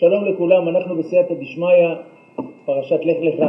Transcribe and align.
שלום 0.00 0.24
לכולם, 0.24 0.68
אנחנו 0.68 0.96
בסייעתא 0.96 1.34
דשמיא, 1.34 1.88
פרשת 2.64 3.00
לך 3.04 3.16
לך. 3.20 3.44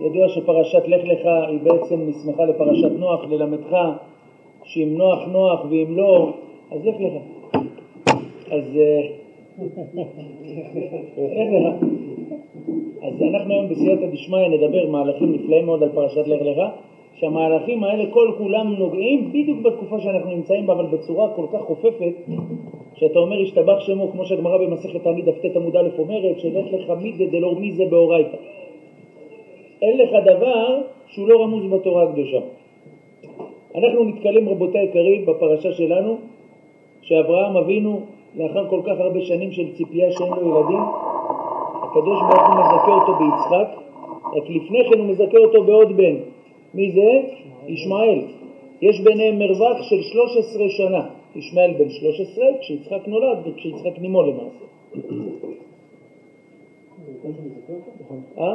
ידוע 0.00 0.28
שפרשת 0.28 0.88
לך 0.88 1.04
לך 1.04 1.26
היא 1.48 1.58
בעצם 1.62 2.00
נסמכה 2.08 2.44
לפרשת 2.44 2.90
נוח, 2.98 3.24
ללמדך 3.30 3.76
שאם 4.64 4.94
נוח 4.96 5.18
נוח 5.28 5.64
ואם 5.70 5.96
לא, 5.96 6.32
אז 6.72 6.86
לך 6.86 6.94
לך. 7.00 7.12
אז 8.50 8.76
אה, 8.76 9.08
אז 13.02 13.22
אנחנו 13.22 13.54
היום 13.54 13.68
בסייעתא 13.68 14.06
דשמיא 14.06 14.48
נדבר 14.48 14.90
מהלכים 14.90 15.32
נפלאים 15.32 15.66
מאוד 15.66 15.82
על 15.82 15.88
פרשת 15.94 16.26
לך 16.26 16.42
לך, 16.42 16.62
שהמהלכים 17.14 17.84
האלה 17.84 18.04
כל 18.10 18.30
כולם 18.38 18.74
נוגעים 18.78 19.28
בדיוק 19.28 19.58
בתקופה 19.62 20.00
שאנחנו 20.00 20.30
נמצאים 20.30 20.66
בה, 20.66 20.72
אבל 20.72 20.86
בצורה 20.86 21.28
כל 21.36 21.46
כך 21.52 21.60
חופפת, 21.60 22.14
שאתה 22.94 23.18
אומר 23.18 23.40
השתבח 23.42 23.80
שמו, 23.80 24.12
כמו 24.12 24.24
שהגמרא 24.24 24.58
במסכת 24.58 25.02
תענית 25.02 25.24
דף 25.24 25.38
ט 25.38 25.56
עמוד 25.56 25.76
א' 25.76 25.88
אומרת, 25.98 26.40
שלך 26.40 26.66
לך 26.72 26.92
מי 27.02 27.12
זה 27.12 27.24
דלא 27.26 27.54
מי 27.54 27.72
זה 27.72 27.84
באורייתא. 27.90 28.36
אין 29.82 29.98
לך 29.98 30.10
דבר 30.24 30.80
שהוא 31.06 31.28
לא 31.28 31.42
רמוז 31.42 31.72
בתורה 31.72 32.02
הקדושה. 32.02 32.40
אנחנו 33.74 34.04
נתקלים 34.04 34.48
רבותי 34.48 34.78
היקרים 34.78 35.26
בפרשה 35.26 35.72
שלנו, 35.72 36.16
שאברהם 37.02 37.56
אבינו 37.56 38.00
לאחר 38.36 38.68
כל 38.68 38.80
כך 38.84 39.00
הרבה 39.00 39.20
שנים 39.20 39.52
של 39.52 39.72
ציפייה 39.72 40.12
שאין 40.12 40.32
לו 40.32 40.40
ילדים, 40.40 40.80
הקדוש 41.82 42.18
ברוך 42.20 42.48
הוא 42.48 42.56
מזכה 42.60 42.92
אותו 42.94 43.12
ביצחק, 43.14 43.68
רק 44.36 44.50
לפני 44.50 44.78
כן 44.90 44.98
הוא 44.98 45.06
מזכה 45.06 45.38
אותו 45.38 45.62
בעוד 45.62 45.96
בן. 45.96 46.16
מי 46.74 46.92
זה? 46.92 47.10
ישמעאל. 47.66 48.20
יש 48.82 49.00
ביניהם 49.00 49.38
מרווח 49.38 49.82
של 49.82 50.02
13 50.02 50.68
שנה. 50.68 51.08
ישמעאל 51.36 51.72
בן 51.78 51.90
13, 51.90 52.44
כשיצחק 52.60 53.08
נולד 53.08 53.38
וכשיצחק 53.44 53.98
נימו 53.98 54.22
למעשה. 54.22 54.64
אה? 58.38 58.54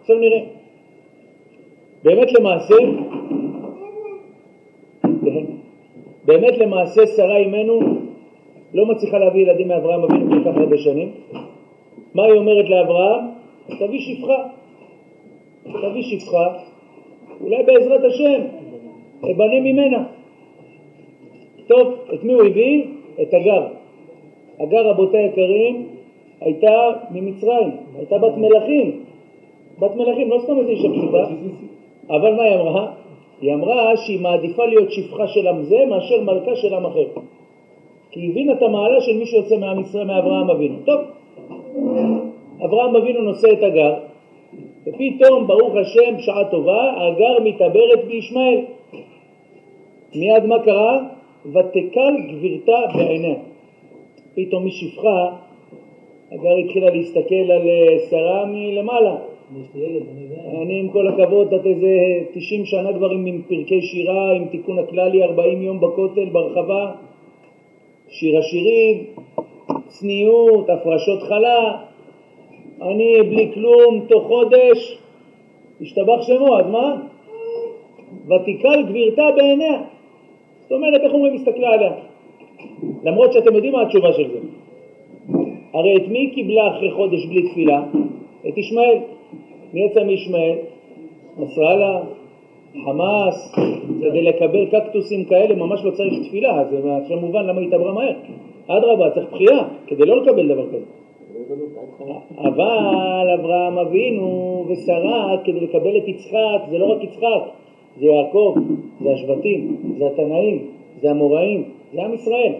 עכשיו 0.00 0.18
נראה. 0.18 0.40
באמת 2.04 2.32
למעשה, 2.32 2.74
באמת 6.24 6.58
למעשה 6.58 7.06
שרה 7.06 7.36
אימנו 7.36 7.80
לא 8.74 8.86
מצליחה 8.86 9.18
להביא 9.18 9.42
ילדים 9.42 9.68
מאברהם 9.68 10.02
אבינו 10.02 10.30
כל 10.30 10.50
כך 10.50 10.56
הרבה 10.56 10.78
שנים. 10.78 11.10
מה 12.14 12.24
היא 12.24 12.32
אומרת 12.32 12.70
לאברהם? 12.70 13.24
תביא 13.66 14.00
שפחה. 14.00 14.48
תביא 15.66 16.02
שפחה, 16.02 16.46
אולי 17.40 17.62
בעזרת 17.62 18.00
השם, 18.04 18.40
אבנה 19.22 19.60
ממנה. 19.60 20.04
טוב, 21.66 21.94
את 22.14 22.24
מי 22.24 22.32
הוא 22.32 22.42
הביא? 22.42 22.84
את 23.22 23.34
הגר. 23.34 23.66
הגר, 24.60 24.90
רבותי 24.90 25.18
היקרים, 25.18 25.86
הייתה 26.40 26.72
ממצרים, 27.10 27.70
הייתה 27.98 28.18
בת 28.18 28.36
מלכים. 28.36 29.04
בת 29.78 29.96
מלכים, 29.96 30.30
לא 30.30 30.38
סתם 30.38 30.58
איזה 30.58 30.70
אישה 30.70 30.88
פשוטה, 30.88 31.24
אבל 32.08 32.34
מה 32.34 32.42
היא 32.42 32.54
אמרה? 32.54 32.92
היא 33.40 33.54
אמרה 33.54 33.96
שהיא 33.96 34.20
מעדיפה 34.20 34.66
להיות 34.66 34.92
שפחה 34.92 35.26
של 35.26 35.46
עם 35.46 35.62
זה 35.62 35.76
מאשר 35.88 36.20
מלכה 36.22 36.56
של 36.56 36.74
עם 36.74 36.86
אחר. 36.86 37.06
כי 38.10 38.20
היא 38.20 38.30
הבינה 38.30 38.52
את 38.52 38.62
המעלה 38.62 39.00
של 39.00 39.16
מי 39.16 39.26
שיוצא 39.26 39.56
מעם 39.56 39.80
ישראל, 39.80 40.06
מאברהם 40.06 40.50
אבינו. 40.50 40.78
טוב, 40.84 41.00
אברהם 42.64 42.96
אבינו 42.96 43.20
נושא 43.20 43.52
את 43.52 43.62
הגר, 43.62 43.94
ופתאום, 44.86 45.46
ברוך 45.46 45.74
השם, 45.76 46.18
שעה 46.18 46.44
טובה, 46.50 46.92
הגר 46.96 47.44
מתעברת 47.44 48.04
בישמעאל. 48.08 48.60
מיד 50.14 50.46
מה 50.46 50.62
קרה? 50.64 50.98
ותקל 51.46 52.14
גבירתה 52.28 52.80
בעיניה. 52.94 53.36
פתאום 54.34 54.66
משפחה, 54.66 55.30
הגר 56.32 56.56
התחילה 56.64 56.90
להסתכל 56.90 57.50
על 57.50 57.68
אה, 57.68 57.98
שרה 58.10 58.44
מלמעלה. 58.46 59.16
אני 60.62 60.80
עם 60.80 60.88
כל 60.88 61.08
הכבוד, 61.08 61.54
את 61.54 61.66
איזה 61.66 61.96
90 62.34 62.64
שנה 62.64 62.92
כבר 62.92 63.10
עם 63.10 63.42
פרקי 63.48 63.82
שירה, 63.82 64.32
עם 64.32 64.44
תיקון 64.44 64.78
הכללי, 64.78 65.22
40 65.24 65.62
יום 65.62 65.80
בכותל, 65.80 66.24
ברחבה, 66.32 66.92
שיר 68.08 68.38
השירים, 68.38 69.04
צניעות, 69.86 70.70
הפרשות 70.70 71.22
חלה, 71.22 71.85
אני 72.82 73.22
בלי 73.22 73.50
כלום, 73.54 74.06
תוך 74.08 74.26
חודש, 74.26 74.98
השתבח 75.80 76.22
שמו, 76.22 76.58
אז 76.58 76.66
מה? 76.66 76.96
ותיקל 78.26 78.82
גבירתה 78.88 79.22
בעיניה. 79.36 79.82
זאת 80.62 80.72
אומרת, 80.72 81.00
איך 81.00 81.12
אומרים, 81.12 81.34
הסתכלה 81.34 81.68
עליה. 81.68 81.92
למרות 83.04 83.32
שאתם 83.32 83.54
יודעים 83.54 83.72
מה 83.72 83.82
התשובה 83.82 84.12
של 84.12 84.30
זה. 84.30 84.38
הרי 85.74 85.96
את 85.96 86.08
מי 86.08 86.30
קיבלה 86.34 86.68
אחרי 86.68 86.90
חודש 86.90 87.26
בלי 87.26 87.48
תפילה? 87.48 87.82
את 88.48 88.58
ישמעאל. 88.58 88.98
מי 89.72 89.86
יצא 89.86 90.04
מישמעאל? 90.04 90.58
נסראללה, 91.38 92.00
חמאס, 92.84 93.54
כדי 94.00 94.22
לקבל 94.22 94.66
קקטוסים 94.66 95.24
כאלה 95.24 95.54
ממש 95.54 95.84
לא 95.84 95.90
צריך 95.90 96.14
תפילה, 96.28 96.64
זה 97.08 97.14
מובן 97.16 97.46
למה 97.46 97.60
היא 97.60 97.68
התעברה 97.68 97.92
מהר. 97.92 98.14
אדרבה, 98.66 99.10
צריך 99.10 99.26
בחייה 99.32 99.58
כדי 99.86 100.06
לא 100.06 100.22
לקבל 100.22 100.48
דבר 100.48 100.66
כזה. 100.66 101.05
אבל 102.38 103.30
אברהם 103.40 103.78
אבינו 103.78 104.64
ושרה, 104.68 105.36
כדי 105.44 105.60
לקבל 105.60 105.96
את 105.96 106.08
יצחק, 106.08 106.60
זה 106.70 106.78
לא 106.78 106.92
רק 106.92 107.04
יצחק, 107.04 107.42
זה 108.00 108.06
יעקב, 108.06 108.54
זה 109.00 109.12
השבטים, 109.12 109.76
זה 109.98 110.06
התנאים, 110.06 110.66
זה 111.02 111.10
המוראים, 111.10 111.64
זה 111.92 112.02
עם 112.02 112.14
ישראל. 112.14 112.52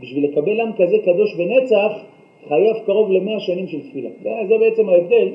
בשביל 0.00 0.24
לקבל 0.24 0.60
עם 0.60 0.72
כזה 0.72 0.96
קדוש 1.04 1.34
ונצח, 1.38 1.92
חייב 2.48 2.76
קרוב 2.86 3.10
למאה 3.10 3.40
שנים 3.40 3.66
של 3.66 3.80
תפילה. 3.80 4.08
זה, 4.22 4.30
זה 4.48 4.54
בעצם 4.58 4.88
ההבדל, 4.88 5.28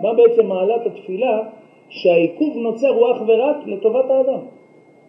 מה 0.00 0.14
בעצם 0.14 0.46
מעלת 0.46 0.86
התפילה, 0.86 1.42
שהעיכוב 1.88 2.56
נוצר 2.56 2.88
הוא 2.88 3.12
אך 3.12 3.22
ורק 3.26 3.56
לטובת 3.66 4.10
האדם. 4.10 4.40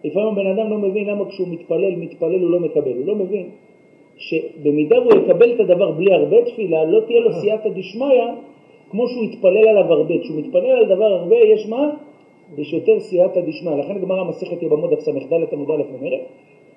לפעמים 0.04 0.28
הבן 0.28 0.46
אדם 0.46 0.70
לא 0.70 0.78
מבין 0.78 1.06
למה 1.06 1.24
כשהוא 1.28 1.48
מתפלל, 1.48 1.96
מתפלל 1.96 2.40
הוא 2.42 2.50
לא 2.50 2.60
מקבל, 2.60 2.92
הוא 2.92 3.06
לא 3.06 3.14
מבין 3.14 3.46
שבמידה 4.20 5.00
והוא 5.00 5.12
יקבל 5.12 5.54
את 5.54 5.60
הדבר 5.60 5.90
בלי 5.90 6.12
הרבה 6.14 6.44
תפילה, 6.44 6.84
לא 6.84 7.00
תהיה 7.06 7.20
לו 7.20 7.32
סייעתא 7.32 7.68
דשמיא 7.68 8.22
כמו 8.90 9.08
שהוא 9.08 9.24
יתפלל 9.24 9.68
עליו 9.68 9.92
הרבה. 9.92 10.14
כשהוא 10.22 10.38
מתפלל 10.38 10.70
על 10.70 10.84
דבר 10.84 11.04
הרבה, 11.04 11.36
יש 11.36 11.66
מה? 11.68 11.90
יש 12.58 12.72
יותר 12.72 13.00
סייעתא 13.00 13.40
דשמיא. 13.40 13.72
לכן 13.72 13.96
הגמרא 13.96 14.24
מסכת 14.24 14.62
יבמות 14.62 14.90
דף 14.90 15.00
ס"ד 15.00 15.12
עמוד 15.52 15.70
א' 15.70 15.82
אומרת, 15.94 16.20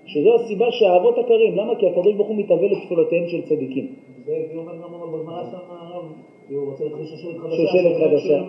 שזו 0.05 0.35
הסיבה 0.35 0.71
שהאבות 0.71 1.17
הקרים, 1.17 1.55
למה? 1.55 1.75
כי 1.75 1.87
הקדוש 1.87 2.13
ברוך 2.13 2.27
הוא 2.27 2.37
מתאבל 2.37 2.71
לתפילותיהם 2.71 3.27
של 3.27 3.41
צדיקים. 3.41 3.87
זה 4.25 4.33
אומר 4.55 4.73
גם 4.73 5.11
בגמרא 5.13 5.43
שם 5.43 5.57
הרב, 5.69 6.03
הוא 6.49 6.69
רוצה 6.69 6.83
להתחיל 6.83 7.05
שושלת 7.05 7.37
חדשה. 7.37 7.55
שושלת 7.55 7.95
חדשה, 7.97 8.41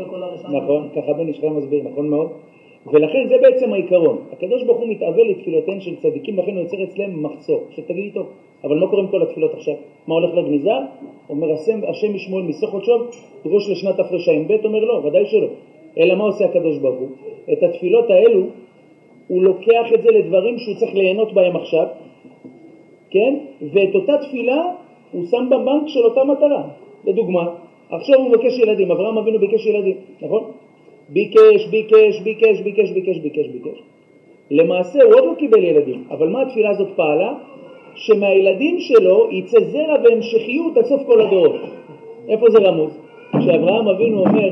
נכון, 0.53 0.89
ככה 0.97 1.13
בן 1.13 1.33
חיים 1.33 1.57
מסביר, 1.57 1.83
נכון 1.83 2.09
מאוד. 2.09 2.29
ולכן 2.93 3.29
זה 3.29 3.35
בעצם 3.43 3.73
העיקרון. 3.73 4.19
הקדוש 4.33 4.63
ברוך 4.65 4.79
הוא 4.79 4.89
מתאבל 4.89 5.31
לתפילותיהם 5.31 5.81
של 5.81 5.97
צדיקים, 5.97 6.39
לכן 6.39 6.51
הוא 6.55 6.61
יוצר 6.61 6.85
אצלם 6.85 7.23
מחסור. 7.23 7.65
עכשיו 7.69 7.85
תגידי 7.85 8.11
טוב, 8.11 8.27
אבל 8.65 8.79
מה 8.79 8.87
קורה 8.87 9.03
עם 9.03 9.09
כל 9.09 9.23
התפילות 9.23 9.55
עכשיו? 9.55 9.75
מה 10.07 10.15
הולך 10.15 10.35
לגניזה? 10.35 10.71
אומר 11.29 11.53
השם 11.89 12.15
ישמעאל 12.15 12.43
מסוך 12.43 12.71
חודשו, 12.71 12.93
ראש 13.47 13.71
לשנת 13.71 13.97
תרע"ב, 13.97 14.65
אומר 14.65 14.85
לא, 14.85 15.01
ודאי 15.05 15.27
שלא. 15.27 15.47
אלא 15.99 16.15
מה 16.15 16.25
עושה 16.25 16.45
הקדוש 16.45 16.79
ברוך 16.79 17.01
הוא? 17.01 17.09
את 17.53 17.63
התפילות 17.63 18.11
האלו, 18.11 18.43
הוא 19.29 19.43
לוקח 19.43 19.87
את 19.95 20.03
זה 20.03 20.11
לדברים 20.11 20.59
שהוא 20.59 20.75
צריך 20.77 20.95
ליהנות 20.95 21.33
בהם 21.33 21.57
עכשיו, 21.57 21.87
כן? 23.11 23.35
ואת 23.73 23.95
אותה 23.95 24.19
תפילה 24.19 24.63
הוא 25.13 25.25
שם 25.31 25.47
בבנק 25.51 25.89
של 25.89 26.01
אותה 26.05 26.25
מטרה. 26.25 26.63
לדוגמה, 27.05 27.45
עכשיו 27.91 28.19
הוא 28.19 28.29
מבקש 28.29 28.59
ילדים, 28.59 28.91
אברהם 28.91 29.19
אבינו 29.19 29.39
ביקש 29.39 29.67
ילדים, 29.67 29.97
נכון? 30.23 30.43
ביקש, 31.09 31.67
ביקש, 31.71 32.21
ביקש, 32.21 32.61
ביקש, 32.61 32.91
ביקש, 32.91 33.19
ביקש, 33.19 33.47
ביקש. 33.49 33.83
למעשה 34.51 35.03
הוא 35.03 35.15
עוד 35.15 35.25
לא 35.25 35.35
קיבל 35.39 35.65
ילדים, 35.65 36.05
אבל 36.11 36.29
מה 36.29 36.43
התפילה 36.43 36.71
הזאת 36.71 36.89
פעלה? 36.97 37.35
שמהילדים 37.97 38.81
שלו 38.81 39.29
יצא 39.31 39.61
זרע 39.61 39.97
והמשכיות 40.05 40.77
עד 40.77 40.85
סוף 40.85 41.03
כל 41.07 41.21
הדורות. 41.21 41.61
איפה 42.29 42.47
זה 42.51 42.59
רמוז? 42.59 42.91
כשאברהם 43.39 43.89
אבינו 43.89 44.21
אומר, 44.21 44.51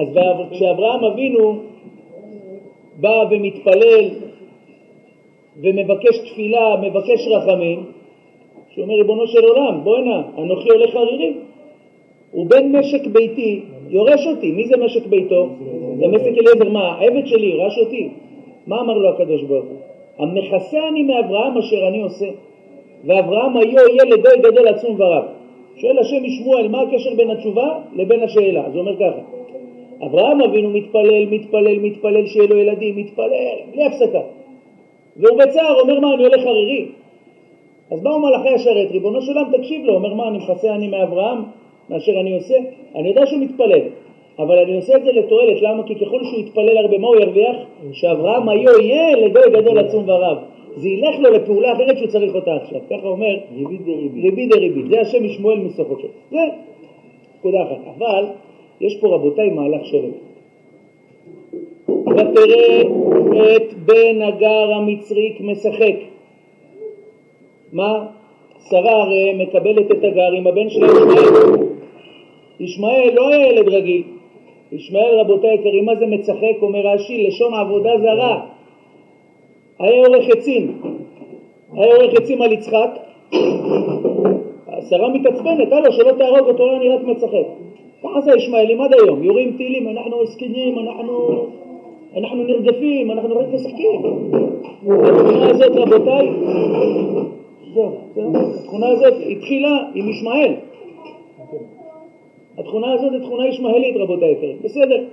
אז 0.00 0.18
כשאברהם 0.50 1.04
אבינו 1.04 1.58
בא 3.00 3.24
ומתפלל 3.30 4.10
ומבקש 5.56 6.18
תפילה, 6.18 6.76
מבקש 6.82 7.28
רחמים, 7.28 7.84
שהוא 8.70 8.84
אומר, 8.84 8.94
ריבונו 8.94 9.26
של 9.26 9.44
עולם, 9.44 9.84
בוא 9.84 9.96
הנה, 9.96 10.22
אנוכי 10.38 10.68
הולך 10.68 10.94
ערירי. 10.94 11.34
הוא 12.34 12.46
בן 12.46 12.76
משק 12.76 13.06
ביתי, 13.06 13.60
יורש 13.88 14.26
אותי. 14.26 14.52
מי 14.52 14.66
זה 14.66 14.76
משק 14.76 15.06
ביתו? 15.06 15.48
זה 15.98 16.06
משק 16.08 16.38
אליעזר. 16.38 16.68
מה, 16.68 16.88
העבד 16.98 17.26
שלי 17.26 17.46
ירש 17.46 17.78
אותי? 17.78 18.08
מה 18.66 18.80
אמר 18.80 18.98
לו 18.98 19.08
הקדוש 19.08 19.42
ברוך 19.42 19.64
הוא? 19.64 19.78
המכסה 20.18 20.78
אני 20.88 21.02
מאברהם 21.02 21.58
אשר 21.58 21.88
אני 21.88 22.02
עושה. 22.02 22.26
ואברהם 23.04 23.56
היו 23.56 23.78
יהיה 23.88 24.04
לגוי 24.04 24.38
גדול 24.42 24.68
עצום 24.68 25.00
ורב. 25.00 25.24
שואל 25.76 25.98
השם 25.98 26.22
משמואל, 26.22 26.68
מה 26.68 26.80
הקשר 26.82 27.14
בין 27.16 27.30
התשובה 27.30 27.78
לבין 27.92 28.22
השאלה? 28.22 28.62
זה 28.72 28.78
אומר 28.78 28.96
ככה, 28.96 29.20
אברהם 30.06 30.40
אבינו 30.40 30.70
מתפלל, 30.70 31.26
מתפלל, 31.26 31.78
מתפלל 31.78 32.26
שיהיה 32.26 32.46
לו 32.46 32.56
ילדים, 32.56 32.96
מתפלל, 32.96 33.56
בלי 33.72 33.84
הפסקה. 33.84 34.20
והוא 35.16 35.38
בצער, 35.38 35.80
אומר 35.80 36.00
מה, 36.00 36.14
אני 36.14 36.22
הולך 36.22 36.46
ערירי. 36.46 36.86
אז 37.90 38.02
באו 38.02 38.20
מלאכי 38.20 38.48
השרת, 38.48 38.90
ריבונו 38.90 39.22
של 39.22 39.32
עולם, 39.32 39.50
תקשיב 39.56 39.84
לו, 39.84 39.94
אומר 39.94 40.14
מה, 40.14 40.28
אני 40.28 40.38
מכסה 40.38 40.74
אני 40.74 40.88
מאברהם, 40.88 41.38
מאשר 41.90 42.20
אני 42.20 42.34
עושה? 42.34 42.54
אני 42.94 43.08
יודע 43.08 43.26
שהוא 43.26 43.40
מתפלל, 43.40 43.80
אבל 44.38 44.58
אני 44.58 44.76
עושה 44.76 44.96
את 44.96 45.04
זה 45.04 45.12
לתועלת, 45.12 45.62
למה? 45.62 45.82
כי 45.82 45.94
ככל 45.94 46.24
שהוא 46.24 46.40
יתפלל 46.40 46.78
הרבה, 46.78 46.98
מה 46.98 47.06
הוא 47.06 47.16
ירוויח? 47.16 47.56
שאברהם 47.92 48.48
היו 48.48 48.80
יהיה 48.80 49.16
לגוי 49.16 49.50
גדול 49.52 49.78
עצום 49.78 50.08
ורב. 50.08 50.38
זה 50.76 50.88
ילך 50.88 51.14
לו 51.20 51.30
לפעולה 51.30 51.72
אחרת 51.72 51.98
שהוא 51.98 52.08
צריך 52.08 52.34
אותה 52.34 52.54
עכשיו. 52.54 52.80
ככה 52.90 53.06
אומר 53.06 53.38
ריבית 53.56 53.82
דריבית. 53.82 54.24
ריבית 54.24 54.50
דריבית. 54.50 54.88
זה 54.88 55.00
השם 55.00 55.24
משמואל 55.24 55.58
שלו. 55.76 56.08
זה 56.30 56.38
נקודה 57.38 57.62
אחת. 57.62 57.96
אבל 57.98 58.24
יש 58.80 58.96
פה 59.00 59.14
רבותיי 59.14 59.50
מהלך 59.50 59.84
שלם. 59.84 60.10
ותראה 61.88 62.82
את 63.56 63.74
בן 63.74 64.22
הגר 64.22 64.72
המצרי 64.72 65.36
משחק. 65.40 65.96
מה? 67.72 68.06
שרה 68.70 69.02
הרי 69.02 69.34
מקבלת 69.34 69.90
את 69.90 70.04
הגר 70.04 70.32
עם 70.32 70.46
הבן 70.46 70.70
שלה 70.70 70.86
ישמעאל. 70.86 71.56
ישמעאל 72.60 73.10
לא 73.14 73.28
היה 73.28 73.48
ילד 73.48 73.68
רגיל. 73.68 74.02
ישמעאל 74.72 75.20
רבותיי 75.20 75.50
היקרים, 75.50 75.84
מה 75.84 75.94
זה 75.96 76.06
מצחק? 76.06 76.62
אומר 76.62 76.80
רש"י, 76.86 77.26
לשון 77.26 77.54
עבודה 77.54 77.90
זרה. 77.98 78.40
היה 79.78 80.06
עורך 80.06 80.28
עצים. 80.28 80.80
היה 81.72 81.94
עורך 81.94 82.14
עצים 82.14 82.42
על 82.42 82.52
יצחק. 82.52 82.90
השרה 84.68 85.08
מתעצבנת, 85.08 85.72
הלו, 85.72 85.92
שלא 85.92 86.12
תהרוג 86.12 86.48
אותו, 86.48 86.76
אני 86.76 86.88
רק 86.88 87.04
מצחק. 87.04 87.46
ככה 88.02 88.20
זה 88.20 88.32
ישמעאלים 88.36 88.80
עד 88.80 88.94
היום, 88.94 89.22
יורים 89.22 89.54
טילים, 89.56 89.88
אנחנו 89.88 90.26
זקנים, 90.26 90.78
אנחנו, 90.78 91.46
אנחנו 92.16 92.44
נרדפים, 92.44 93.10
אנחנו 93.10 93.38
רק 93.38 93.46
משחקים. 93.52 94.00
התכונה 94.82 95.50
הזאת, 95.50 95.76
רבותיי, 95.76 96.28
זהו, 97.74 97.96
התכונה 98.60 98.88
הזאת 98.88 99.14
התחילה 99.30 99.78
עם 99.94 100.08
ישמעאל. 100.08 100.54
התכונה 102.58 102.92
הזאת 102.92 103.12
היא 103.12 103.20
תכונה 103.20 103.48
ישמעאלית, 103.48 103.96
רבותיי 103.96 104.32
יקרים, 104.32 104.56
בסדר. 104.62 105.04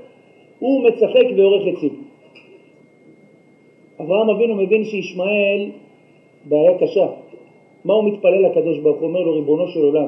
הוא 0.60 0.84
מצחק 0.84 1.25
ועורך 1.38 1.62
עצים. 1.68 2.04
אברהם 4.02 4.30
אבינו 4.30 4.56
מבין 4.56 4.86
שישמעאל 4.86 5.69
בעיה 6.46 6.78
קשה. 6.78 7.08
מה 7.86 7.94
הוא 7.94 8.04
מתפלל 8.04 8.46
לקדוש 8.46 8.80
ברוך 8.80 9.00
הוא? 9.00 9.08
אומר 9.08 9.19
לו, 9.19 9.34
ריבונו 9.34 9.68
של 9.68 9.80
עולם, 9.80 10.08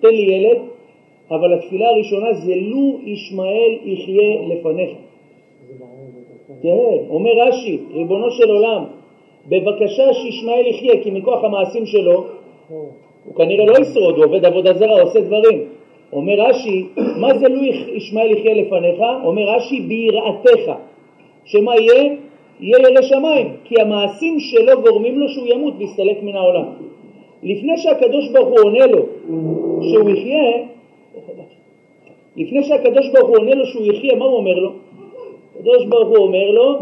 תן 0.00 0.08
לי 0.08 0.34
ילד, 0.34 0.58
אבל 1.30 1.54
התפילה 1.54 1.88
הראשונה 1.88 2.32
זה 2.32 2.54
לו 2.54 2.98
ישמעאל 3.04 3.78
יחיה 3.84 4.42
לפניך. 4.48 4.90
כן, 6.62 6.96
אומר 7.08 7.30
רש"י, 7.30 7.78
ריבונו 7.92 8.30
של 8.30 8.50
עולם, 8.50 8.84
בבקשה 9.48 10.14
שישמעאל 10.14 10.66
יחיה, 10.66 11.02
כי 11.02 11.10
מכוח 11.10 11.44
המעשים 11.44 11.86
שלו, 11.86 12.24
הוא 13.24 13.34
כנראה 13.36 13.64
לא 13.66 13.78
ישרוד, 13.78 14.16
הוא 14.16 14.24
עובד 14.24 14.44
עבודה 14.44 14.74
זרה, 14.74 15.02
עושה 15.02 15.20
דברים. 15.20 15.64
אומר 16.12 16.34
רש"י, 16.38 16.86
מה 16.96 17.38
זה 17.38 17.48
לו 17.48 17.62
ישמעאל 17.94 18.30
יחיה 18.30 18.54
לפניך? 18.54 19.00
אומר 19.24 19.42
רש"י, 19.42 19.80
ביראתך. 19.80 20.72
שמה 21.44 21.76
יהיה? 21.76 22.14
יהיה 22.60 22.78
ירא 22.78 23.02
שמיים, 23.02 23.56
כי 23.64 23.80
המעשים 23.80 24.40
שלו 24.40 24.82
גורמים 24.82 25.18
לו 25.18 25.28
שהוא 25.28 25.46
ימות 25.48 25.74
ויסתלק 25.78 26.22
מן 26.22 26.36
העולם. 26.36 26.64
לפני 27.42 27.78
שהקדוש 27.78 28.28
ברוך 28.32 28.48
הוא 28.48 28.58
עונה 28.64 28.86
לו 28.86 29.06
שהוא 29.90 30.10
יחיה, 30.10 30.52
לפני 32.36 32.62
שהקדוש 32.62 33.08
ברוך 33.08 33.28
הוא 33.28 33.36
עונה 33.36 33.54
לו 33.54 33.66
שהוא 33.66 33.84
יחיה, 33.86 34.14
מה 34.14 34.24
הוא 34.24 34.36
אומר 34.36 34.54
לו? 34.54 34.72
הקדוש 35.56 35.84
ברוך 35.84 36.08
הוא 36.08 36.18
אומר 36.18 36.50
לו, 36.50 36.78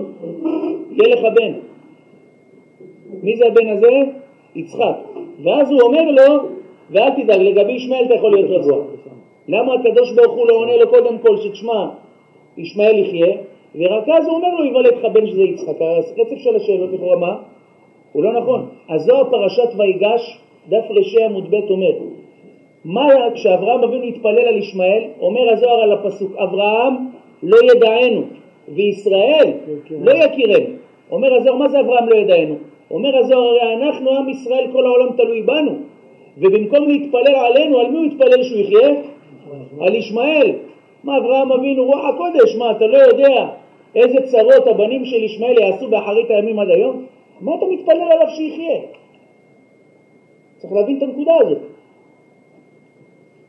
יהיה 0.91 1.15
לך 1.15 1.25
בן. 1.35 1.53
מי 3.23 3.37
זה 3.37 3.47
הבן 3.47 3.69
הזה? 3.69 3.91
יצחק. 4.55 4.97
ואז 5.43 5.71
הוא 5.71 5.81
אומר 5.81 6.11
לו, 6.11 6.49
ואל 6.91 7.11
תדאג, 7.11 7.41
לגבי 7.41 7.73
ישמעאל 7.73 8.05
אתה 8.05 8.15
יכול 8.15 8.33
להיות 8.33 8.51
רגוע. 8.51 8.85
למה 9.49 9.75
הקדוש 9.75 10.13
ברוך 10.13 10.33
הוא 10.33 10.47
לא 10.49 10.55
עונה 10.55 10.77
לו 10.77 10.89
קודם 10.89 11.19
כל 11.19 11.37
שתשמע, 11.37 11.89
ישמעאל 12.57 12.99
יחיה, 12.99 13.37
ורק 13.75 14.09
אז 14.09 14.27
הוא 14.27 14.37
אומר 14.37 14.49
לו, 14.49 14.65
יוולד 14.65 14.93
לך 14.99 15.05
בן 15.13 15.27
שזה 15.27 15.43
יצחק. 15.43 15.81
הרצף 15.81 16.37
של 16.37 16.57
השאלות 16.57 16.93
לכאורה 16.93 17.17
מה? 17.17 17.37
הוא 18.13 18.25
לא 18.25 18.41
נכון. 18.41 18.67
הזוהר 18.89 19.31
פרשת 19.31 19.69
ויגש, 19.77 20.39
דף 20.69 20.85
רשי 20.91 21.25
עמוד 21.25 21.51
ב' 21.51 21.71
אומר, 21.71 21.93
מה 22.85 23.07
כשאברהם 23.35 23.85
אבינו 23.85 24.05
התפלל 24.05 24.39
על 24.39 24.57
ישמעאל? 24.57 25.03
אומר 25.21 25.51
הזוהר 25.53 25.81
על 25.83 25.93
הפסוק, 25.93 26.37
אברהם 26.37 26.95
לא 27.43 27.57
ידענו, 27.73 28.23
וישראל 28.69 29.53
לא 29.91 30.11
יכירנו. 30.11 30.67
אומר 31.11 31.35
הזוהר, 31.35 31.57
מה 31.57 31.69
זה 31.69 31.81
אברהם 31.81 32.09
לא 32.09 32.15
ידענו? 32.15 32.55
אומר 32.91 33.17
הזוהר, 33.17 33.49
הרי 33.49 33.75
אנחנו, 33.75 34.11
עם 34.11 34.29
ישראל, 34.29 34.67
כל 34.73 34.87
העולם 34.87 35.17
תלוי 35.17 35.43
בנו. 35.43 35.73
ובמקום 36.39 36.89
להתפלל 36.89 37.35
עלינו, 37.35 37.79
על 37.79 37.91
מי 37.91 37.99
הוא 37.99 38.07
התפלל 38.07 38.43
שהוא 38.43 38.59
יחיה? 38.59 38.89
על 39.81 39.95
ישמעאל. 39.95 40.53
מה, 41.05 41.19
אברהם 41.19 41.53
אבינו, 41.53 41.85
רוח 41.85 42.05
הקודש, 42.05 42.57
מה, 42.59 42.71
אתה 42.71 42.87
לא 42.87 42.99
יודע 42.99 43.49
איזה 43.95 44.19
צרות 44.25 44.67
הבנים 44.67 45.05
של 45.05 45.17
ישמעאל 45.17 45.59
יעשו 45.59 45.89
באחרית 45.89 46.31
הימים 46.31 46.59
עד 46.59 46.71
היום? 46.71 47.05
מה 47.41 47.53
אתה 47.55 47.67
מתפלל 47.67 48.13
עליו 48.13 48.27
שיחיה? 48.37 48.81
צריך 50.57 50.73
להבין 50.73 50.97
את 50.97 51.03
הנקודה 51.03 51.33
הזאת. 51.41 51.59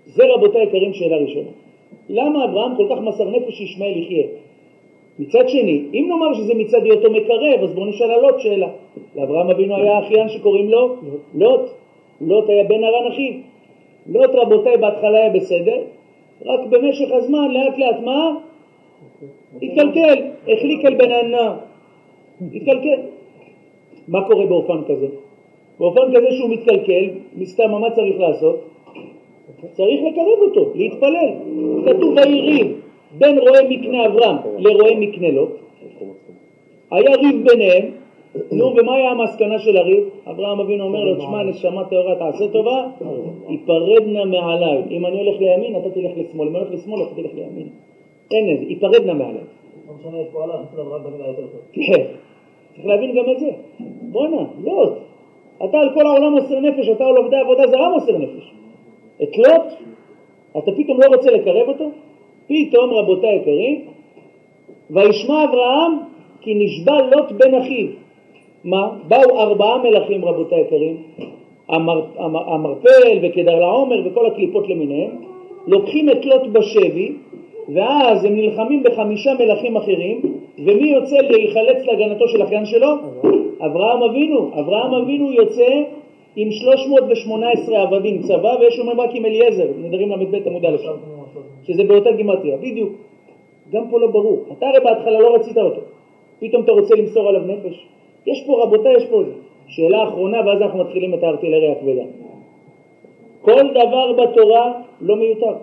זה 0.06 0.24
רבותיי 0.36 0.62
היקרים 0.62 0.94
שאלה 0.94 1.18
ראשונה. 1.18 1.50
למה 2.10 2.46
אברהם 2.46 2.76
כל 2.76 2.88
כך 2.90 3.02
מסר 3.02 3.30
נפש 3.30 3.54
שישמעאל 3.58 3.98
יחיה? 3.98 4.28
מצד 5.22 5.50
שני, 5.50 5.86
אם 5.94 6.06
נאמר 6.10 6.34
שזה 6.34 6.54
מצד 6.54 6.84
היותו 6.84 7.12
מקרב, 7.12 7.64
אז 7.64 7.74
בואו 7.74 7.86
נשאל 7.86 8.12
על 8.12 8.22
לוט 8.22 8.40
שאלה. 8.40 8.68
לאברהם 9.16 9.50
אבינו 9.50 9.76
היה 9.76 10.00
אחיין 10.00 10.30
שקוראים 10.30 10.70
לו 10.70 10.96
לוט. 11.36 11.62
לוט 12.22 12.50
היה 12.50 12.64
בן 12.64 12.84
הרן 12.84 13.12
אחיו. 13.12 13.34
לוט 14.08 14.30
רבותיי 14.34 14.78
בהתחלה 14.78 15.18
היה 15.18 15.30
בסדר, 15.30 15.78
רק 16.46 16.60
במשך 16.70 17.12
הזמן 17.12 17.52
לאט 17.52 17.78
לאט 17.78 18.00
מה? 18.04 18.36
התקלקל, 19.62 20.22
החליק 20.48 20.86
על 20.86 20.96
בן 20.96 21.12
ענה, 21.12 21.56
התקלקל. 22.56 23.02
מה 24.08 24.28
קורה 24.28 24.46
באופן 24.46 24.84
כזה? 24.88 25.08
באופן 25.80 26.02
כזה 26.16 26.28
שהוא 26.32 26.50
מתקלקל, 26.50 27.10
מסתם 27.38 27.72
מה 27.72 27.92
צריך 27.92 28.20
לעשות? 28.20 28.60
צריך 29.72 30.02
לקרב 30.12 30.40
אותו, 30.42 30.72
להתפלל. 30.76 31.30
כתוב 31.86 32.14
ויריב 32.18 32.82
בין 33.18 33.40
רועה 33.40 33.64
מקנה 33.70 34.06
אברהם 34.06 34.36
לרועה 34.58 34.96
מקנה 34.96 35.32
לוט. 35.32 35.50
היה 36.92 37.16
ריב 37.16 37.48
ביניהם, 37.50 37.86
נו, 38.52 38.66
ומה 38.66 38.96
היה 38.96 39.12
המסקנה 39.12 39.60
של 39.60 39.78
הריב? 39.78 40.04
אברהם 40.32 40.60
אבינו 40.60 40.84
אומר 40.84 41.04
לו, 41.04 41.16
תשמע, 41.16 41.44
נשמה 41.44 41.84
טהורה, 41.90 42.16
תעשה 42.16 42.48
טובה, 42.48 42.88
ייפרדנה 43.50 44.26
מעליי. 44.26 44.84
אם 44.92 45.06
אני 45.06 45.18
הולך 45.20 45.42
לימין, 45.42 45.76
אתה 45.76 45.90
תלך 45.90 46.12
לשמאל. 46.18 46.48
אם 46.48 46.56
אני 46.56 46.66
הולך 46.66 46.74
לשמאל, 46.74 47.02
אתה 47.04 47.16
תלך 47.16 47.32
לימין. 47.36 47.68
אין 48.32 48.50
איזה, 48.50 48.66
ייפרדנה 48.66 49.14
מעליי. 49.14 49.44
לא. 49.88 49.94
כן, 51.74 52.04
צריך 52.74 52.86
להבין 52.88 53.16
גם 53.16 53.32
את 53.32 53.40
זה. 53.40 53.50
בואנה, 54.02 54.44
לוט, 54.64 54.94
אתה 55.64 55.78
על 55.78 55.90
כל 55.94 56.06
העולם 56.06 56.32
מוסר 56.32 56.60
נפש, 56.60 56.90
אתה 56.90 57.06
על 57.06 57.18
עובדי 57.18 57.36
עבודה 57.36 57.68
זרה 57.68 57.90
מוסר 57.90 58.18
נפש. 58.18 58.52
את 59.24 59.38
לוט, 59.38 59.68
אתה 60.58 60.72
פתאום 60.78 61.00
לא 61.02 61.16
רוצה 61.16 61.32
לקרב 61.32 61.68
אותו? 61.68 61.90
פתאום, 62.52 62.90
רבותיי 62.90 63.30
היקרים, 63.30 63.82
וישמע 64.90 65.44
אברהם 65.44 65.98
כי 66.42 66.54
נשבע 66.56 67.02
לוט 67.02 67.32
בן 67.32 67.56
אחיו. 67.56 67.88
מה? 68.64 68.90
באו 69.08 69.40
ארבעה 69.40 69.78
מלכים, 69.78 70.26
רבותיי 70.26 70.58
היקרים, 70.58 70.98
המר, 71.70 72.02
המר, 72.18 72.54
המרפל 72.54 73.18
וקדר 73.22 73.60
לעומר 73.60 74.02
וכל 74.06 74.26
הקליפות 74.26 74.70
למיניהם, 74.70 75.12
לוקחים 75.68 76.10
את 76.10 76.26
לוט 76.26 76.42
בשבי, 76.52 77.12
ואז 77.74 78.26
הם 78.26 78.36
נלחמים 78.36 78.84
בחמישה 78.84 79.32
מלכים 79.40 79.78
אחרים, 79.78 80.22
ומי 80.58 80.90
יוצא 80.90 81.18
להיחלץ 81.22 81.86
להגנתו 81.86 82.28
של 82.28 82.44
אחיין 82.44 82.66
שלו? 82.66 82.88
אברהם 83.66 84.04
אבינו. 84.04 84.52
אברהם 84.60 84.94
אבינו 84.94 85.32
יוצא 85.32 85.82
עם 86.36 86.52
318 86.52 87.82
עבדים 87.82 88.22
צבא, 88.22 88.56
ויש 88.60 88.80
אומרים 88.80 89.02
רק 89.02 89.10
עם 89.14 89.26
אליעזר, 89.26 89.68
נדרים 89.82 90.12
ל"ב 90.12 90.48
עמוד 90.48 90.66
א', 90.66 90.78
שזה 91.64 91.84
באותה 91.84 92.12
גימטריה, 92.12 92.58
בדיוק. 92.58 92.94
גם 93.72 93.90
פה 93.90 94.00
לא 94.00 94.08
ברור. 94.08 94.46
אתה 94.52 94.68
הרי 94.68 94.80
בהתחלה 94.84 95.20
לא 95.20 95.36
רצית 95.36 95.58
אותו, 95.58 95.82
פתאום 96.40 96.64
אתה 96.64 96.72
רוצה 96.72 96.96
למסור 96.96 97.28
עליו 97.30 97.42
נפש. 97.42 97.88
יש 98.26 98.44
פה, 98.48 98.64
רבותיי, 98.64 98.96
יש 98.98 99.06
פה 99.06 99.22
שאלה 99.68 100.04
אחרונה, 100.04 100.38
ואז 100.46 100.62
אנחנו 100.62 100.80
מתחילים 100.80 101.14
את 101.14 101.24
הארטילריה 101.24 101.72
הכבדה. 101.72 102.04
כל 103.42 103.68
דבר 103.72 104.14
בתורה 104.14 104.74
לא 105.02 105.16
מיותר. 105.16 105.56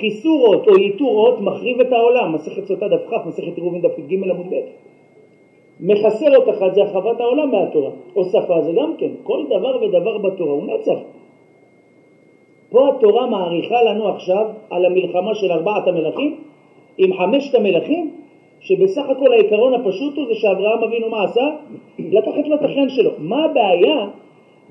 חיסור 0.00 0.46
אות 0.46 0.68
או 0.68 0.78
ייתור 0.78 1.36
מחריב 1.40 1.80
את 1.80 1.92
העולם, 1.92 2.34
מסכת 2.34 2.64
סוטה 2.64 2.88
דף 2.88 3.06
כ', 3.10 3.26
מסכת 3.26 3.56
עירובין 3.56 3.82
דף 3.82 3.98
ג' 3.98 4.12
עמוד 4.12 4.46
ב'. 4.50 4.54
מחסר 5.80 6.36
אות 6.36 6.48
אחת 6.48 6.74
זה 6.74 6.80
הרחבת 6.82 7.20
העולם 7.20 7.50
מהתורה, 7.50 7.90
הוספה 8.12 8.60
זה 8.60 8.72
גם 8.72 8.94
כן, 8.98 9.10
כל 9.22 9.44
דבר 9.46 9.82
ודבר 9.82 10.18
בתורה 10.18 10.52
הוא 10.52 10.64
נצח. 10.66 10.98
פה 12.70 12.88
התורה 12.88 13.26
מעריכה 13.26 13.82
לנו 13.82 14.08
עכשיו 14.08 14.46
על 14.70 14.86
המלחמה 14.86 15.34
של 15.34 15.52
ארבעת 15.52 15.88
המלכים, 15.88 16.36
עם 16.98 17.12
חמשת 17.14 17.54
המלכים, 17.54 18.10
שבסך 18.60 19.02
הכל 19.10 19.32
העיקרון 19.32 19.74
הפשוט 19.74 20.16
הוא 20.16 20.26
זה 20.26 20.34
שאברהם 20.34 20.84
אבינו 20.84 21.08
מה 21.08 21.24
עשה? 21.24 21.50
לקחת 21.98 22.46
לו 22.48 22.54
את 22.54 22.62
האחיין 22.62 22.88
שלו. 22.88 23.10
מה 23.18 23.44
הבעיה 23.44 24.06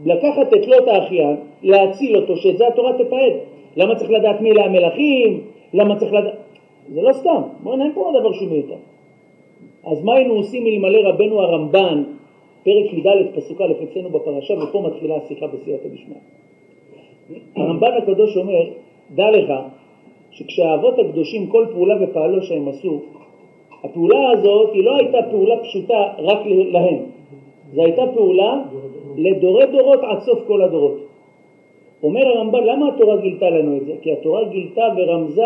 לקחת 0.05 0.53
את 0.53 0.67
לוט 0.67 0.87
האחיין, 0.87 1.35
להציל 1.63 2.15
אותו, 2.15 2.37
שאת 2.37 2.57
זה 2.57 2.67
התורה 2.67 2.93
תתעד? 2.93 3.33
למה 3.77 3.95
צריך 3.95 4.11
לדעת 4.11 4.41
מי 4.41 4.51
אלה 4.51 4.65
המלכים? 4.65 5.41
למה 5.73 5.95
צריך 5.95 6.13
לדעת... 6.13 6.33
זה 6.89 7.01
לא 7.01 7.13
סתם, 7.13 7.41
בוא'נה 7.63 7.83
אין 7.83 7.93
פה 7.93 8.11
דבר 8.19 8.31
שהוא 8.31 8.49
מיותר. 8.49 8.75
אז 9.85 10.03
מה 10.03 10.15
היינו 10.15 10.33
עושים 10.33 10.67
אלמלא 10.67 11.09
רבנו 11.09 11.41
הרמב"ן, 11.41 12.03
פרק 12.63 12.93
י"ד 12.93 13.35
פסוק 13.35 13.61
א' 13.61 13.73
בפרשה, 14.11 14.53
ופה 14.53 14.81
מתחילה 14.81 15.15
השיחה 15.15 15.47
בסייעתא 15.47 15.87
דשמיא. 15.87 16.17
הרמב"ן 17.55 17.91
הקדוש 17.97 18.37
אומר, 18.37 18.63
דע 19.15 19.31
לך 19.31 19.53
שכשהאבות 20.31 20.99
הקדושים 20.99 21.47
כל 21.47 21.65
פעולה 21.71 21.95
ופעלו 22.03 22.41
שהם 22.41 22.67
עשו, 22.67 23.01
הפעולה 23.83 24.29
הזאת 24.31 24.73
היא 24.73 24.83
לא 24.83 24.95
הייתה 24.95 25.17
פעולה 25.31 25.55
פשוטה 25.63 26.13
רק 26.17 26.39
להם, 26.45 26.97
זו 27.73 27.83
הייתה 27.83 28.01
פעולה 28.13 28.63
לדורי 29.17 29.65
דורות 29.71 29.99
עד 30.03 30.19
סוף 30.19 30.39
כל 30.47 30.61
הדורות. 30.61 30.97
אומר 32.03 32.27
הרמב"ן, 32.27 32.63
למה 32.63 32.89
התורה 32.89 33.17
גילתה 33.17 33.49
לנו 33.49 33.77
את 33.77 33.85
זה? 33.85 33.93
כי 34.01 34.11
התורה 34.11 34.43
גילתה 34.49 34.83
ורמזה 34.97 35.43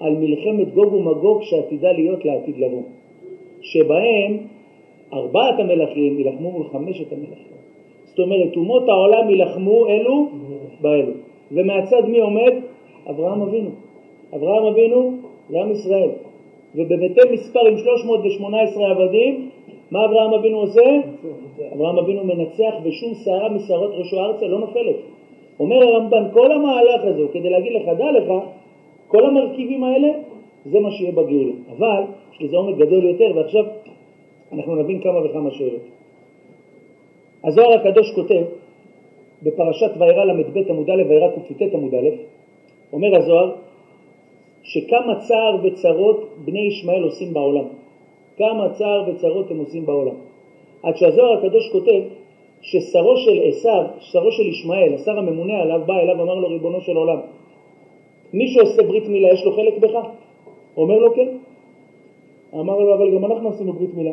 על 0.00 0.16
מלחמת 0.16 0.74
גוג 0.74 0.92
ומגוג 0.92 1.42
שעתידה 1.42 1.92
להיות 1.92 2.24
לעתיד 2.24 2.58
לבוא, 2.58 2.82
שבהם 3.60 4.38
ארבעת 5.12 5.58
המלכים 5.58 6.18
יילחמו 6.18 6.50
מול 6.50 6.66
חמשת 6.72 7.12
המלכים. 7.12 7.61
זאת 8.12 8.18
אומרת, 8.18 8.56
אומות 8.56 8.88
העולם 8.88 9.30
יילחמו 9.30 9.86
אלו 9.86 10.28
באלו. 10.80 11.12
ומהצד 11.52 12.02
מי 12.08 12.20
עומד? 12.20 12.52
אברהם 13.10 13.42
אבינו. 13.42 13.70
אברהם 14.36 14.64
אבינו 14.64 15.12
זה 15.50 15.60
עם 15.60 15.70
ישראל. 15.70 16.10
ובבתי 16.74 17.20
מספר 17.32 17.60
עם 17.66 17.76
318 17.76 18.90
עבדים, 18.90 19.48
מה 19.90 20.04
אברהם 20.04 20.32
אבינו 20.34 20.58
עושה? 20.58 21.00
אברהם 21.74 21.98
אבינו 21.98 22.24
מנצח 22.24 22.74
ושום 22.84 23.14
שערה 23.24 23.48
משערות 23.48 23.90
ראשו 23.94 24.20
ארצה 24.20 24.46
לא 24.46 24.58
נופלת. 24.58 24.96
אומר 25.60 25.82
הרמב"ן, 25.82 26.24
כל 26.32 26.52
המהלך 26.52 27.04
הזה 27.04 27.22
כדי 27.32 27.50
להגיד 27.50 27.72
לך, 27.72 27.88
דע 27.98 28.12
לך, 28.12 28.32
כל 29.08 29.26
המרכיבים 29.26 29.84
האלה, 29.84 30.08
זה 30.64 30.80
מה 30.80 30.90
שיהיה 30.90 31.12
בגאולה. 31.12 31.52
אבל 31.78 32.02
יש 32.32 32.42
לזה 32.42 32.56
עומק 32.56 32.76
גדול 32.76 33.04
יותר, 33.04 33.32
ועכשיו 33.36 33.64
אנחנו 34.52 34.76
נבין 34.76 35.00
כמה 35.00 35.18
וכמה 35.24 35.50
שאלות. 35.50 36.01
הזוהר 37.44 37.72
הקדוש 37.72 38.12
כותב 38.14 38.42
בפרשת 39.42 39.90
וירא 39.98 40.24
ל"ב 40.24 40.58
עמוד 40.70 40.90
א' 40.90 41.02
וירא 41.08 41.28
ק"ט 41.28 41.62
עמוד 41.74 41.94
א', 41.94 42.08
אומר 42.92 43.16
הזוהר 43.16 43.52
שכמה 44.62 45.20
צער 45.20 45.56
וצרות 45.62 46.28
בני 46.44 46.60
ישמעאל 46.60 47.02
עושים 47.02 47.34
בעולם. 47.34 47.64
כמה 48.36 48.68
צער 48.68 49.10
וצרות 49.10 49.50
הם 49.50 49.58
עושים 49.58 49.86
בעולם. 49.86 50.14
עד 50.82 50.96
שהזוהר 50.96 51.38
הקדוש 51.38 51.68
כותב 51.72 52.00
ששרו 52.62 53.16
של 53.16 53.40
עשיו, 53.48 53.84
שרו 54.00 54.32
של 54.32 54.42
ישמעאל, 54.42 54.94
השר 54.94 55.18
הממונה 55.18 55.62
עליו, 55.62 55.80
בא 55.86 55.98
אליו, 55.98 56.22
אמר 56.22 56.34
לו, 56.34 56.48
ריבונו 56.48 56.80
של 56.80 56.96
עולם, 56.96 57.18
מי 58.32 58.48
שעושה 58.48 58.82
ברית 58.82 59.08
מילה 59.08 59.32
יש 59.32 59.44
לו 59.44 59.52
חלק 59.52 59.78
בך? 59.78 59.98
אומר 60.76 60.98
לו 60.98 61.14
כן. 61.14 61.28
אמר 62.54 62.78
לו, 62.78 62.94
אבל 62.94 63.14
גם 63.14 63.24
אנחנו 63.24 63.48
עשינו 63.48 63.72
ברית 63.72 63.94
מילה. 63.94 64.10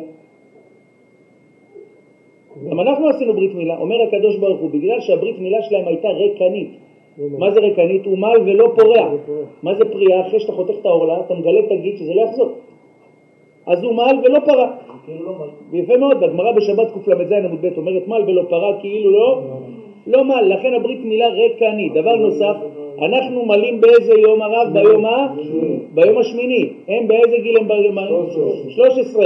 גם 2.68 2.80
אנחנו 2.80 3.08
עשינו 3.08 3.34
ברית 3.34 3.54
מילה. 3.54 3.78
אומר 3.78 4.02
הקדוש 4.02 4.36
ברוך 4.36 4.60
הוא, 4.60 4.70
בגלל 4.70 5.00
שהברית 5.00 5.38
מילה 5.38 5.62
שלהם 5.62 5.88
הייתה 5.88 6.08
ריקנית. 6.08 6.70
מה 7.38 7.50
זה 7.50 7.60
ריקנית? 7.60 8.06
הוא 8.06 8.18
מל 8.18 8.38
ולא 8.46 8.72
פורע. 8.76 9.10
מה 9.62 9.74
זה 9.74 9.84
פריאה? 9.84 10.26
אחרי 10.26 10.40
שאתה 10.40 10.52
חותך 10.52 10.74
את 10.80 10.86
העורלה, 10.86 11.20
אתה 11.20 11.34
מגלה 11.34 11.60
את 11.60 11.70
הגיד 11.70 11.96
שזה 11.96 12.14
לא 12.14 12.20
יחזור. 12.20 12.50
אז 13.66 13.84
הוא 13.84 13.94
מל 13.94 14.16
ולא 14.24 14.38
פרע. 14.46 14.70
יפה 15.72 15.96
מאוד, 15.96 16.20
בגמרא 16.20 16.52
בשבת 16.52 16.88
קל"ז 17.04 17.32
עמוד 17.32 17.60
ב' 17.62 17.78
אומרת 17.78 18.08
מל 18.08 18.22
ולא 18.26 18.42
פרע 18.48 18.80
כאילו 18.80 19.10
לא, 19.10 19.42
לא 20.06 20.24
מל, 20.24 20.54
לכן 20.54 20.74
הברית 20.74 21.04
מילה 21.04 21.28
ריקנית. 21.28 21.92
דבר 21.94 22.14
נוסף, 22.16 22.56
אנחנו 23.02 23.46
מלים 23.46 23.80
באיזה 23.80 24.14
יום 24.14 24.42
הרב? 24.42 24.72
ביום 24.72 25.04
ה? 25.04 25.34
ביום 25.94 26.18
השמיני. 26.18 26.70
הם 26.88 27.08
באיזה 27.08 27.36
גיל 27.42 27.56
הם? 27.56 27.66
13. 28.68 29.24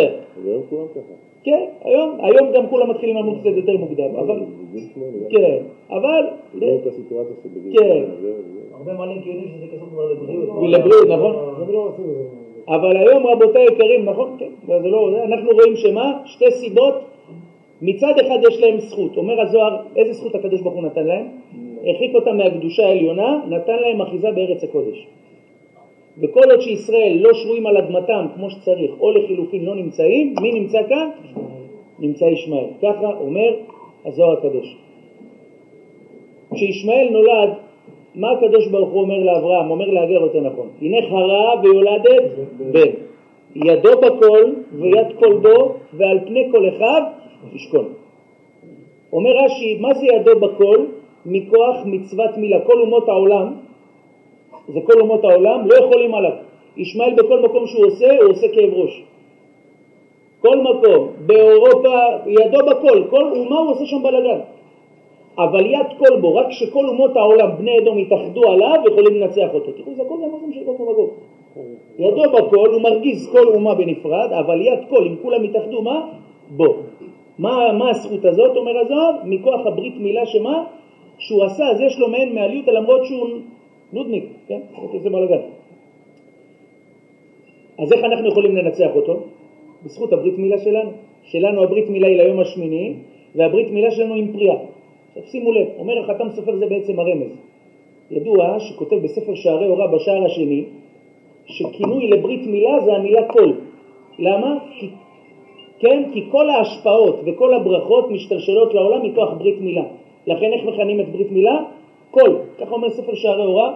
כן, 1.45 1.65
היום, 1.85 2.19
היום 2.21 2.53
גם 2.53 2.67
כולם 2.67 2.91
מתחילים 2.91 3.17
למות 3.17 3.39
קצת 3.41 3.57
יותר 3.57 3.77
מוקדם, 3.77 4.17
אבל... 4.17 4.41
כן, 5.31 5.59
אבל... 5.91 6.27
כן. 7.73 8.05
הרבה 8.75 8.93
מעלים 8.93 9.23
כי 9.23 9.31
יודעים 9.31 9.49
שזה 9.49 9.67
קשור 9.77 9.89
כבר 9.89 10.13
לבריאות. 10.13 10.49
ולבריאות, 10.49 11.09
נכון? 11.09 11.35
אבל 12.69 12.97
היום 12.97 13.27
רבותיי 13.27 13.65
יקרים, 13.65 14.05
נכון? 14.05 14.37
כן, 14.39 14.51
זה 14.67 14.89
לא, 14.89 15.25
אנחנו 15.25 15.51
רואים 15.51 15.77
שמה? 15.77 16.19
שתי 16.25 16.51
סיבות, 16.51 16.95
מצד 17.83 18.13
אחד 18.27 18.39
יש 18.49 18.61
להם 18.61 18.81
זכות, 18.81 19.17
אומר 19.17 19.41
הזוהר, 19.41 19.77
איזה 19.97 20.13
זכות 20.13 20.35
הקדוש 20.35 20.61
ברוך 20.61 20.75
הוא 20.75 20.83
נתן 20.83 21.07
להם? 21.07 21.27
הרחיק 21.85 22.15
אותם 22.15 22.37
מהקדושה 22.37 22.87
העליונה, 22.87 23.41
נתן 23.49 23.77
להם 23.77 24.01
אחיזה 24.01 24.31
בארץ 24.31 24.65
הקודש. 24.65 25.07
וכל 26.19 26.51
עוד 26.51 26.61
שישראל 26.61 27.17
לא 27.21 27.35
שרויים 27.35 27.67
על 27.67 27.77
אדמתם 27.77 28.27
כמו 28.35 28.51
שצריך, 28.51 28.91
או 29.01 29.11
לחילופין 29.11 29.65
לא 29.65 29.75
נמצאים, 29.75 30.35
מי 30.43 30.53
נמצא 30.53 30.79
כאן? 30.89 31.09
נמצא 31.99 32.25
ישמעאל. 32.25 32.67
ככה 32.83 33.07
אומר 33.21 33.55
הזוהר 34.05 34.33
הקדוש. 34.33 34.77
כשישמעאל 36.55 37.09
נולד, 37.11 37.51
מה 38.15 38.31
הקדוש 38.31 38.69
ברוך 38.69 38.91
הוא 38.91 39.01
אומר 39.01 39.19
לאברהם? 39.19 39.71
אומר 39.71 39.91
להגר 39.91 40.21
יותר 40.21 40.41
נכון. 40.41 40.69
הנה 40.83 40.97
חרה 41.11 41.61
ויולדת 41.63 42.23
בן. 42.73 42.91
ידו 43.55 43.91
בכל 44.01 44.53
ויד 44.73 45.07
כל 45.19 45.39
בו 45.43 45.75
ועל 45.93 46.19
פני 46.27 46.49
כל 46.51 46.69
אחיו 46.69 47.03
ישכון. 47.55 47.89
אומר 49.13 49.31
רש"י, 49.45 49.79
מה 49.81 49.95
זה 49.95 50.07
ידו 50.07 50.41
בכל? 50.41 50.79
מכוח 51.27 51.77
מצוות 51.85 52.37
מילה. 52.37 52.61
כל 52.61 52.81
אומות 52.81 53.09
העולם 53.09 53.55
זה 54.69 54.81
כל 54.85 55.01
אומות 55.01 55.25
העולם, 55.25 55.67
לא 55.69 55.75
יכולים 55.75 56.15
עליו. 56.15 56.33
ישמעאל 56.77 57.15
בכל 57.15 57.41
מקום 57.41 57.67
שהוא 57.67 57.87
עושה, 57.87 58.21
הוא 58.23 58.31
עושה 58.31 58.47
כאב 58.49 58.75
ראש. 58.75 59.03
כל 60.41 60.59
מקום, 60.59 61.09
באירופה, 61.27 61.95
ידו 62.27 62.59
בכל, 62.67 63.05
כל 63.11 63.25
אומה 63.37 63.59
הוא 63.59 63.71
עושה 63.71 63.87
שם 63.87 64.03
בלאגן. 64.03 64.41
אבל 65.39 65.67
יד 65.67 65.87
כל 65.99 66.21
בו, 66.21 66.35
רק 66.35 66.49
כשכל 66.49 66.89
אומות 66.89 67.17
העולם, 67.17 67.49
בני 67.59 67.79
אדום 67.79 67.99
יתאחדו 67.99 68.51
עליו, 68.51 68.83
יכולים 68.87 69.15
לנצח 69.15 69.49
אותו. 69.55 69.73
תראו, 69.73 69.95
זה 69.95 70.03
הכל 70.03 70.19
מהמקום 70.19 70.53
של 70.53 70.65
גוף 70.65 70.81
ומגוף. 70.81 71.11
ידו 71.99 72.23
בכל, 72.33 72.69
הוא 72.73 72.83
מרגיז 72.83 73.29
כל 73.33 73.47
אומה 73.55 73.75
בנפרד, 73.75 74.33
אבל 74.33 74.61
יד 74.61 74.79
כל, 74.89 75.07
אם 75.07 75.17
כולם 75.23 75.45
יתאחדו, 75.45 75.83
מה? 75.83 76.07
בו. 76.51 76.77
מה, 77.39 77.73
מה 77.73 77.91
הזכות 77.91 78.25
הזאת, 78.25 78.57
אומר 78.57 78.79
הזוהר? 78.79 79.13
מכוח 79.25 79.67
הברית 79.67 79.95
מילה 79.99 80.27
שמה? 80.27 80.65
שהוא 81.19 81.45
עשה, 81.45 81.65
אז 81.71 81.81
יש 81.81 81.99
לו 81.99 82.09
מעין 82.09 82.35
מעליותא 82.35 82.71
למרות 82.71 83.05
שהוא 83.05 83.29
נודניק, 83.93 84.25
כן? 84.47 84.61
זה 85.03 85.11
בלאגן. 85.11 85.41
אז 87.79 87.93
איך 87.93 88.05
אנחנו 88.05 88.29
יכולים 88.29 88.57
לנצח 88.57 88.91
אותו? 88.95 89.23
בזכות 89.85 90.13
הברית 90.13 90.39
מילה 90.39 90.59
שלנו. 90.59 90.91
שלנו 91.23 91.63
הברית 91.63 91.89
מילה 91.91 92.07
היא 92.09 92.17
ליום 92.17 92.41
השמיני, 92.41 92.95
והברית 93.35 93.71
מילה 93.71 93.91
שלנו 93.91 94.15
עם 94.15 94.33
פריאה. 94.33 94.57
עכשיו 95.09 95.23
שימו 95.23 95.53
לב, 95.53 95.67
אומר 95.79 95.99
החתם 96.05 96.29
סופר 96.31 96.57
זה 96.57 96.67
בעצם 96.67 97.01
הרמז. 97.01 97.33
ידוע 98.11 98.57
שכותב 98.61 98.97
בספר 98.97 99.35
שערי 99.35 99.67
הוראה 99.67 99.87
בשער 99.87 100.25
השני, 100.25 100.65
שכינוי 101.47 102.07
לברית 102.07 102.47
מילה 102.47 102.81
זה 102.85 102.93
המילה 102.95 103.29
כל. 103.29 103.53
למה? 104.19 104.59
כי, 104.79 104.89
כן, 105.79 106.03
כי 106.13 106.25
כל 106.31 106.51
ההשפעות 106.51 107.21
וכל 107.27 107.55
הברכות 107.55 108.11
משתלשלות 108.11 108.75
לעולם 108.75 109.07
מכוח 109.07 109.33
ברית 109.39 109.61
מילה. 109.61 109.85
לכן 110.27 110.53
איך 110.53 110.65
מכנים 110.65 111.01
את 111.01 111.09
ברית 111.09 111.33
מילה? 111.33 111.65
כל. 112.15 112.37
ככה 112.61 112.71
אומר 112.71 112.91
ספר 112.91 113.15
שערי 113.15 113.45
הוראה 113.45 113.71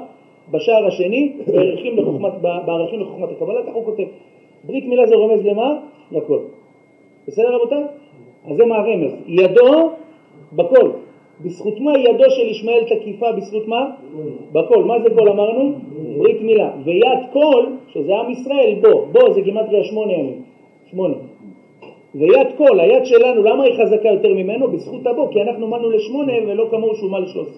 בשער 0.51 0.87
השני, 0.87 1.33
בערכים 1.47 1.97
לחוכמת, 1.99 2.33
בערכים 2.67 3.01
לחוכמת 3.01 3.29
הקבלה, 3.31 3.63
ככה 3.63 3.73
הוא 3.73 3.85
כותב. 3.85 4.05
ברית 4.65 4.87
מילה 4.87 5.07
זה 5.07 5.15
רומז 5.15 5.47
למה? 5.47 5.77
לכל. 6.13 6.39
בסדר 7.29 7.55
רבותיי? 7.55 7.85
אז 8.51 8.57
זה 8.57 8.67
מה 8.67 8.77
הרמז. 8.77 9.13
ידו 9.27 9.91
בכל. 10.53 10.91
בזכות 11.45 11.81
מה 11.81 11.99
ידו 11.99 12.31
של 12.31 12.47
ישמעאל 12.47 12.85
תקיפה? 12.85 13.33
בזכות 13.33 13.69
מה? 13.69 13.91
בכל. 14.53 14.85
מה 14.85 15.01
זה 15.03 15.11
כל 15.11 15.29
אמרנו? 15.29 15.73
ברית 16.19 16.41
מילה. 16.43 16.71
ויד 16.85 17.19
כל, 17.33 17.65
שזה 17.89 18.17
עם 18.17 18.31
ישראל, 18.31 18.75
בו. 18.83 19.07
בו 19.13 19.33
זה 19.33 19.41
גימטריה 19.41 19.85
שמונה 19.85 20.13
ימים. 20.13 20.43
שמונה. 20.91 21.15
ויד 22.15 22.47
כל, 22.57 22.81
היד 22.81 23.07
שלנו, 23.07 23.43
למה 23.43 23.65
היא 23.65 23.75
חזקה 23.83 24.09
יותר 24.09 24.35
ממנו? 24.35 24.69
בזכות 24.69 25.07
הבו, 25.07 25.29
כי 25.31 25.43
אנחנו 25.43 25.67
מנו 25.67 25.91
לשמונה 25.91 26.33
ולא 26.47 26.67
כמוהו 26.71 26.95
שהוא 26.95 27.11
מה 27.11 27.21
לשלוש. 27.21 27.49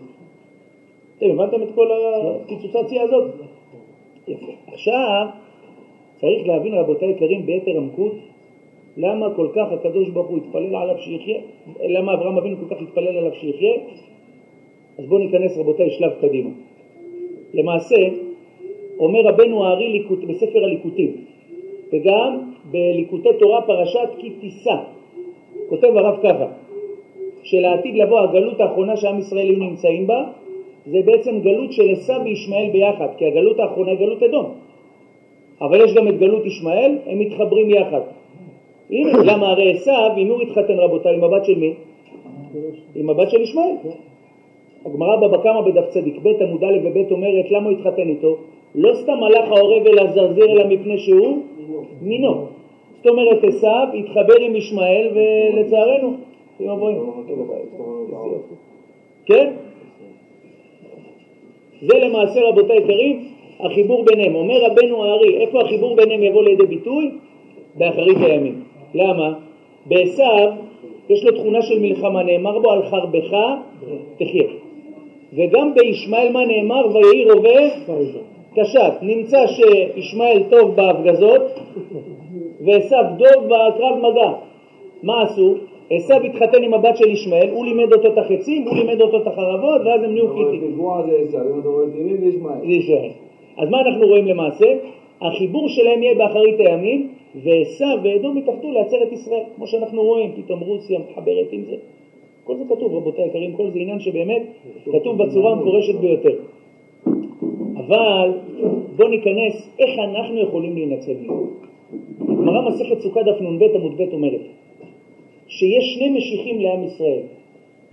אתם 1.21 1.31
הבנתם 1.31 1.63
את 1.63 1.69
כל 1.75 1.89
הפיצוצציה 1.93 3.03
הזאת? 3.03 3.31
יפה. 4.29 4.53
עכשיו, 4.67 5.27
צריך 6.21 6.47
להבין 6.47 6.75
רבותי 6.75 7.07
יקרים 7.07 7.47
ביתר 7.47 7.77
עמקות 7.77 8.13
למה 8.97 9.35
כל 9.37 9.49
כך 9.55 9.73
הקדוש 9.73 10.09
ברוך 10.09 10.27
הוא 10.27 10.39
התפלל 10.39 10.77
עליו 10.77 10.99
שיחיה, 10.99 11.41
למה 11.89 12.15
אברהם 12.15 12.39
אבינו 12.39 12.57
כל 12.57 12.75
כך 12.75 12.83
התפלל 12.83 13.17
עליו 13.19 13.35
שיחיה, 13.35 13.75
אז 14.99 15.07
בואו 15.07 15.21
ניכנס 15.21 15.59
רבותיי 15.59 15.91
שלב 15.91 16.13
קדימה. 16.21 16.51
למעשה, 17.55 17.97
אומר 18.99 19.21
רבנו 19.21 19.65
הארי 19.65 20.07
בספר 20.29 20.65
הליקוטים, 20.65 21.17
וגם 21.93 22.53
בליקוטי 22.71 23.29
תורה 23.39 23.63
פרשת 23.63 24.09
כי 24.19 24.31
תישא. 24.31 24.77
כותב 25.69 25.97
הרב 25.97 26.19
ככה, 26.23 26.47
שלעתיד 27.43 27.95
לבוא 27.97 28.21
הגלות 28.21 28.61
האחרונה 28.61 28.97
שעם 28.97 29.19
ישראל 29.19 29.47
היו 29.51 29.59
נמצאים 29.59 30.07
בה, 30.07 30.31
זה 30.87 30.99
בעצם 31.05 31.41
גלות 31.41 31.73
של 31.73 31.91
עשיו 31.91 32.21
וישמעאל 32.25 32.71
ביחד, 32.73 33.09
כי 33.17 33.27
הגלות 33.27 33.59
האחרונה 33.61 33.91
היא 33.91 33.99
גלות 33.99 34.23
אדום. 34.23 34.47
אבל 35.61 35.81
יש 35.85 35.95
גם 35.95 36.09
את 36.09 36.19
גלות 36.19 36.47
ישמעאל, 36.47 36.99
הם 37.07 37.19
מתחברים 37.19 37.71
יחד. 37.71 38.01
הנה, 38.91 39.13
למה 39.33 39.49
הרי 39.49 39.73
עשיו, 39.73 40.11
עם 40.17 40.29
הוא 40.29 40.43
התחתן 40.43 40.79
רבותיי? 40.79 41.15
עם 41.15 41.25
הבת 41.25 41.45
של 41.45 41.59
מי? 41.59 41.75
עם 42.95 43.11
הבת 43.11 43.31
של 43.31 43.41
ישמעאל. 43.41 43.75
הגמרא 44.87 45.17
בבא 45.17 45.37
קמא 45.43 45.61
בדף 45.61 45.89
צדיק 45.89 46.19
ב' 46.23 46.43
עמוד 46.43 46.65
א' 46.65 46.79
וב' 46.85 47.13
אומרת 47.13 47.51
למה 47.51 47.69
הוא 47.69 47.79
התחתן 47.79 48.09
איתו? 48.09 48.37
לא 48.75 48.95
סתם 48.95 49.23
הלך 49.23 49.51
העורב 49.51 49.87
אל 49.87 49.99
הזרזיר 49.99 50.53
אלא 50.53 50.67
מפני 50.69 50.99
שהוא 50.99 51.39
מינו. 52.03 52.47
זאת 52.97 53.07
אומרת 53.07 53.45
עשיו 53.45 53.87
התחבר 53.95 54.41
עם 54.41 54.57
ישמעאל 54.57 55.09
ולצערנו, 55.15 56.15
כן? 59.27 59.53
זה 61.83 61.99
למעשה 61.99 62.41
רבותיי 62.49 62.77
יקרים 62.77 63.25
החיבור 63.61 64.05
ביניהם. 64.05 64.35
אומר 64.35 64.65
רבנו 64.65 65.05
הארי, 65.05 65.37
איפה 65.37 65.61
החיבור 65.61 65.97
ביניהם 65.97 66.23
יבוא 66.23 66.43
לידי 66.43 66.67
ביטוי? 66.67 67.11
באחרית 67.75 68.19
הימים. 68.21 68.63
למה? 68.95 69.33
בעשיו 69.87 70.53
יש 71.09 71.25
לו 71.25 71.33
תכונה 71.33 71.63
של 71.63 71.79
מלחמה, 71.79 72.23
נאמר 72.23 72.59
בו 72.59 72.71
על 72.71 72.83
חרבך 72.83 73.37
תחיה. 74.19 74.49
וגם 75.33 75.75
בישמעאל 75.75 76.33
מה 76.33 76.45
נאמר? 76.45 76.87
ויהי 76.95 77.31
רובה 77.31 77.61
קשת. 78.55 78.93
נמצא 79.03 79.47
שישמעאל 79.47 80.43
טוב 80.51 80.77
בהפגזות 80.77 81.43
ועשיו 82.61 83.05
דוב 83.17 83.45
בקרב 83.47 83.99
מגע. 83.99 84.33
מה 85.03 85.23
עשו? 85.23 85.55
עשיו 85.91 86.23
התחתן 86.23 86.63
עם 86.63 86.75
הבת 86.75 86.97
של 86.97 87.11
ישמעאל, 87.11 87.51
הוא 87.51 87.65
לימד 87.65 87.93
אותו 87.93 88.09
את 88.09 88.19
החצים, 88.19 88.63
הוא 88.63 88.77
לימד 88.77 89.01
אותו 89.01 89.17
את 89.17 89.27
החרבות, 89.27 89.81
ואז 89.85 90.03
הם 90.03 90.13
נהיו 90.13 90.29
חיטים. 90.29 90.81
אז 93.59 93.71
מה 93.71 93.81
אנחנו 93.81 94.07
רואים 94.07 94.27
למעשה? 94.27 94.67
החיבור 95.21 95.69
שלהם 95.69 96.03
יהיה 96.03 96.15
באחרית 96.15 96.61
הימים, 96.61 97.09
ועשיו 97.35 97.97
ואדום 98.05 98.37
יתאחדו 98.39 98.73
לעצר 98.73 99.03
את 99.03 99.13
ישראל, 99.13 99.43
כמו 99.57 99.67
שאנחנו 99.67 100.03
רואים, 100.03 100.31
פתאום 100.37 100.61
רוסיה 100.61 100.99
מחברת 100.99 101.49
עם 101.53 101.63
זה. 101.71 101.77
כל 102.45 102.57
זה 102.57 102.65
כתוב, 102.65 102.95
רבותיי 102.95 103.25
היקרים, 103.25 103.53
כל 103.53 103.71
זה 103.71 103.79
עניין 103.79 104.01
שבאמת 104.01 104.43
כתוב 104.93 105.23
בצורה 105.23 105.53
המפורשת 105.53 105.95
ביותר. 105.95 106.35
אבל 107.77 108.31
בואו 108.97 109.09
ניכנס 109.09 109.71
איך 109.79 109.99
אנחנו 109.99 110.41
יכולים 110.41 110.75
להינצל 110.75 111.13
מזה. 111.21 111.33
גמרא 112.29 112.69
מסכת 112.69 113.01
סוכה 113.01 113.23
דף 113.23 113.41
נ"ב 113.41 113.63
עמוד 113.63 113.97
ב' 113.97 114.13
אומרת 114.13 114.41
שיש 115.51 115.95
שני 115.95 116.09
משיחים 116.09 116.61
לעם 116.61 116.85
ישראל. 116.85 117.23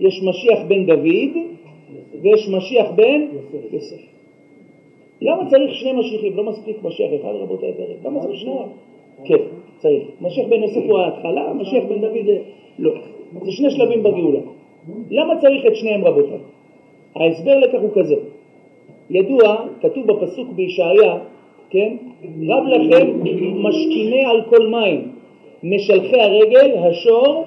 יש 0.00 0.22
משיח 0.22 0.58
בן 0.68 0.86
דוד 0.86 1.34
ויש 2.22 2.48
משיח 2.48 2.86
בן 2.96 3.20
יוסף. 3.72 4.02
למה 5.20 5.50
צריך 5.50 5.74
שני 5.74 5.92
משיחים? 5.92 6.36
לא 6.36 6.44
מספיק 6.44 6.76
משיח 6.82 7.10
אחד 7.20 7.28
רבותיי 7.34 7.68
היקרים. 7.68 7.96
למה 8.04 8.20
צריך 8.20 8.40
שניים? 8.40 8.68
כן, 9.24 9.42
צריך. 9.78 10.02
משיח 10.20 10.46
בן 10.48 10.62
יוסף 10.62 10.82
הוא 10.88 10.98
ההתחלה, 10.98 11.52
משיח 11.54 11.84
בן 11.88 12.00
דוד 12.00 12.26
זה 12.26 12.38
לא. 12.78 12.92
זה 13.44 13.52
שני 13.52 13.70
שלבים 13.70 14.02
בגאולה. 14.02 14.40
למה 15.10 15.40
צריך 15.40 15.66
את 15.66 15.76
שניהם 15.76 16.04
רבותיי? 16.04 16.38
ההסבר 17.16 17.58
לכך 17.58 17.80
הוא 17.80 17.90
כזה. 17.94 18.16
ידוע, 19.10 19.56
כתוב 19.80 20.06
בפסוק 20.06 20.48
בישעיה, 20.48 21.18
כן? 21.70 21.96
רב 22.48 22.64
לכם 22.66 23.20
משכיני 23.62 24.24
על 24.24 24.42
כל 24.50 24.66
מים, 24.66 25.17
משלחי 25.62 26.20
הרגל, 26.20 26.76
השור 26.78 27.44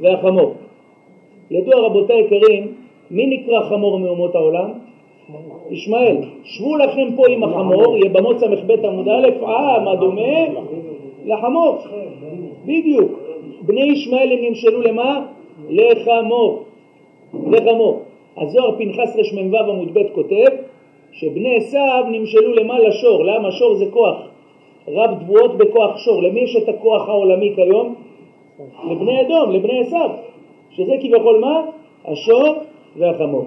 והחמור. 0.00 0.54
ידוע 1.50 1.74
רבותיי 1.76 2.20
יקרים, 2.20 2.72
מי 3.10 3.26
נקרא 3.26 3.62
חמור 3.68 3.98
מאומות 3.98 4.34
העולם? 4.34 4.70
ישמעאל. 5.70 6.16
שבו 6.44 6.76
לכם 6.76 7.16
פה 7.16 7.22
עם 7.28 7.44
החמור, 7.44 7.96
יבמות 7.96 8.38
ס"ב 8.38 8.70
עמוד 8.84 9.08
א', 9.08 9.28
אה, 9.42 9.80
מה 9.84 9.96
דומה? 9.96 10.44
לחמור. 11.24 11.78
בדיוק. 12.64 13.12
בני 13.62 13.82
ישמעאל 13.82 14.32
הם 14.32 14.44
נמשלו 14.44 14.82
למה? 14.82 15.26
לחמור. 15.70 16.62
לחמור. 17.50 18.00
הזוהר 18.36 18.76
פנחס 18.78 19.16
רמ"ו 19.38 19.56
עמוד 19.56 19.94
ב' 19.94 20.14
כותב 20.14 20.50
שבני 21.12 21.56
עשיו 21.56 22.04
נמשלו 22.10 22.52
למה? 22.52 22.78
לשור. 22.78 23.24
למה? 23.24 23.52
שור 23.52 23.74
זה 23.74 23.84
כוח. 23.90 24.33
רב 24.88 25.18
תבואות 25.20 25.58
בכוח 25.58 25.98
שור. 25.98 26.22
למי 26.22 26.40
יש 26.40 26.56
את 26.56 26.68
הכוח 26.68 27.08
העולמי 27.08 27.52
כיום? 27.54 27.94
לבני 28.90 29.20
אדום, 29.20 29.52
לבני 29.52 29.80
עשיו. 29.80 30.10
שזה 30.70 30.92
כביכול 31.00 31.40
מה? 31.40 31.62
השור 32.04 32.54
והחמור. 32.96 33.46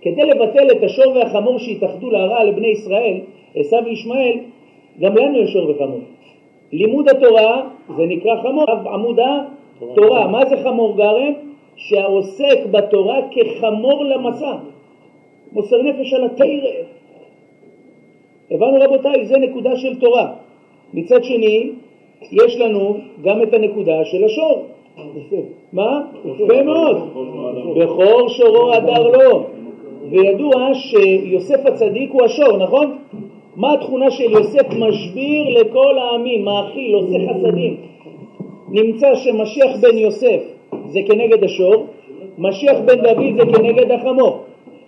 כדי 0.00 0.22
לבטל 0.22 0.70
את 0.70 0.82
השור 0.82 1.16
והחמור 1.16 1.58
שהתאחדו 1.58 2.10
להרע 2.10 2.44
לבני 2.44 2.68
ישראל, 2.68 3.20
עשיו 3.54 3.82
וישמעאל, 3.84 4.38
גם 5.00 5.16
לנו 5.16 5.38
יש 5.38 5.50
שור 5.52 5.70
וחמור. 5.70 6.00
לימוד 6.72 7.08
התורה 7.08 7.62
זה 7.96 8.06
נקרא 8.06 8.42
חמור, 8.42 8.64
עמוד 8.70 9.18
התורה. 9.82 10.26
מה 10.26 10.46
זה 10.46 10.56
חמור 10.56 10.96
גרם? 10.96 11.32
שהעוסק 11.76 12.66
בתורה 12.70 13.18
כחמור 13.30 14.04
למסע, 14.04 14.52
מוסר 15.52 15.82
נפש 15.82 16.12
על 16.12 16.24
התרא. 16.24 16.46
הבנו 18.50 18.78
רבותיי, 18.80 19.26
זה 19.26 19.38
נקודה 19.38 19.76
של 19.76 20.00
תורה. 20.00 20.32
מצד 20.94 21.24
שני, 21.24 21.70
יש 22.32 22.56
לנו 22.56 22.96
גם 23.22 23.42
את 23.42 23.54
הנקודה 23.54 24.04
של 24.04 24.24
השור. 24.24 24.64
מה? 25.72 26.00
יפה 26.24 26.62
מאוד. 26.62 26.96
בכור 27.76 28.28
שורו 28.28 28.72
הדר 28.72 29.08
לו. 29.08 29.46
וידוע 30.10 30.74
שיוסף 30.74 31.66
הצדיק 31.66 32.10
הוא 32.12 32.24
השור, 32.24 32.56
נכון? 32.56 32.98
מה 33.56 33.72
התכונה 33.72 34.10
של 34.10 34.30
יוסף? 34.30 34.66
משביר 34.78 35.60
לכל 35.60 35.98
העמים, 35.98 36.44
מאכיל, 36.44 36.94
עושה 36.94 37.18
חסדים. 37.28 37.76
נמצא 38.70 39.14
שמשיח 39.14 39.76
בן 39.80 39.98
יוסף 39.98 40.40
זה 40.86 41.00
כנגד 41.06 41.44
השור, 41.44 41.86
משיח 42.38 42.76
בן 42.84 43.00
דוד 43.02 43.36
זה 43.36 43.42
כנגד 43.56 43.90
החמור. 43.90 44.38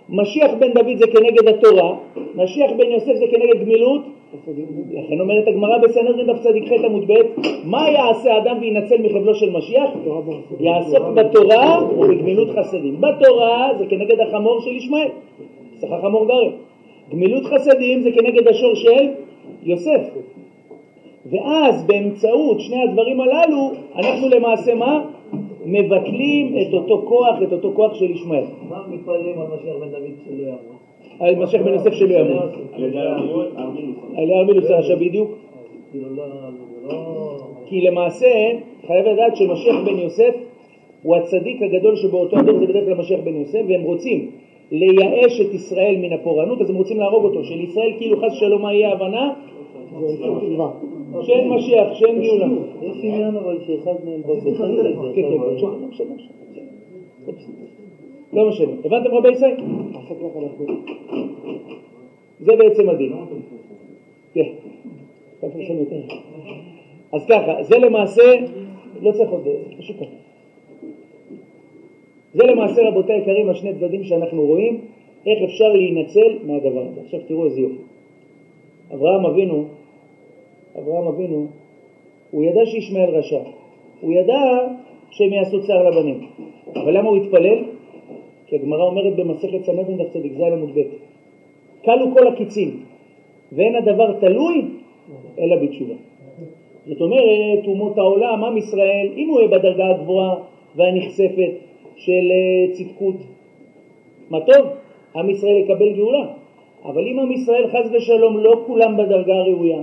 משיח 0.09 0.51
בן 0.59 0.73
דוד 0.73 0.97
זה 0.97 1.07
כנגד 1.07 1.47
התורה, 1.47 1.95
משיח 2.35 2.71
בן 2.77 2.91
יוסף 2.91 3.13
זה 3.13 3.25
כנגד 3.31 3.65
גמילות, 3.65 4.01
לכן 4.91 5.19
אומרת 5.19 5.47
הגמרא 5.47 5.77
בסנהדרין 5.77 6.27
דף 6.27 6.39
צדיק 6.39 6.67
ח' 6.67 6.85
עמוד 6.85 7.11
ב', 7.11 7.13
מה 7.63 7.89
יעשה 7.89 8.37
אדם 8.37 8.57
וינצל 8.61 9.01
מחבלו 9.01 9.35
של 9.35 9.49
משיח? 9.49 9.89
יעסוק 10.59 11.03
בתורה 11.15 11.83
ובגמילות 11.97 12.49
חסדים. 12.49 13.01
בתורה 13.01 13.71
זה 13.77 13.85
כנגד 13.85 14.19
החמור 14.19 14.61
של 14.61 14.69
ישמעאל, 14.69 15.07
צריך 15.77 15.91
החמור 15.91 16.27
גרם. 16.27 16.51
גמילות 17.11 17.43
חסדים 17.45 18.01
זה 18.01 18.09
כנגד 18.11 18.47
השור 18.47 18.75
של 18.75 19.09
יוסף. 19.63 20.01
ואז 21.25 21.85
באמצעות 21.87 22.59
שני 22.59 22.83
הדברים 22.83 23.21
הללו, 23.21 23.71
אנחנו 23.95 24.29
למעשה 24.29 24.75
מה? 24.75 25.05
מבטלים 25.65 26.55
את 26.61 26.73
אותו 26.73 27.01
כוח, 27.07 27.35
את 27.43 27.53
אותו 27.53 27.71
כוח 27.75 27.93
של 27.93 28.11
ישמעאל. 28.11 28.43
מה 28.69 28.83
מתפללים 28.87 29.39
על 29.39 29.47
משיח 29.47 29.75
בן 29.79 29.89
דוד 29.89 30.11
שלא 30.25 30.47
ימות? 30.47 30.80
על 31.19 31.35
משיח 31.35 31.61
בן 31.61 31.73
יוסף 31.73 31.93
שלא 31.93 32.13
ימות. 32.13 32.49
על 34.15 34.31
ארמילוס 34.31 34.69
הרשע 34.69 34.95
בדיוק. 34.95 35.31
כי 37.65 37.81
למעשה, 37.81 38.27
חייב 38.87 39.07
לדעת 39.07 39.35
שמשיח 39.35 39.75
בן 39.85 39.97
יוסף 39.97 40.35
הוא 41.03 41.15
הצדיק 41.15 41.61
הגדול 41.61 41.95
שבאותו 41.95 42.37
הדור 42.37 42.59
זה 42.59 42.65
בדרך 42.65 42.85
כלל 42.85 42.93
משיח 42.93 43.19
בן 43.23 43.35
יוסף, 43.35 43.61
והם 43.67 43.81
רוצים 43.81 44.31
לייאש 44.71 45.41
את 45.41 45.53
ישראל 45.53 45.95
מן 45.97 46.13
הפורענות, 46.13 46.61
אז 46.61 46.69
הם 46.69 46.75
רוצים 46.75 46.99
להרוג 46.99 47.23
אותו, 47.23 47.43
שלישראל 47.43 47.93
כאילו 47.97 48.17
חס 48.17 48.33
ושלום 48.33 48.61
מה 48.61 48.73
יהיה 48.73 48.89
ההבנה? 48.89 49.33
שאין 51.21 51.49
משיח, 51.49 51.93
שאין 51.93 52.21
גאולה. 52.21 52.47
יש 52.81 52.97
עניין 53.03 53.35
אבל 53.35 53.57
שאחד 53.67 53.93
מהם 54.05 54.21
כן, 55.15 55.23
כן, 57.25 57.33
לא 58.33 58.49
משנה. 58.49 58.71
הבנתם 58.85 59.11
רבי 59.11 59.29
ישראל? 59.31 59.55
זה 62.39 62.55
בעצם 62.55 62.89
הדין. 62.89 63.13
כן. 64.33 64.49
אז 67.13 67.25
ככה, 67.25 67.63
זה 67.63 67.77
למעשה, 67.77 68.21
לא 69.01 69.11
צריך 69.11 69.29
עוד, 69.29 69.47
פשוט 69.77 69.95
ככה. 69.95 70.15
זה 72.33 72.43
למעשה 72.43 72.81
רבותי 72.87 73.13
היקרים 73.13 73.49
השני 73.49 73.73
צדדים 73.73 74.03
שאנחנו 74.03 74.45
רואים 74.45 74.81
איך 75.25 75.43
אפשר 75.43 75.73
להינצל 75.73 76.37
מהדבר 76.43 76.85
הזה. 76.91 77.01
עכשיו 77.01 77.19
תראו 77.27 77.45
איזה 77.45 77.61
יופי. 77.61 77.75
אברהם 78.93 79.25
אבינו, 79.25 79.65
אברהם 80.79 81.07
אבינו, 81.07 81.47
הוא 82.31 82.43
ידע 82.43 82.65
שישמעאל 82.65 83.09
רשע. 83.09 83.39
הוא 84.01 84.13
ידע 84.13 84.39
שהם 85.11 85.33
יעשו 85.33 85.63
צער 85.67 85.89
לבנים. 85.89 86.27
אבל 86.75 86.97
למה 86.97 87.09
הוא 87.09 87.17
התפלל? 87.17 87.63
כי 88.51 88.55
הגמרא 88.55 88.83
אומרת 88.83 89.15
במסכת 89.15 89.63
סנדרין 89.63 89.97
דף 89.97 90.09
צדיק 90.13 90.33
ז' 90.37 90.41
עמוד 90.41 90.69
ב' 90.75 90.81
כלו 91.85 92.05
כל 92.13 92.27
הקיצים 92.27 92.83
ואין 93.51 93.75
הדבר 93.75 94.19
תלוי 94.19 94.65
אלא 95.39 95.55
בתשובה. 95.55 95.93
זאת 96.87 97.01
אומרת, 97.01 97.67
אומות 97.67 97.97
העולם, 97.97 98.43
עם 98.43 98.57
ישראל, 98.57 99.07
אם 99.17 99.29
הוא 99.29 99.39
יהיה 99.39 99.49
בדרגה 99.49 99.89
הגבוהה 99.89 100.35
והנכספת 100.75 101.51
של 101.95 102.31
אה, 102.31 102.73
צדקות, 102.73 103.15
מה 104.29 104.39
טוב, 104.39 104.67
עם 105.15 105.29
ישראל 105.29 105.57
יקבל 105.57 105.93
גאולה. 105.93 106.25
אבל 106.85 107.07
אם 107.07 107.19
עם 107.19 107.31
ישראל 107.31 107.67
חס 107.67 107.89
ושלום 107.93 108.37
לא 108.37 108.63
כולם 108.67 108.97
בדרגה 108.97 109.33
הראויה, 109.33 109.81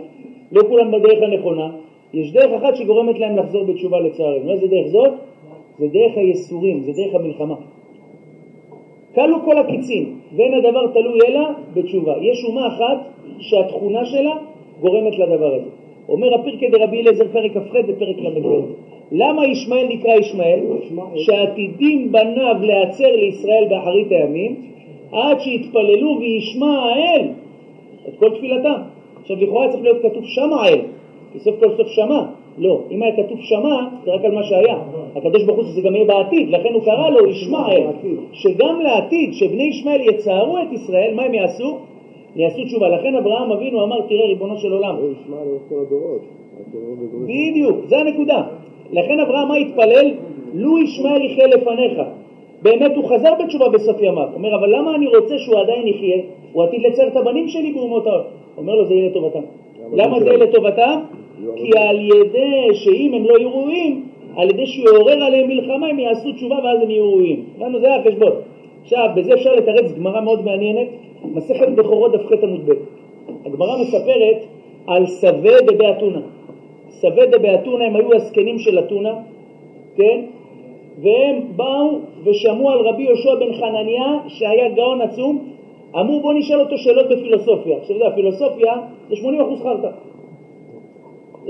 לא 0.53 0.63
כולם 0.69 0.91
בדרך 0.93 1.23
הנכונה, 1.23 1.71
יש 2.15 2.33
דרך 2.33 2.53
אחת 2.63 2.77
שגורמת 2.77 3.19
להם 3.19 3.37
לחזור 3.37 3.65
בתשובה 3.65 4.01
לצערנו. 4.01 4.53
איזה 4.53 4.67
דרך 4.67 4.87
זאת? 4.87 5.13
זה 5.79 5.87
דרך 5.87 6.17
הייסורים, 6.17 6.83
זה 6.83 6.93
דרך 6.93 7.15
המלחמה. 7.15 7.78
כלו 9.19 9.45
כל 9.45 9.59
הקיצים, 9.59 10.19
ואין 10.37 10.55
הדבר 10.55 10.87
תלוי 10.87 11.19
אלא 11.29 11.41
בתשובה. 11.75 12.15
יש 12.21 12.45
אומה 12.45 12.67
אחת 12.67 12.99
שהתכונה 13.39 14.05
שלה 14.05 14.35
גורמת 14.81 15.19
לדבר 15.19 15.55
הזה. 15.55 15.71
אומר 16.09 16.35
הפרקי 16.35 16.69
דרבי 16.69 17.01
אליעזר 17.01 17.25
פרק 17.33 17.53
כ"ח 17.53 17.75
ופרק 17.89 18.17
ל"ב. 18.19 18.47
למה 19.13 19.47
ישמעאל 19.47 19.87
נקרא 19.89 20.15
ישמעאל? 20.15 20.61
שעתידים 21.17 22.13
בניו 22.13 22.57
להצר 22.63 23.17
לישראל 23.17 23.65
באחרית 23.69 24.11
הימים, 24.11 24.57
עד 25.13 25.41
שיתפללו 25.41 26.19
וישמע 26.21 26.79
האל 26.79 27.29
את 28.09 28.19
כל 28.19 28.31
תפילתם. 28.31 28.81
עכשיו 29.21 29.37
לכאורה 29.37 29.69
צריך 29.69 29.83
להיות 29.83 30.03
כתוב 30.03 30.25
שמה 30.25 30.63
האל, 30.63 30.81
כי 31.33 31.39
סוף 31.39 31.55
כל 31.61 31.77
סוף 31.77 31.89
שמע. 31.89 32.23
לא, 32.59 32.81
אם 32.91 33.03
היה 33.03 33.17
כתוב 33.17 33.39
שמע, 33.41 33.77
זה 34.05 34.11
רק 34.11 34.25
על 34.25 34.35
מה 34.35 34.43
שהיה. 34.43 34.79
הקדוש 35.17 35.45
ברוך 35.45 35.59
הוא 35.59 35.67
זה 35.75 35.81
גם 35.81 35.95
יהיה 35.95 36.05
בעתיד, 36.05 36.51
לכן 36.51 36.75
הוא 36.75 36.83
קרא 36.83 37.11
לו 37.11 37.27
ישמעאל. 37.27 37.83
שגם 38.33 38.81
לעתיד, 38.81 39.35
שבני 39.35 39.63
ישמעאל 39.63 40.01
יצערו 40.01 40.59
את 40.59 40.73
ישראל, 40.73 41.15
מה 41.15 41.23
הם 41.23 41.35
יעשו? 41.35 41.79
יעשו 42.37 42.65
תשובה. 42.65 42.89
לכן 42.89 43.15
אברהם 43.15 43.53
אבינו 43.53 43.85
אמר, 43.85 44.01
תראה 44.01 44.27
ריבונו 44.27 44.59
של 44.59 44.73
עולם. 44.73 44.97
בדיוק, 47.25 47.77
זה 47.87 47.99
הנקודה. 47.99 48.43
לכן 48.93 49.21
אברהם 49.21 49.49
מה 49.49 49.57
התפלל? 49.57 50.15
לו 50.55 50.79
ישמעאל 50.79 51.25
יחיה 51.25 51.47
לפניך. 51.47 52.01
באמת 52.63 52.97
הוא 52.97 53.05
חזר 53.05 53.33
בתשובה 53.45 53.69
בסוף 53.69 53.97
ימיו. 54.03 54.29
אומר, 54.35 54.55
אבל 54.55 54.77
למה 54.77 54.95
אני 54.95 55.07
רוצה 55.07 55.39
שהוא 55.39 55.59
עדיין 55.61 55.89
יחיה? 55.89 56.19
הוא 56.53 56.63
עתיד 56.65 56.83
לצייר 56.83 57.09
את 57.09 57.17
הבנים 57.17 57.49
שלי 57.49 57.73
באומות 57.73 58.07
העולם. 58.07 58.25
אומר 58.57 58.75
לו, 58.75 58.85
זה 58.87 58.95
יהיה 58.95 59.11
לטובתם. 59.11 59.41
למה 59.93 60.21
זה 60.21 60.27
יהיה 60.27 60.39
לטובתם? 60.39 61.01
כי 61.57 61.79
על 61.79 62.01
ידי 62.01 62.75
שאם 62.75 63.15
הם 63.15 63.25
לא 63.25 63.39
יהיו 63.39 63.51
ראויים, 63.51 64.05
על 64.37 64.51
ידי 64.51 64.67
שהוא 64.67 64.87
יעורר 64.87 65.25
עליהם 65.25 65.49
מלחמה, 65.49 65.87
הם 65.87 65.99
יעשו 65.99 66.33
תשובה 66.33 66.57
ואז 66.65 66.83
הם 66.83 66.91
יהיו 66.91 67.13
ראויים. 67.13 67.45
הבנו, 67.57 67.81
זה 67.81 67.95
החשבון. 67.95 68.33
עכשיו, 68.83 69.09
בזה 69.17 69.35
אפשר 69.35 69.55
לתרץ 69.55 69.93
גמרא 69.93 70.21
מאוד 70.21 70.45
מעניינת, 70.45 70.89
מסכת 71.25 71.69
בכורות 71.69 72.13
דף 72.13 72.27
ח 72.27 72.33
עמוד 72.43 72.67
ב'. 72.67 72.73
הגמרא 73.47 73.79
מספרת 73.83 74.45
על 74.87 75.07
סווה 75.07 75.61
דבאתונה. 75.61 76.21
סווה 76.89 77.27
דבאתונה 77.27 77.85
הם 77.85 77.97
היו 77.97 78.15
הזקנים 78.15 78.59
של 78.59 78.79
אתונה, 78.79 79.15
כן? 79.97 80.21
והם 81.03 81.41
באו 81.57 81.99
ושמעו 82.25 82.71
על 82.71 82.79
רבי 82.79 83.03
יהושע 83.03 83.35
בן 83.35 83.53
חנניה, 83.53 84.19
שהיה 84.29 84.69
גאון 84.69 85.01
עצום, 85.01 85.39
אמרו 85.97 86.21
בוא 86.21 86.35
נשאל 86.35 86.61
אותו 86.61 86.79
שאלות 86.79 87.07
בפילוסופיה. 87.09 87.77
עכשיו, 87.77 87.97
אתה 87.97 88.05
יודע, 88.05 88.15
פילוסופיה 88.15 88.73
זה 89.09 89.15
80% 89.15 89.63
חרטא. 89.63 89.89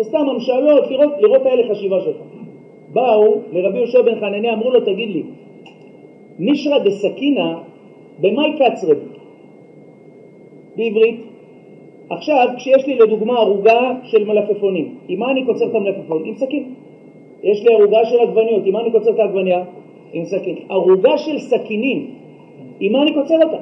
סתם 0.03 0.29
המשאלות, 0.29 0.91
לראות, 0.91 1.13
לראות 1.21 1.47
ההלך 1.47 1.71
חשיבה 1.71 2.01
שלך. 2.01 2.17
באו 2.93 3.41
לרבי 3.53 3.79
יהושע 3.79 4.03
בן 4.03 4.21
חנניה, 4.21 4.53
אמרו 4.53 4.71
לו, 4.71 4.81
תגיד 4.81 5.09
לי, 5.09 5.23
מישרא 6.39 6.79
דסכינה 6.79 7.59
במאי 8.21 8.53
קצרד? 8.59 8.97
בעברית. 10.77 11.21
עכשיו, 12.11 12.49
כשיש 12.57 12.87
לי 12.87 12.99
לדוגמה 12.99 13.39
ערוגה 13.39 13.93
של 14.03 14.25
מלפפונים, 14.25 14.95
עם 15.09 15.19
מה 15.19 15.31
אני 15.31 15.47
קוצר 15.47 15.67
את 15.71 15.75
המלפפון? 15.75 16.23
עם 16.25 16.35
סכין. 16.37 16.75
יש 17.43 17.65
לי 17.65 17.75
ערוגה 17.75 18.05
של 18.05 18.21
עגבניות, 18.21 18.63
עם 18.67 18.73
מה 18.73 18.81
אני 18.81 18.91
קוצר 18.91 19.11
את 19.11 19.19
העגבניה? 19.19 19.65
עם 20.13 20.25
סכין. 20.25 20.57
ערוגה 20.69 21.19
של 21.19 21.39
סכינים, 21.39 22.11
עם 22.81 22.93
מה 22.93 23.03
אני 23.03 23.15
קוצר 23.15 23.35
אותה? 23.45 23.57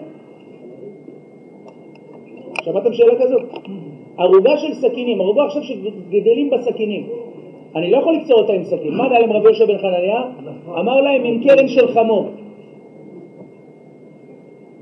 שמעתם 2.64 2.92
שאלה 2.92 3.14
כזאת? 3.20 3.42
ערוגה 4.18 4.56
של 4.56 4.74
סכינים, 4.74 5.20
ערוגה 5.20 5.44
עכשיו 5.44 5.62
שגדלים 5.62 6.50
בסכינים. 6.50 7.06
אני 7.76 7.90
לא 7.90 7.96
יכול 7.96 8.14
לקצור 8.14 8.38
אותה 8.38 8.52
עם 8.52 8.64
סכין. 8.64 8.94
מה 8.94 9.08
דע 9.08 9.18
להם 9.18 9.32
רבי 9.32 9.44
יהושע 9.44 9.66
בן 9.66 9.78
חנניה? 9.78 10.22
אמר 10.80 11.00
להם 11.00 11.24
עם 11.24 11.42
קרן 11.44 11.68
של 11.68 11.88
חמור. 11.88 12.28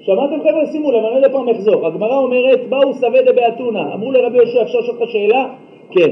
שמעתם 0.00 0.40
חבר'ה? 0.40 0.66
שימו 0.72 0.92
לב, 0.92 1.04
אני 1.04 1.10
לא 1.10 1.16
יודע 1.16 1.28
פעם 1.28 1.48
אחזור. 1.48 1.86
הגמרא 1.86 2.18
אומרת, 2.18 2.68
באו 2.68 2.94
סוודה 2.94 3.32
באתונה. 3.32 3.94
אמרו 3.94 4.12
לרבי 4.12 4.36
יהושע, 4.36 4.62
אפשר 4.62 4.78
לשאול 4.78 4.96
אותך 5.00 5.12
שאלה? 5.12 5.54
כן. 5.90 6.10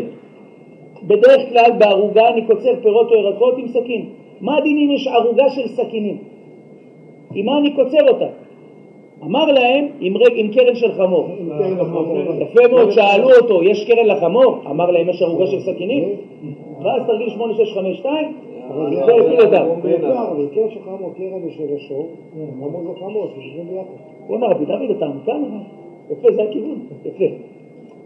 בדרך 1.02 1.48
כלל 1.48 1.70
בערוגה 1.78 2.28
אני 2.28 2.46
קוצר 2.46 2.74
פירות 2.82 3.10
או 3.10 3.16
ירקות 3.16 3.58
עם 3.58 3.68
סכין. 3.68 4.06
מה 4.40 4.56
הדין 4.56 4.78
אם 4.78 4.90
יש 4.90 5.06
ערוגה 5.06 5.48
של 5.48 5.68
סכינים? 5.68 6.18
עם 7.34 7.46
מה 7.46 7.58
אני 7.58 7.70
קוצר 7.74 8.08
אותה? 8.08 8.26
אמר 9.24 9.44
להם, 9.52 9.86
עם, 10.00 10.16
רג, 10.16 10.32
עם 10.34 10.48
קרן 10.52 10.74
של 10.74 10.92
חמור. 10.92 11.28
יפה 12.40 12.68
מאוד, 12.70 12.90
שאלו 12.90 13.30
אותו, 13.40 13.62
יש 13.62 13.84
קרן 13.84 14.06
לחמור? 14.06 14.54
אמר 14.70 14.90
להם, 14.90 15.08
יש 15.08 15.22
ערוגה 15.22 15.46
של 15.46 15.60
סכינים? 15.60 16.08
ואז 16.82 17.02
תרגיל 17.06 17.28
8652, 17.30 18.32
זה 18.90 19.14
הפיל 19.14 19.40
אותם. 19.40 19.64
קרן 20.54 20.70
של 20.70 20.80
חמור, 20.84 21.12
קרן 21.16 21.50
של 21.50 21.74
השור, 21.76 22.08
חמור 22.60 22.82
זה 22.82 23.00
חמור, 23.00 23.28
שיושבים 23.34 23.66
ביחד. 23.68 23.86
בוא'נה, 24.26 24.46
רבי 24.46 24.64
דוד, 24.64 24.96
אתה 24.96 25.06
עמקן? 25.06 25.42
יפה, 26.10 26.32
זה 26.32 26.42
הכיוון, 26.42 26.78
יפה. 27.04 27.24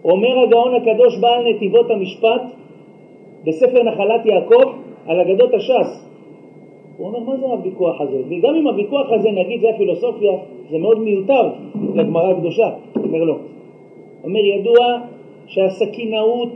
אומר 0.05 0.39
הגאון 0.39 0.75
הקדוש 0.75 1.19
בעל 1.19 1.49
נתיבות 1.49 1.91
המשפט 1.91 2.43
בספר 3.45 3.83
נחלת 3.83 4.27
יעקב 4.27 4.73
על 5.07 5.21
אגדות 5.21 5.55
הש"ס. 5.55 6.06
הוא 6.97 7.07
אומר, 7.07 7.19
מה 7.19 7.37
זה 7.37 7.47
הוויכוח 7.47 8.01
הזה? 8.01 8.23
וגם 8.29 8.55
אם 8.55 8.67
הוויכוח 8.67 9.07
הזה, 9.11 9.31
נגיד, 9.31 9.61
זה 9.61 9.67
הפילוסופיה, 9.75 10.33
זה 10.71 10.79
מאוד 10.79 10.99
מיותר 10.99 11.51
לגמרא 11.95 12.31
הקדושה. 12.31 12.71
אומר 12.97 13.25
לא. 13.25 13.37
אומר, 14.25 14.45
ידוע 14.45 14.99
שהסכינאות 15.47 16.53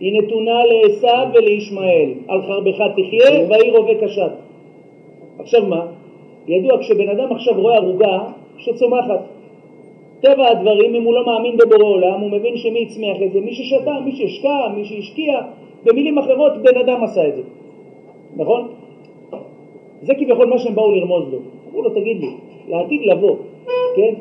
היא 0.00 0.22
נתונה 0.22 0.60
לעשו 0.64 1.34
ולישמעאל. 1.34 2.10
על 2.28 2.42
חרבך 2.42 2.76
תחיה 2.92 3.48
והעיר 3.48 3.76
רובה 3.76 3.94
קשת. 3.94 4.32
עכשיו 5.38 5.66
מה? 5.66 5.86
ידוע, 6.48 6.78
כשבן 6.78 7.08
אדם 7.08 7.32
עכשיו 7.32 7.54
רואה 7.56 7.76
ערוגה 7.76 8.18
שצומחת, 8.58 9.20
טבע 10.20 10.48
הדברים, 10.48 10.94
אם 10.94 11.02
הוא 11.02 11.14
לא 11.14 11.26
מאמין 11.26 11.56
בבורא 11.56 11.84
עולם, 11.84 12.20
הוא 12.20 12.30
מבין 12.30 12.56
שמי 12.56 12.82
הצמיח 12.82 13.16
את 13.26 13.32
זה? 13.32 13.40
מי 13.40 13.54
ששתה, 13.54 13.94
מי 14.04 14.12
שהשקע, 14.12 14.68
מי 14.76 14.84
שהשקיע. 14.84 15.40
במילים 15.84 16.18
אחרות, 16.18 16.52
בן 16.62 16.78
אדם 16.80 17.04
עשה 17.04 17.28
את 17.28 17.36
זה. 17.36 17.42
נכון? 18.36 18.68
זה 20.02 20.14
כביכול 20.14 20.46
מה 20.46 20.58
שהם 20.58 20.74
באו 20.74 20.90
לרמוז 20.90 21.24
לו. 21.32 21.38
אמרו 21.70 21.82
לו, 21.82 21.90
תגיד 21.90 22.20
לי, 22.20 22.30
לעתיד 22.68 23.00
לבוא, 23.04 23.36
כן? 23.96 24.14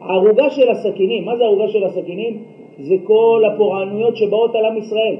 הערוגה 0.00 0.50
של 0.50 0.70
הסכינים, 0.70 1.24
מה 1.24 1.36
זה 1.36 1.44
הערוגה 1.44 1.68
של 1.68 1.84
הסכינים? 1.84 2.38
זה 2.78 2.94
כל 3.04 3.44
הפורענויות 3.46 4.16
שבאות 4.16 4.54
על 4.54 4.64
עם 4.64 4.76
ישראל. 4.76 5.16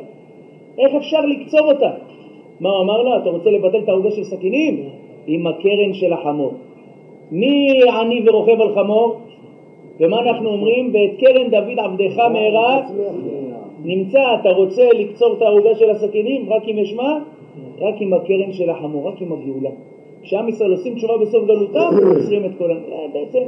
איך 0.78 0.94
אפשר 0.94 1.20
לקצור 1.26 1.72
אותה? 1.72 1.90
מה 2.60 2.70
הוא 2.70 2.82
אמר 2.82 3.02
לו? 3.02 3.16
אתה 3.16 3.30
רוצה 3.30 3.50
לבטל 3.50 3.78
את 3.78 3.88
הערוגה 3.88 4.10
של 4.10 4.24
סכינים? 4.24 4.88
עם 5.26 5.46
הקרן 5.46 5.94
של 5.94 6.12
החמור. 6.12 6.52
מי 7.30 7.80
עני 8.00 8.22
ורוכב 8.26 8.60
על 8.60 8.74
חמור? 8.74 9.16
ומה 10.00 10.20
אנחנו 10.20 10.50
אומרים? 10.50 10.90
ואת 10.94 11.20
קרן 11.20 11.50
דוד 11.50 11.78
עבדך 11.78 12.18
מהרה 12.18 12.80
נמצא, 13.84 14.22
אתה 14.40 14.48
רוצה 14.48 14.88
לקצור 14.92 15.32
את 15.36 15.42
הערוגה 15.42 15.74
של 15.74 15.90
הסכינים? 15.90 16.52
רק 16.52 16.68
אם 16.68 16.78
יש 16.78 16.94
מה? 16.94 17.18
רק 17.80 17.94
עם 18.00 18.12
הקרן 18.12 18.52
של 18.52 18.70
החמור, 18.70 19.08
רק 19.08 19.20
עם 19.20 19.32
הגאולה. 19.32 19.70
כשעם 20.24 20.48
ישראל 20.48 20.70
עושים 20.70 20.94
תשובה 20.94 21.16
בסוף 21.18 21.44
גלותם, 21.44 21.90
עוצרים 22.16 22.44
את 22.44 22.50
כל 22.58 22.70
ה... 22.70 22.74
בעצם, 23.12 23.38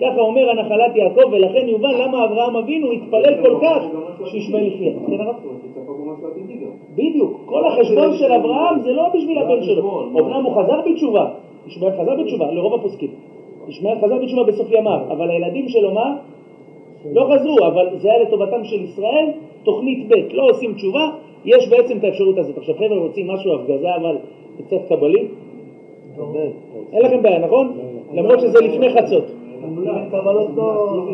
ככה 0.00 0.20
אומר 0.20 0.50
הנחלת 0.50 0.96
יעקב, 0.96 1.32
ולכן 1.32 1.68
יובן 1.68 1.94
למה 2.02 2.24
אברהם 2.24 2.56
אבינו 2.56 2.92
התפלל 2.92 3.34
כל 3.42 3.54
כך 3.62 3.82
שישמעאל 4.24 4.66
יחיה. 4.66 4.92
כן 5.06 5.20
הרב? 5.20 5.36
בדיוק, 6.94 7.40
כל 7.46 7.66
החשבון 7.66 8.12
של 8.12 8.32
אברהם 8.32 8.78
זה 8.80 8.92
לא 8.92 9.08
בשביל 9.14 9.38
הבן 9.38 9.62
שלו. 9.62 10.02
אמנם 10.18 10.44
הוא 10.44 10.62
חזר 10.62 10.80
בתשובה, 10.90 11.30
ישמעאל 11.66 11.92
חזר 11.92 12.14
בתשובה, 12.22 12.52
לרוב 12.52 12.74
הפוסקים. 12.74 13.10
ישמעאל 13.68 13.98
חזר 13.98 14.18
בתשובה 14.22 14.44
בסוף 14.44 14.70
ימיו, 14.70 15.00
אבל 15.08 15.30
הילדים 15.30 15.68
שלו 15.68 15.94
מה? 15.94 16.16
לא 17.12 17.30
חזרו, 17.34 17.66
אבל 17.66 17.88
זה 17.96 18.12
היה 18.12 18.22
לטובתם 18.22 18.64
של 18.64 18.82
ישראל, 18.82 19.26
תוכנית 19.62 20.08
ב', 20.08 20.14
לא 20.32 20.50
עושים 20.50 20.74
תשובה, 20.74 21.08
יש 21.44 21.68
בעצם 21.68 21.98
את 21.98 22.04
האפשרות 22.04 22.38
הזאת. 22.38 22.58
עכשיו 22.58 22.74
חבר'ה 22.74 22.98
רוצים 22.98 23.30
משהו 23.30 23.54
הפגזה, 23.54 23.94
אבל 23.96 24.16
קצת 24.66 24.88
קבלי? 24.88 25.28
אין 26.92 27.02
לכם 27.02 27.22
בעיה, 27.22 27.38
נכון? 27.38 27.72
למרות 28.12 28.40
שזה 28.40 28.58
לפני 28.60 28.90
חצות. 28.90 29.24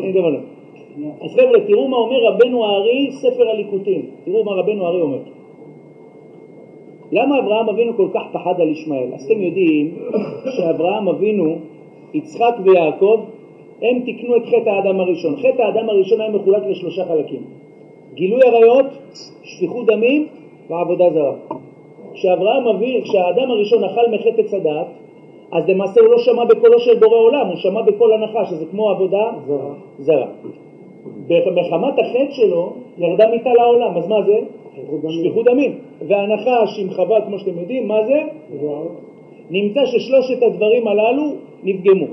אין 0.03 0.13
קבלות. 0.13 0.41
אז 1.21 1.31
חבר'ה, 1.33 1.59
תראו 1.67 1.87
מה 1.87 1.97
אומר 1.97 2.17
רבנו 2.27 2.65
הארי, 2.65 3.11
ספר 3.11 3.49
הליקוטים. 3.49 4.05
תראו 4.25 4.43
מה 4.43 4.51
רבנו 4.51 4.85
הארי 4.85 5.01
אומר. 5.01 5.19
למה 7.11 7.39
אברהם 7.39 7.69
אבינו 7.69 7.97
כל 7.97 8.07
כך 8.13 8.21
פחד 8.31 8.61
על 8.61 8.69
ישמעאל? 8.69 9.13
אז 9.13 9.25
אתם 9.25 9.41
יודעים 9.41 9.95
שאברהם 10.57 11.07
אבינו, 11.07 11.55
יצחק 12.13 12.55
ויעקב, 12.63 13.19
הם 13.81 13.99
תיקנו 14.05 14.35
את 14.35 14.45
חטא 14.45 14.69
האדם 14.69 14.99
הראשון. 14.99 15.35
חטא 15.35 15.61
האדם 15.61 15.89
הראשון 15.89 16.21
היה 16.21 16.29
מחולק 16.29 16.63
לשלושה 16.69 17.05
חלקים. 17.05 17.41
גילוי 18.13 18.41
עריות, 18.45 18.85
שפיכות 19.43 19.85
דמים 19.85 20.27
ועבודה 20.69 21.09
זרה. 21.09 21.33
כשאברהם 22.13 22.67
אבי, 22.67 23.01
כשהאדם 23.03 23.51
הראשון 23.51 23.83
אכל 23.83 24.11
מחטא 24.11 24.41
עץ 24.41 24.53
הדעת, 24.53 24.87
אז 25.51 25.69
למעשה 25.69 26.01
הוא 26.01 26.09
לא 26.09 26.17
שמע 26.17 26.45
בקולו 26.45 26.79
של 26.79 26.99
בורא 26.99 27.17
עולם, 27.17 27.47
הוא 27.47 27.55
שמע 27.55 27.81
בקול 27.81 28.13
הנחש, 28.13 28.49
שזה 28.49 28.65
כמו 28.71 28.89
עבודה 28.89 29.31
זרה. 29.47 29.73
זרה. 29.99 30.27
מחמת 31.29 31.99
החטא 31.99 32.31
שלו 32.31 32.73
ירדה 32.97 33.27
מיתה 33.27 33.53
לעולם, 33.53 33.97
אז 33.97 34.07
מה 34.07 34.21
זה? 34.21 34.39
שפיכות 35.09 35.45
דמים. 35.45 35.79
והנחש 36.07 36.79
עם 36.79 36.89
חווה, 36.89 37.21
כמו 37.21 37.39
שאתם 37.39 37.59
יודעים, 37.59 37.87
מה 37.87 38.03
זה? 38.05 38.21
נמצא 39.49 39.85
ששלושת 39.85 40.43
הדברים 40.43 40.87
הללו 40.87 41.23
נפגמו. 41.63 42.05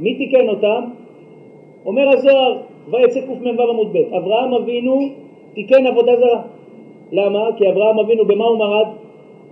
מי 0.00 0.14
תיקן 0.14 0.48
אותם? 0.48 0.84
אומר 1.86 2.08
הזוהר, 2.08 2.58
ויצא 2.90 3.20
קמ"ו 3.20 3.62
עמוד 3.70 3.92
ב', 3.92 4.14
אברהם 4.14 4.54
אבינו 4.54 5.00
תיקן 5.54 5.86
עבודה 5.86 6.16
זרה. 6.16 6.42
למה? 7.12 7.48
כי 7.56 7.70
אברהם 7.70 7.98
אבינו 7.98 8.24
במה 8.24 8.44
הוא 8.44 8.58
מרד? 8.58 8.86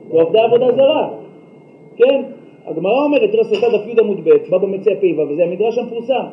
בעובדי 0.09 0.39
עבודה 0.39 0.67
זרה. 0.77 1.09
כן? 1.97 2.23
הגמרא 2.67 3.05
אומרת, 3.05 3.31
תראה 3.31 3.45
סוטה 3.45 3.69
דף 3.69 3.87
י 3.87 4.01
עמוד 4.01 4.21
ב', 4.25 4.31
בא 4.51 4.59
במציע 4.59 4.95
פ"ו, 4.97 5.21
וזה 5.29 5.45
המדרש 5.45 5.79
המפורסם. 5.79 6.25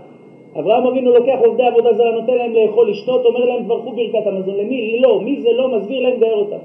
אברהם 0.60 0.88
אבינו 0.88 1.12
לוקח 1.12 1.38
עובדי 1.46 1.64
עבודה 1.64 1.94
זרה, 1.94 2.12
נותן 2.12 2.34
להם 2.34 2.54
לאכול, 2.54 2.90
לשתות, 2.90 3.26
אומר 3.26 3.46
להם 3.46 3.64
תברכו 3.64 3.92
ברכת 3.92 4.28
המזון. 4.28 4.56
למי? 4.58 5.00
לא. 5.00 5.22
מי 5.22 5.42
זה 5.42 5.50
לא? 5.52 5.78
מסביר 5.78 6.02
להם, 6.02 6.20
גאר 6.20 6.36
אותם. 6.36 6.58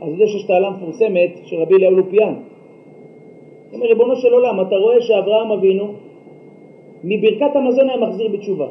אז 0.00 0.16
זה 0.16 0.26
שיש 0.26 0.42
תעלה 0.46 0.70
מפורסמת 0.70 1.30
של 1.44 1.56
רבי 1.56 1.74
אליהו 1.74 1.94
לופיאן. 1.94 2.34
הוא 2.34 3.76
אומר, 3.76 3.86
ריבונו 3.86 4.16
של 4.16 4.32
עולם, 4.32 4.60
אתה 4.60 4.76
רואה 4.76 5.00
שאברהם 5.00 5.52
אבינו 5.52 5.92
מברכת 7.04 7.56
המזון 7.56 7.90
היה 7.90 7.98
מחזיר 7.98 8.28
בתשובה. 8.28 8.66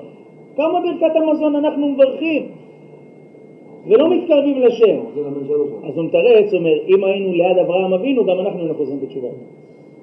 כמה 0.55 0.79
ברכת 0.79 1.15
המזון 1.15 1.55
אנחנו 1.55 1.89
מברכים 1.89 2.47
ולא 3.89 4.09
מתקרבים 4.09 4.61
לשם. 4.61 4.97
אז 5.83 5.97
הוא 5.97 6.05
מתרץ, 6.05 6.53
אומר, 6.53 6.77
אם 6.87 7.03
היינו 7.03 7.31
ליד 7.33 7.57
אברהם 7.57 7.93
אבינו, 7.93 8.25
גם 8.25 8.39
אנחנו 8.39 8.59
היינו 8.59 8.73
חוזרים 8.73 8.99
בתשובה. 8.99 9.27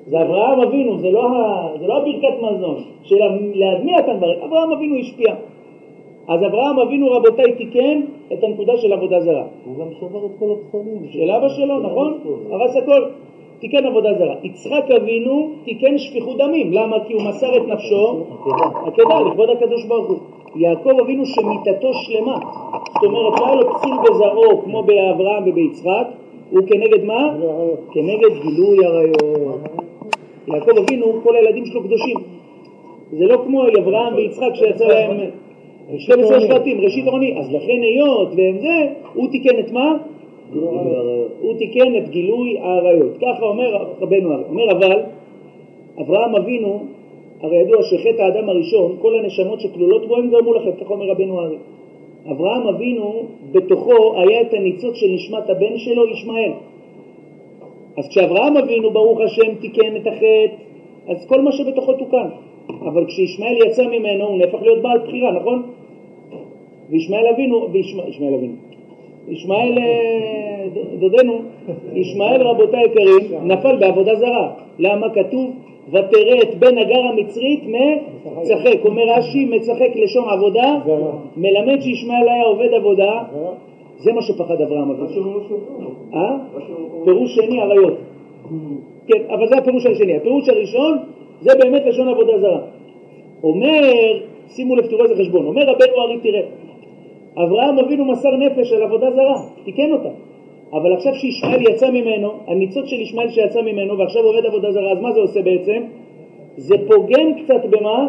זה 0.07 0.23
אברהם 0.23 0.61
אבינו, 0.61 0.99
זה 0.99 1.11
לא, 1.11 1.27
ה... 1.27 1.69
זה 1.81 1.87
לא 1.87 1.97
הברכת 1.97 2.43
מזון, 2.43 2.77
של 3.03 3.17
ליד 3.55 3.85
מי 3.85 3.99
אתה 3.99 4.15
מברך? 4.15 4.39
אברהם 4.45 4.73
אבינו 4.73 4.97
השפיע. 4.97 5.35
אז 6.29 6.45
אברהם 6.45 6.79
אבינו, 6.79 7.11
רבותיי, 7.11 7.53
תיקן 7.53 8.01
את 8.33 8.45
הנקודה 8.45 8.77
של 8.77 8.93
עבודה 8.93 9.21
זרה. 9.21 9.45
הוא 9.65 9.77
גם 9.79 9.87
שבר 10.01 10.27
את 10.27 10.31
כל 10.39 10.47
הפסלים. 10.53 11.13
של 11.13 11.31
אבא 11.31 11.49
שלו, 11.49 11.81
נכון? 11.81 12.19
הרס 12.51 12.77
הכל. 12.77 13.03
תיקן 13.59 13.87
עבודה 13.87 14.15
זרה. 14.15 14.35
יצחק 14.43 14.91
אבינו 14.97 15.51
תיקן 15.65 15.99
שפיכות 15.99 16.37
דמים. 16.39 16.73
למה? 16.73 16.97
כי 17.07 17.13
הוא 17.13 17.23
מסר 17.23 17.57
את 17.57 17.63
נפשו, 17.69 18.25
עקדה, 18.87 19.21
לכבוד 19.21 19.51
הקדוש 19.51 19.85
ברוך 19.89 20.09
הוא. 20.09 20.19
יעקב 20.59 21.01
אבינו 21.01 21.27
שמיתתו 21.27 21.95
שלמה. 21.95 22.39
זאת 22.95 23.05
אומרת, 23.05 23.41
לא 23.41 23.47
היה 23.47 23.55
לו 23.55 23.75
פסול 23.75 23.97
בזרעו 24.05 24.63
כמו 24.63 24.83
באברהם 24.83 25.43
וביצחק, 25.47 26.07
הוא 26.51 26.61
כנגד 26.67 27.05
מה? 27.05 27.35
כנגד 27.93 28.43
גילוי 28.43 28.85
עריות. 28.87 29.61
יעקב 30.49 30.79
אבינו, 30.79 31.07
כל 31.23 31.37
הילדים 31.37 31.67
שלו 31.67 31.83
קדושים. 31.83 32.17
זה 33.13 33.27
לא 33.27 33.43
כמו 33.47 33.63
אברהם 33.69 34.15
ויצחק 34.15 34.55
שיצא 34.55 34.87
להם 34.87 35.31
12 35.99 36.41
שבטים, 36.41 36.81
ראשית 36.81 37.07
עוני. 37.07 37.39
אז 37.39 37.53
לכן 37.53 37.83
היות 37.83 38.29
והם 38.37 38.59
זה, 38.59 38.87
הוא 39.15 39.29
תיקן 39.31 39.59
את 39.59 39.73
מה? 39.73 39.97
הוא 41.41 41.55
תיקן 41.59 41.97
את 41.97 42.09
גילוי 42.09 42.59
העריות. 42.59 43.17
ככה 43.17 43.47
אומר 43.47 43.85
רבנו. 44.01 44.31
אומר 44.49 44.71
אבל, 44.71 45.03
אברהם 46.01 46.35
אבינו, 46.35 46.85
הרי 47.41 47.57
ידוע 47.57 47.83
שחטא 47.83 48.23
האדם 48.23 48.49
הראשון, 48.49 48.97
כל 49.01 49.19
הנשמות 49.19 49.61
שכלולות 49.61 50.09
בו 50.09 50.17
הם 50.17 50.31
גרמו 50.31 50.55
לחטא, 50.55 50.85
ככה 50.85 50.95
אומר 50.95 51.11
רבנו 51.11 51.41
ארי. 51.41 51.57
אברהם 52.31 52.67
אבינו, 52.67 53.23
בתוכו 53.53 54.15
היה 54.17 54.41
את 54.41 54.55
הניצוץ 54.55 54.95
של 54.97 55.07
נשמת 55.15 55.51
הבן 55.51 55.79
שלו, 55.79 56.07
ישמעאל. 56.09 56.53
אז 57.99 58.09
כשאברהם 58.09 58.57
אבינו, 58.57 58.91
ברוך 58.91 59.21
השם, 59.21 59.55
תיקן 59.55 59.97
את 59.97 60.07
החטא, 60.07 60.55
אז 61.09 61.27
כל 61.29 61.41
מה 61.41 61.53
שבתוכו 61.53 61.93
תוקן. 61.93 62.29
אבל 62.69 63.07
כשישמעאל 63.07 63.57
יצא 63.67 63.87
ממנו, 63.87 64.25
הוא 64.27 64.39
נהפך 64.39 64.63
להיות 64.63 64.83
בעל 64.83 64.99
בחירה, 64.99 65.33
נכון? 65.33 65.63
וישמעאל 66.91 67.27
אבינו, 67.27 67.69
וישמעאל 67.73 68.09
ישמעאל 68.09 68.35
אבינו, 68.35 68.55
ישמעאל 69.29 69.79
אה, 69.79 70.67
דודנו, 70.99 71.39
ישמעאל 71.95 72.43
רבותיי 72.43 72.81
היקרים, 72.81 73.49
נפל 73.49 73.77
בעבודה 73.77 74.15
זרה. 74.15 74.53
למה 74.79 75.07
כתוב? 75.15 75.51
את 76.43 76.59
בן 76.59 76.79
הגר 76.79 77.01
המצרית 77.01 77.65
מצחק. 77.65 78.85
אומר 78.85 79.03
רש"י, 79.17 79.45
מצחק 79.45 79.97
לשון 79.97 80.29
עבודה. 80.29 80.79
מלמד 81.37 81.81
שישמעאל 81.81 82.29
היה 82.29 82.45
עובד 82.45 82.75
עבודה. 82.75 83.23
זה 83.99 84.13
מה 84.13 84.23
שפחד 84.23 84.61
אברהם 84.61 84.91
אבינו. 84.91 85.41
אה? 86.15 86.37
פירוש 87.05 87.35
שני 87.35 87.61
עריות. 87.61 87.95
כן, 89.07 89.23
אבל 89.29 89.49
זה 89.49 89.57
הפירוש 89.59 89.87
השני. 89.87 90.17
הפירוש 90.17 90.49
הראשון 90.49 90.99
זה 91.41 91.51
באמת 91.59 91.83
לשון 91.87 92.09
עבודה 92.09 92.39
זרה. 92.39 92.61
אומר, 93.43 93.83
שימו 94.49 94.77
לב, 94.77 94.87
תראו 94.87 95.03
איזה 95.05 95.15
חשבון, 95.15 95.47
אומר 95.47 95.63
רבנו 95.63 96.03
ארי 96.03 96.19
תראה, 96.23 96.43
אברהם 97.37 97.79
אבינו 97.79 98.05
מסר 98.05 98.37
נפש 98.37 98.73
על 98.73 98.83
עבודה 98.83 99.11
זרה, 99.11 99.35
תיקן 99.65 99.93
אותה. 99.93 100.09
אבל 100.73 100.93
עכשיו 100.93 101.15
שישמעאל 101.15 101.63
יצא 101.63 101.91
ממנו, 101.91 102.29
הניצוץ 102.47 102.87
של 102.87 103.01
ישמעאל 103.01 103.29
שיצא 103.29 103.63
ממנו 103.63 103.99
ועכשיו 103.99 104.23
עובד 104.23 104.47
עבודה 104.47 104.73
זרה, 104.73 104.93
אז 104.93 105.01
מה 105.01 105.13
זה 105.13 105.21
עושה 105.21 105.43
בעצם? 105.43 105.83
זה 106.57 106.75
פוגם 106.89 107.35
קצת 107.43 107.65
במה? 107.71 108.09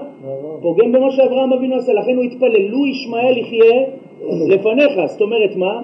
פוגם 0.62 0.91
במה 0.91 1.12
שאברהם 1.12 1.54
אבינו 1.54 1.76
עשה, 1.76 1.93
לכן 1.93 2.15
הוא 2.15 2.24
התפלל, 2.24 2.62
לו 2.62 2.86
ישמעאל 2.86 3.38
יחיה 3.38 3.84
לפניך, 4.50 4.91
זאת 5.06 5.22
אומרת 5.22 5.56
מה? 5.56 5.82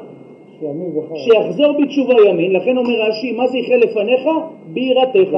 שיחזור 1.15 1.71
בתשובה 1.81 2.13
ימין, 2.29 2.53
לכן 2.53 2.77
אומר 2.77 2.93
רש"י, 3.09 3.31
מה 3.31 3.47
זה 3.47 3.57
יחיה 3.57 3.77
לפניך? 3.77 4.29
ביראתך. 4.73 5.37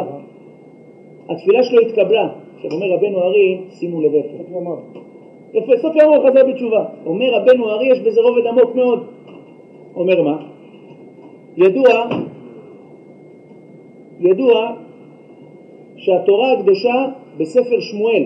התפילה 1.29 1.63
שלו 1.63 1.81
התקבלה. 1.81 2.29
עכשיו 2.55 2.71
אומר 2.71 2.87
רבנו 2.91 3.19
ארי, 3.21 3.61
שימו 3.69 4.01
לב 4.01 4.13
איפה. 4.13 4.43
יפה, 5.53 5.77
סוף 5.77 5.95
יום 5.95 6.13
הוא 6.13 6.29
חזר 6.29 6.45
בתשובה. 6.47 6.85
אומר 7.05 7.33
רבנו 7.33 7.69
ארי, 7.69 7.91
יש 7.91 7.99
בזה 7.99 8.21
רובד 8.21 8.47
עמוק 8.47 8.75
מאוד. 8.75 9.03
אומר 9.95 10.21
מה? 10.21 10.54
ידוע, 11.57 11.89
ידוע 14.19 14.71
שהתורה 15.97 16.51
הקדושה 16.51 17.05
בספר 17.37 17.79
שמואל, 17.79 18.23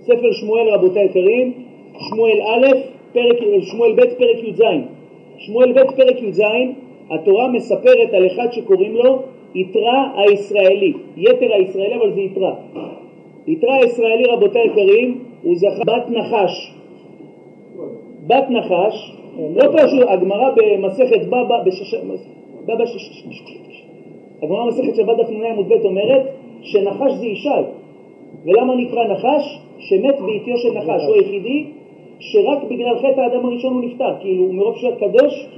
ספר 0.00 0.32
שמואל 0.32 0.68
רבותיי 0.68 1.02
היקרים, 1.02 1.52
שמואל 2.08 2.40
א', 2.40 2.66
פרק, 3.12 3.36
שמואל 3.62 3.92
ב', 3.92 4.00
פרק 4.00 4.44
י"ז. 4.44 4.62
שמואל 5.38 5.72
ב', 5.72 5.96
פרק 5.96 6.22
י"ז, 6.22 6.42
התורה 7.10 7.48
מספרת 7.48 8.14
על 8.14 8.26
אחד 8.26 8.52
שקוראים 8.52 8.94
לו 8.94 9.22
יתרה 9.54 10.12
הישראלי. 10.16 10.92
יתר 11.16 11.52
הישראלי, 11.54 11.94
אבל 11.94 12.12
זה 12.14 12.20
יתרה. 12.20 12.54
יתרה 13.46 13.76
הישראלי, 13.76 14.24
רבותיי 14.24 14.62
היקרים, 14.62 15.18
הוא 15.42 15.56
זכה 15.56 15.84
בת 15.86 16.10
נחש. 16.10 16.74
בת 18.26 18.50
נחש, 18.50 19.12
לא 19.38 19.64
פשוט, 19.72 20.08
הגמרא 20.08 20.50
במסכת 20.56 21.26
בבא, 21.26 21.62
בשש... 21.66 21.94
בבא 22.66 22.86
שש... 22.86 23.24
הגמרא 24.42 24.64
במסכת 24.64 24.94
שבת 24.94 25.16
דף 25.16 25.30
נ"א 25.30 25.46
עמוד 25.46 25.68
ב' 25.68 25.84
אומרת 25.84 26.22
שנחש 26.62 27.12
זה 27.12 27.26
ישי. 27.26 27.48
ולמה 28.44 28.74
נקרא 28.74 29.04
נחש? 29.04 29.58
שמת 29.78 30.14
בעטיו 30.20 30.56
של 30.56 30.72
נחש. 30.78 31.06
הוא 31.06 31.14
היחידי 31.14 31.66
שרק 32.18 32.58
בגלל 32.70 32.98
חטא 32.98 33.20
האדם 33.20 33.46
הראשון 33.46 33.74
הוא 33.74 33.84
נפטר. 33.84 34.14
כאילו, 34.20 34.52
מרוב 34.52 34.76
שהוא 34.76 34.90
היה 34.90 34.98
קדוש, 34.98 35.48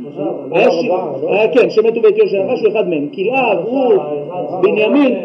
היה 1.28 1.48
כן, 1.48 1.70
שמתו 1.70 2.00
בעטיו 2.00 2.28
של 2.28 2.42
נחש, 2.42 2.60
הוא 2.60 2.72
אחד 2.72 2.88
מהם. 2.88 3.08
כלאב, 3.14 3.58
הוא, 3.66 3.94
בנימין. 4.62 5.16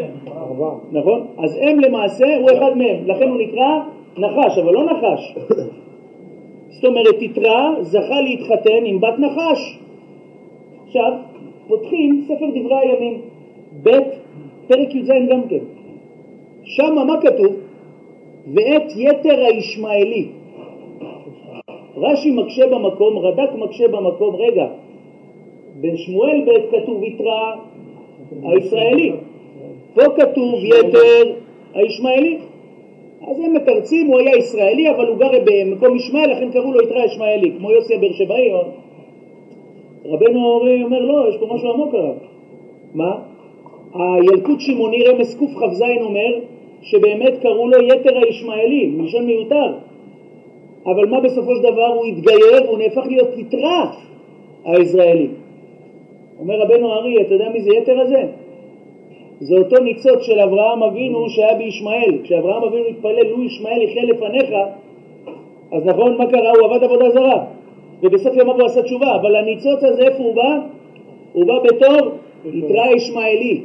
נכון? 0.92 1.26
אז 1.38 1.58
הם 1.62 1.80
למעשה, 1.80 2.36
הוא 2.40 2.50
אחד 2.50 2.76
מהם, 2.76 2.96
לכן 3.06 3.28
הוא 3.28 3.38
נקרא 3.38 3.80
נחש, 4.18 4.58
אבל 4.58 4.72
לא 4.72 4.84
נחש. 4.84 5.34
זאת 6.70 6.84
אומרת, 6.84 7.22
יתרה 7.22 7.74
זכה 7.80 8.20
להתחתן 8.20 8.84
עם 8.84 9.00
בת 9.00 9.18
נחש. 9.18 9.78
עכשיו, 10.86 11.12
פותחים 11.68 12.24
ספר 12.24 12.46
דברי 12.50 12.78
הימים, 12.78 13.20
ב', 13.82 13.90
פרק 14.68 14.94
י"ז 14.94 15.10
גם 15.30 15.48
כן. 15.48 15.64
שמה 16.64 17.04
מה 17.04 17.20
כתוב? 17.20 17.56
ואת 18.54 18.92
יתר 18.96 19.44
הישמעאלי. 19.44 20.28
רש"י 21.96 22.30
מקשה 22.30 22.66
במקום, 22.66 23.18
רד"ק 23.18 23.54
מקשה 23.54 23.88
במקום, 23.88 24.36
רגע, 24.36 24.66
בשמואל 25.80 26.44
ב' 26.46 26.76
כתוב 26.76 27.02
יתרה 27.04 27.56
הישראלי. 28.42 29.12
פה 29.94 30.02
כתוב 30.16 30.64
יתר 30.64 31.34
הישמעאלי. 31.74 32.38
אז 33.28 33.40
הם 33.40 33.54
מתרצים, 33.54 34.06
הוא 34.06 34.18
היה 34.18 34.36
ישראלי, 34.36 34.90
אבל 34.90 35.06
הוא 35.06 35.16
גר 35.16 35.30
במקום 35.44 35.96
ישמעאל, 35.96 36.32
לכן 36.32 36.50
קראו 36.50 36.72
לו 36.72 36.82
יתרה 36.82 37.04
ישמעאלי, 37.04 37.52
כמו 37.58 37.70
יוסי 37.70 37.94
הבאר 37.94 38.12
שבעי. 38.12 38.50
רבנו 40.04 40.44
אורי 40.44 40.82
אומר, 40.82 41.00
לא, 41.00 41.28
יש 41.28 41.36
פה 41.36 41.54
משהו 41.54 41.72
עמוק 41.72 41.94
הרב. 41.94 42.16
מה? 42.94 43.18
הילקוט 43.94 44.60
שמעוני 44.60 45.04
רמז 45.04 45.34
קכ"ז 45.34 45.82
אומר 46.00 46.38
שבאמת 46.82 47.38
קראו 47.42 47.68
לו 47.68 47.82
יתר 47.82 48.18
הישמעאלי, 48.18 48.86
מלשון 48.86 49.26
מיותר. 49.26 49.74
אבל 50.86 51.06
מה 51.06 51.20
בסופו 51.20 51.56
של 51.56 51.62
דבר? 51.62 51.86
הוא 51.86 52.06
התגייר 52.06 52.62
והוא 52.64 52.78
נהפך 52.78 53.06
להיות 53.06 53.28
יתרה 53.38 53.92
הישראלי. 54.64 55.28
אומר 56.38 56.60
רבנו 56.60 56.92
ארי, 56.92 57.22
אתה 57.22 57.34
יודע 57.34 57.48
מי 57.48 57.60
זה 57.60 57.70
יתר 57.74 58.00
הזה? 58.00 58.26
זה 59.40 59.54
אותו 59.58 59.82
ניצוץ 59.82 60.22
של 60.22 60.40
אברהם 60.40 60.82
אבינו 60.82 61.30
שהיה 61.30 61.54
בישמעאל. 61.54 62.18
כשאברהם 62.22 62.62
אבינו 62.62 62.86
התפלל, 62.86 63.26
לו 63.30 63.44
ישמעאל 63.44 63.82
יחיה 63.82 64.04
לפניך, 64.04 64.50
אז 65.72 65.86
נכון, 65.86 66.16
מה 66.16 66.26
קרה? 66.26 66.50
הוא 66.50 66.66
עבד 66.66 66.84
עבודה 66.84 67.10
זרה. 67.10 67.44
ובסוף 68.02 68.32
ימיו 68.36 68.54
הוא 68.54 68.66
עשה 68.66 68.82
תשובה, 68.82 69.16
אבל 69.16 69.36
הניצוץ 69.36 69.84
הזה, 69.84 70.02
איפה 70.02 70.22
הוא 70.22 70.34
בא? 70.34 70.58
הוא 71.32 71.46
בא 71.46 71.58
בתור 71.58 72.10
יתרא 72.52 72.86
ישמעאלי. 72.96 73.60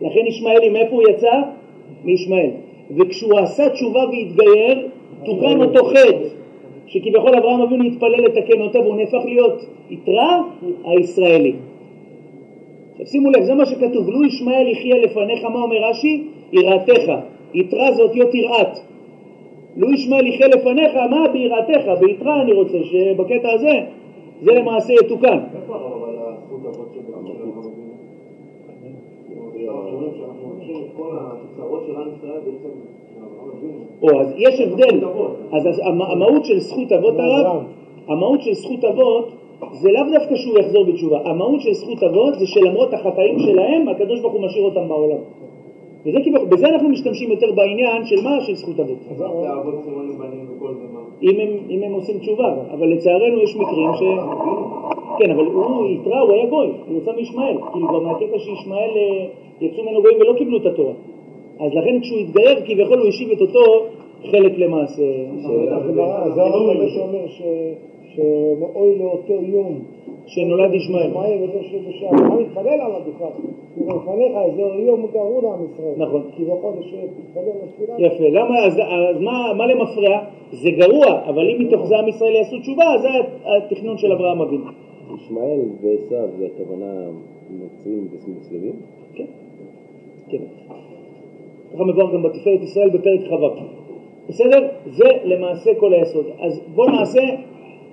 לכן 0.00 0.26
ישמעאלי, 0.26 0.68
מאיפה 0.68 0.96
הוא 0.96 1.02
יצא? 1.10 1.32
מישמעאל. 2.04 2.50
וכשהוא 2.96 3.38
עשה 3.38 3.70
תשובה 3.70 4.00
והתגייר, 4.00 4.88
תוקן 5.24 5.60
אותו 5.60 5.84
חטא, 5.84 6.28
שכביכול 6.86 7.34
אברהם 7.34 7.60
אבינו 7.60 7.84
התפלל 7.84 8.24
לתקן 8.24 8.60
אותו, 8.60 8.78
והוא 8.84 8.96
נהפך 8.96 9.24
להיות 9.24 9.66
יתרא 9.90 10.38
הישראלי. 10.84 11.52
שימו 13.04 13.30
לב, 13.30 13.42
זה 13.44 13.54
מה 13.54 13.66
שכתוב, 13.66 14.08
לו 14.08 14.24
ישמעאל 14.24 14.68
יחיה 14.68 14.98
לפניך, 14.98 15.44
מה 15.44 15.62
אומר 15.62 15.76
רש"י? 15.90 16.24
יראתך. 16.52 17.12
יתרא 17.54 17.90
זה 17.92 18.02
אותיות 18.02 18.34
יראת. 18.34 18.78
לו 19.76 19.92
ישמעאל 19.92 20.26
יחיה 20.26 20.48
לפניך, 20.48 20.94
מה 21.10 21.28
ביראתך? 21.32 22.00
ביתרא 22.00 22.42
אני 22.42 22.52
רוצה, 22.52 22.78
שבקטע 22.84 23.48
הזה, 23.52 23.80
זה 24.42 24.52
למעשה 24.52 24.92
יתוקן. 24.92 25.38
אברהם 33.18 33.50
אבינו. 33.58 33.84
או, 34.02 34.20
אז 34.20 34.34
יש 34.38 34.60
הבדל. 34.60 35.04
אז 35.52 35.66
אז 35.66 35.80
המ- 35.84 36.02
המהות 36.02 36.44
של 36.44 36.58
זכות 36.58 36.92
אבות 36.92 37.14
הרב, 37.18 37.62
המהות 38.08 38.42
של 38.42 38.52
זכות 38.52 38.84
אבות 38.84 39.32
זה 39.72 39.92
לאו 39.92 40.02
דווקא 40.12 40.36
שהוא 40.36 40.58
יחזור 40.58 40.84
בתשובה. 40.84 41.18
המהות 41.24 41.60
של 41.60 41.72
זכות 41.72 42.02
אבות 42.02 42.38
זה 42.38 42.46
שלמרות 42.46 42.94
החטאים 42.94 43.38
שלהם, 43.38 43.88
הקדוש 43.88 44.20
ברוך 44.20 44.32
הוא 44.34 44.42
משאיר 44.42 44.64
אותם 44.64 44.88
בעולם. 44.88 45.18
וזה 46.06 46.18
כביכול, 46.24 46.48
בזה 46.48 46.68
אנחנו 46.68 46.88
משתמשים 46.88 47.30
יותר 47.30 47.52
בעניין 47.52 48.04
של 48.04 48.16
מה? 48.24 48.40
של 48.40 48.54
זכות 48.54 48.80
אבות. 48.80 48.98
אז 49.10 49.16
זה 49.16 49.24
אבות 49.26 49.74
סימנים 49.84 50.18
בנים 50.18 50.46
וכל 50.56 50.74
זה 50.74 50.84
מה? 50.94 51.00
אם 51.22 51.40
הם, 51.40 51.48
אם 51.70 51.82
הם 51.82 51.92
עושים 51.92 52.18
תשובה, 52.18 52.54
אבל 52.72 52.86
לצערנו 52.88 53.42
יש 53.42 53.56
מקרים 53.56 53.90
ש... 53.94 54.02
כן, 55.18 55.30
אבל 55.30 55.44
הוא 55.44 55.88
יתרא, 55.90 56.20
הוא 56.20 56.32
היה 56.32 56.46
גוי, 56.46 56.66
הוא 56.88 56.98
יצא 56.98 57.12
מישמעאל, 57.16 57.56
כאילו 57.72 57.88
כבר 57.88 58.00
מהקטע 58.00 58.38
שישמעאל 58.38 58.90
אה, 58.96 59.26
יצאו 59.60 59.82
ממנו 59.84 60.02
גויים 60.02 60.18
ולא 60.20 60.32
קיבלו 60.38 60.56
את 60.56 60.66
התורה. 60.66 60.92
אז 61.60 61.70
לכן 61.74 62.00
כשהוא 62.00 62.18
התגייר, 62.18 62.60
כביכול 62.66 62.98
הוא 62.98 63.08
השיב 63.08 63.30
את 63.30 63.40
אותו 63.40 63.84
חלק 64.30 64.58
למעשה. 64.58 65.02
זה 66.34 66.42
הרבה 66.42 66.88
שאומר 66.88 67.26
ש- 67.28 67.42
שמאוי 68.18 68.98
לאותו 68.98 69.32
יום 69.32 69.80
שנולד 70.26 70.74
ישמעאל. 70.74 71.06
ישמעאל 71.06 71.42
וזה 71.42 71.62
שבשעה, 71.62 72.12
מה 72.12 72.40
מתפלל 72.40 72.68
עליו 72.68 73.00
בכלל? 73.08 73.28
כי 73.74 73.80
לפניך 73.80 74.32
זה 74.56 74.62
יום 74.62 75.06
גרוע 75.12 75.42
לעם 75.42 75.64
ישראל. 75.64 75.94
נכון. 75.96 76.22
כי 76.36 76.44
בכל 76.44 76.72
שתתפלל 76.82 77.52
לתפילה. 77.64 78.06
יפה, 78.06 78.28
למה, 78.28 78.66
אז, 78.66 78.78
אז 78.78 79.20
מה, 79.20 79.52
מה 79.56 79.66
למפרע? 79.66 80.24
זה 80.50 80.70
גרוע, 80.70 81.28
אבל 81.28 81.50
אם 81.50 81.66
מתוך 81.66 81.86
זה 81.86 81.98
עם 81.98 82.08
ישראל 82.08 82.34
יעשו 82.34 82.58
תשובה, 82.58 82.84
אז 82.94 83.00
זה 83.02 83.08
התכנון 83.56 83.98
של 83.98 84.12
אברהם 84.12 84.40
אבינו. 84.40 84.64
ישמעאל 85.14 85.60
ועשו 85.82 86.36
זה 86.38 86.46
הכוונה 86.54 87.08
נוצרים 87.50 88.08
ומוסלמים? 88.26 88.72
כן, 89.14 89.24
כן. 90.30 90.42
ככה 91.74 91.84
מבואר 91.84 92.14
גם 92.14 92.22
בתפארת 92.22 92.62
ישראל 92.62 92.90
בפרק 92.90 93.20
כ"ו. 93.20 93.62
בסדר? 94.28 94.68
זה 94.86 95.08
למעשה 95.24 95.70
כל 95.74 95.94
היסוד. 95.94 96.26
אז 96.40 96.60
בואו 96.74 96.90
נעשה, 96.90 97.20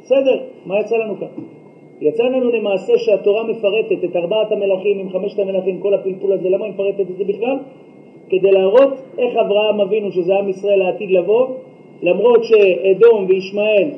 בסדר, 0.05 0.39
מה 0.65 0.79
יצא 0.79 0.97
לנו 0.97 1.15
כאן? 1.19 1.27
יצא 2.01 2.23
לנו 2.23 2.49
למעשה 2.51 2.97
שהתורה 2.97 3.43
מפרטת 3.43 4.03
את 4.03 4.15
ארבעת 4.15 4.51
המלכים 4.51 4.99
עם 4.99 5.09
חמשת 5.09 5.39
המלכים, 5.39 5.79
כל 5.79 5.93
הפלפול 5.93 6.33
הזה, 6.33 6.49
למה 6.49 6.65
היא 6.65 6.73
מפרטת 6.73 7.09
את 7.11 7.17
זה 7.17 7.23
בכלל? 7.23 7.57
כדי 8.29 8.51
להראות 8.51 8.93
איך 9.17 9.37
אברהם 9.37 9.81
אבינו, 9.81 10.11
שזה 10.11 10.35
עם 10.35 10.49
ישראל 10.49 10.81
העתיד 10.81 11.11
לבוא, 11.11 11.47
למרות 12.01 12.43
שאדום 12.43 13.25
וישמעאל 13.29 13.89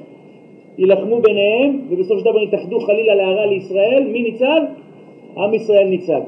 יילחמו 0.78 1.20
ביניהם, 1.20 1.82
ובסופו 1.89 2.20
של 2.20 2.26
דבר 2.26 2.43
יתאחדו 2.43 2.80
חלילה 2.80 3.15
להרע 3.15 3.46
לישראל, 3.46 4.08
מי 4.12 4.22
ניצל? 4.22 4.62
עם 5.38 5.54
ישראל 5.54 5.88
ניצל. 5.88 6.22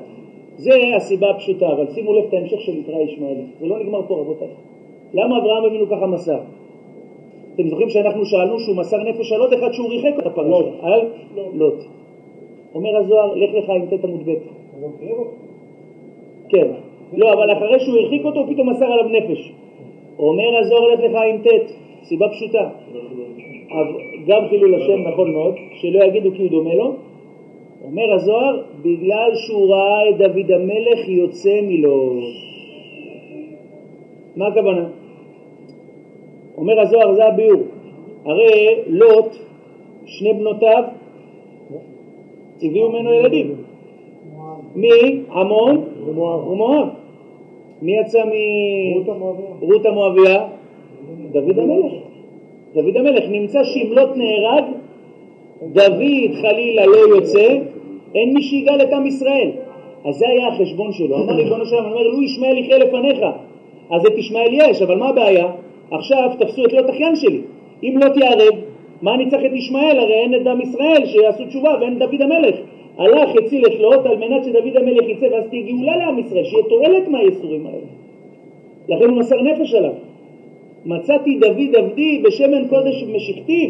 זה 0.58 0.72
הסיבה 0.96 1.30
הפשוטה, 1.30 1.68
אבל 1.68 1.86
שימו 1.94 2.14
לב 2.14 2.24
את 2.28 2.34
ההמשך 2.34 2.60
של 2.60 2.78
יתרא 2.78 3.02
ישמעאלי. 3.02 3.44
זה 3.60 3.68
לא 3.68 3.80
נגמר 3.80 4.02
פה 4.08 4.14
רבותיי. 4.14 4.48
למה 5.14 5.38
אברהם 5.38 5.66
אבינו 5.66 5.88
ככה 5.88 6.08
מסר? 6.08 6.40
אתם 7.60 7.68
זוכרים 7.68 7.90
שאנחנו 7.90 8.26
שאלנו 8.26 8.60
שהוא 8.60 8.76
מסר 8.76 8.98
נפש 8.98 9.32
על 9.32 9.42
עוד 9.42 9.54
אחד 9.54 9.72
שהוא 9.72 9.90
ריחק 9.90 10.20
את 10.20 10.26
הפרשה, 10.26 10.66
על 10.82 11.02
לוט. 11.54 11.84
אומר 12.76 12.98
הזוהר, 12.98 13.36
לך 13.36 13.50
לך 13.56 13.70
עם 13.70 13.86
ט' 13.86 14.04
עמוד 14.04 14.30
ב'. 14.30 14.34
כן. 16.50 16.68
לא, 17.14 17.34
אבל 17.34 17.52
אחרי 17.54 17.80
שהוא 17.80 17.98
הרחיק 17.98 18.26
אותו, 18.26 18.40
הוא 18.40 18.54
פתאום 18.54 18.70
מסר 18.70 18.86
עליו 18.86 19.10
נפש. 19.10 19.54
אומר 20.20 20.58
הזוהר, 20.58 20.94
לך 20.94 21.00
לך 21.00 21.16
עם 21.30 21.38
ט', 21.38 21.72
סיבה 22.04 22.30
פשוטה. 22.30 22.70
גם 24.28 24.48
חילול 24.50 24.76
השם, 24.76 25.08
נכון 25.08 25.32
מאוד, 25.32 25.56
שלא 25.82 26.04
יגידו 26.04 26.32
כי 26.32 26.42
הוא 26.42 26.50
דומה 26.50 26.76
לו. 26.76 26.94
אומר 27.84 28.14
הזוהר, 28.14 28.62
בגלל 28.82 29.32
שהוא 29.36 29.74
ראה 29.74 30.10
את 30.10 30.18
דוד 30.18 30.52
המלך 30.52 31.08
יוצא 31.08 31.62
מלוט. 31.62 32.24
מה 34.36 34.48
הכוונה? 34.48 34.99
אומר 36.58 36.80
הזוהר, 36.80 37.14
זה 37.14 37.26
הביאור. 37.26 37.62
הרי 38.26 38.76
לוט, 38.88 39.36
שני 40.06 40.34
בנותיו, 40.34 40.84
הביאו 42.62 42.90
ממנו 42.90 43.14
ילדים. 43.14 43.56
מי? 44.76 45.22
עמון 45.32 45.84
ומואב. 46.08 46.88
מי 47.82 48.00
יצא 48.00 48.24
מ... 48.26 48.32
רות 49.62 49.86
המואביה. 49.86 50.46
דוד 51.32 51.60
המלך. 51.60 51.94
דוד 52.74 52.98
המלך. 52.98 53.24
נמצא 53.30 53.64
שאם 53.64 53.90
לוט 53.92 54.10
נהרג, 54.16 54.64
דוד 55.62 56.42
חלילה 56.42 56.86
לא 56.86 56.98
יוצא, 57.16 57.58
אין 58.16 58.34
מי 58.34 58.42
שיגאל 58.42 58.82
את 58.82 58.94
עם 58.94 59.06
ישראל. 59.06 59.52
אז 60.06 60.16
זה 60.16 60.28
היה 60.28 60.48
החשבון 60.48 60.92
שלו. 60.92 61.16
אמר 61.18 61.34
ריבונו 61.34 61.66
של 61.66 61.76
עולם, 61.76 61.86
אני 61.86 61.94
אומר, 61.94 62.08
לו 62.08 62.24
ישמעאל 62.24 62.58
יחיה 62.58 62.78
לפניך. 62.78 63.20
אז 63.92 64.06
את 64.06 64.18
ישמעאל 64.18 64.54
יש, 64.54 64.82
אבל 64.82 64.98
מה 64.98 65.10
הבעיה? 65.10 65.52
עכשיו 65.92 66.30
תפסו 66.40 66.66
את 66.66 66.74
לוט 66.74 66.90
אחיין 66.90 67.16
שלי. 67.16 67.42
אם 67.84 67.98
לוט 68.04 68.18
יערב, 68.18 68.60
מה 69.02 69.16
אני 69.16 69.30
צריך 69.30 69.46
את 69.46 69.52
ישמעאל? 69.54 70.00
הרי 70.00 70.14
אין 70.14 70.36
את 70.36 70.48
עם 70.48 70.62
ישראל 70.62 71.06
שיעשו 71.06 71.46
תשובה 71.46 71.76
ואין 71.82 72.00
דוד 72.00 72.22
המלך. 72.22 72.56
הלך, 72.98 73.30
הציל 73.46 73.66
את 73.66 73.80
לוט 73.80 74.06
על 74.06 74.18
מנת 74.18 74.44
שדוד 74.44 74.78
המלך 74.78 75.10
יצא 75.10 75.26
ואז 75.26 75.48
תהיה 75.50 75.62
גאולה 75.62 75.98
לעם 75.98 76.20
ישראל, 76.20 76.46
שיהיה 76.46 76.64
תועלת 76.64 77.08
מהייסורים 77.08 77.66
האלה. 77.66 77.88
לכן 78.88 79.10
הוא 79.10 79.18
מסר 79.18 79.42
נפש 79.42 79.74
עליו. 79.74 79.94
מצאתי 80.86 81.40
דוד 81.40 81.76
עבדי 81.76 82.22
בשמן 82.26 82.68
קודש 82.68 83.04
ובמשכתיו. 83.04 83.70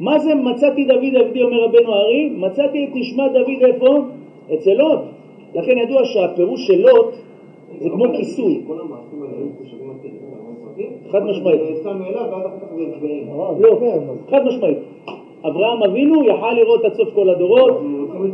מה 0.00 0.18
זה 0.18 0.34
מצאתי 0.34 0.84
דוד 0.84 1.16
עבדי, 1.16 1.42
אומר 1.42 1.64
רבנו 1.64 1.94
הארי? 1.94 2.30
מצאתי 2.36 2.84
את 2.84 2.88
נשמת 2.94 3.32
דוד 3.32 3.64
איפה? 3.64 3.98
אצל 4.54 4.74
לוט. 4.74 4.98
לכן 5.54 5.78
ידוע 5.78 6.04
שהפירוש 6.04 6.66
של 6.66 6.80
לוט 6.80 7.14
זה 7.80 7.90
כמו 7.90 8.04
כיסוי. 8.16 8.60
כל 8.66 8.72
המעשים 8.80 9.22
האלה 9.22 9.32
היו 9.38 9.48
תקן, 10.02 10.25
חד 11.10 11.22
משמעית. 11.22 11.60
הרב, 13.30 13.60
לא, 13.60 13.76
כן, 13.80 13.98
חד 14.30 14.44
משמעית. 14.44 14.78
אברהם 15.46 15.82
אבינו 15.82 16.24
יכל 16.24 16.52
לראות 16.52 16.84
עד 16.84 16.94
סוף 16.94 17.08
כל 17.14 17.30
הדורות. 17.30 17.80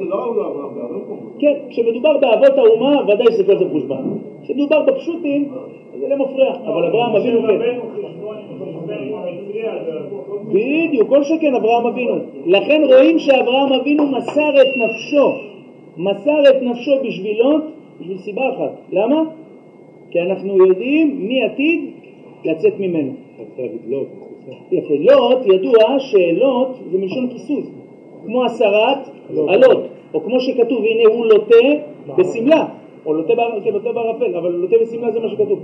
לא. 0.01 0.23
כן, 1.39 1.53
כשמדובר 1.71 2.19
באבות 2.19 2.59
האומה, 2.59 3.03
ודאי 3.09 3.27
שזה 3.33 3.45
כל 3.47 3.59
זה 3.59 3.65
חושבן. 3.73 4.03
כשמדובר 4.43 4.83
בפשוטים, 4.83 5.49
אז 5.95 6.01
זה 6.01 6.09
לא 6.09 6.17
מפריע. 6.17 6.53
אבל 6.67 6.87
אברהם 6.87 7.17
אבינו 7.17 7.41
כן. 7.43 7.79
בדיוק, 10.49 11.09
כל 11.09 11.23
שכן 11.25 11.55
אברהם 11.55 11.87
אבינו. 11.87 12.15
לכן 12.47 12.83
רואים 12.87 13.19
שאברהם 13.19 13.73
אבינו 13.73 14.07
מסר 14.07 14.51
את 14.63 14.67
נפשו, 14.77 15.33
מסר 15.97 16.51
את 16.51 16.63
נפשו 16.63 16.93
בשבילו, 17.05 17.59
בשביל 18.01 18.19
סיבה 18.19 18.43
אחת. 18.49 18.73
למה? 18.93 19.23
כי 20.11 20.21
אנחנו 20.21 20.67
יודעים 20.67 21.29
מי 21.29 21.45
עתיד 21.45 21.91
לצאת 22.45 22.81
ממנו. 22.81 23.13
יפה, 24.73 24.95
לוט, 24.95 25.47
ידוע 25.47 25.99
שלוט 25.99 26.69
זה 26.91 26.99
מלשון 26.99 27.29
כיסוי, 27.29 27.63
כמו 28.27 28.45
הסרת 28.45 28.99
הלוט, 29.49 29.79
או 30.15 30.21
כמו 30.21 30.41
שכתוב, 30.41 30.85
הנה 30.85 31.15
הוא 31.15 31.27
לוטה 31.27 31.65
בשמלה, 32.19 32.67
או 33.07 33.15
לוטה 33.15 33.33
כן, 33.65 33.73
לוטה 33.73 33.93
בערפל, 33.93 34.37
אבל 34.37 34.51
לוטה 34.51 34.77
בשמלה 34.83 35.11
זה 35.11 35.21
מה 35.21 35.29
שכתוב, 35.29 35.61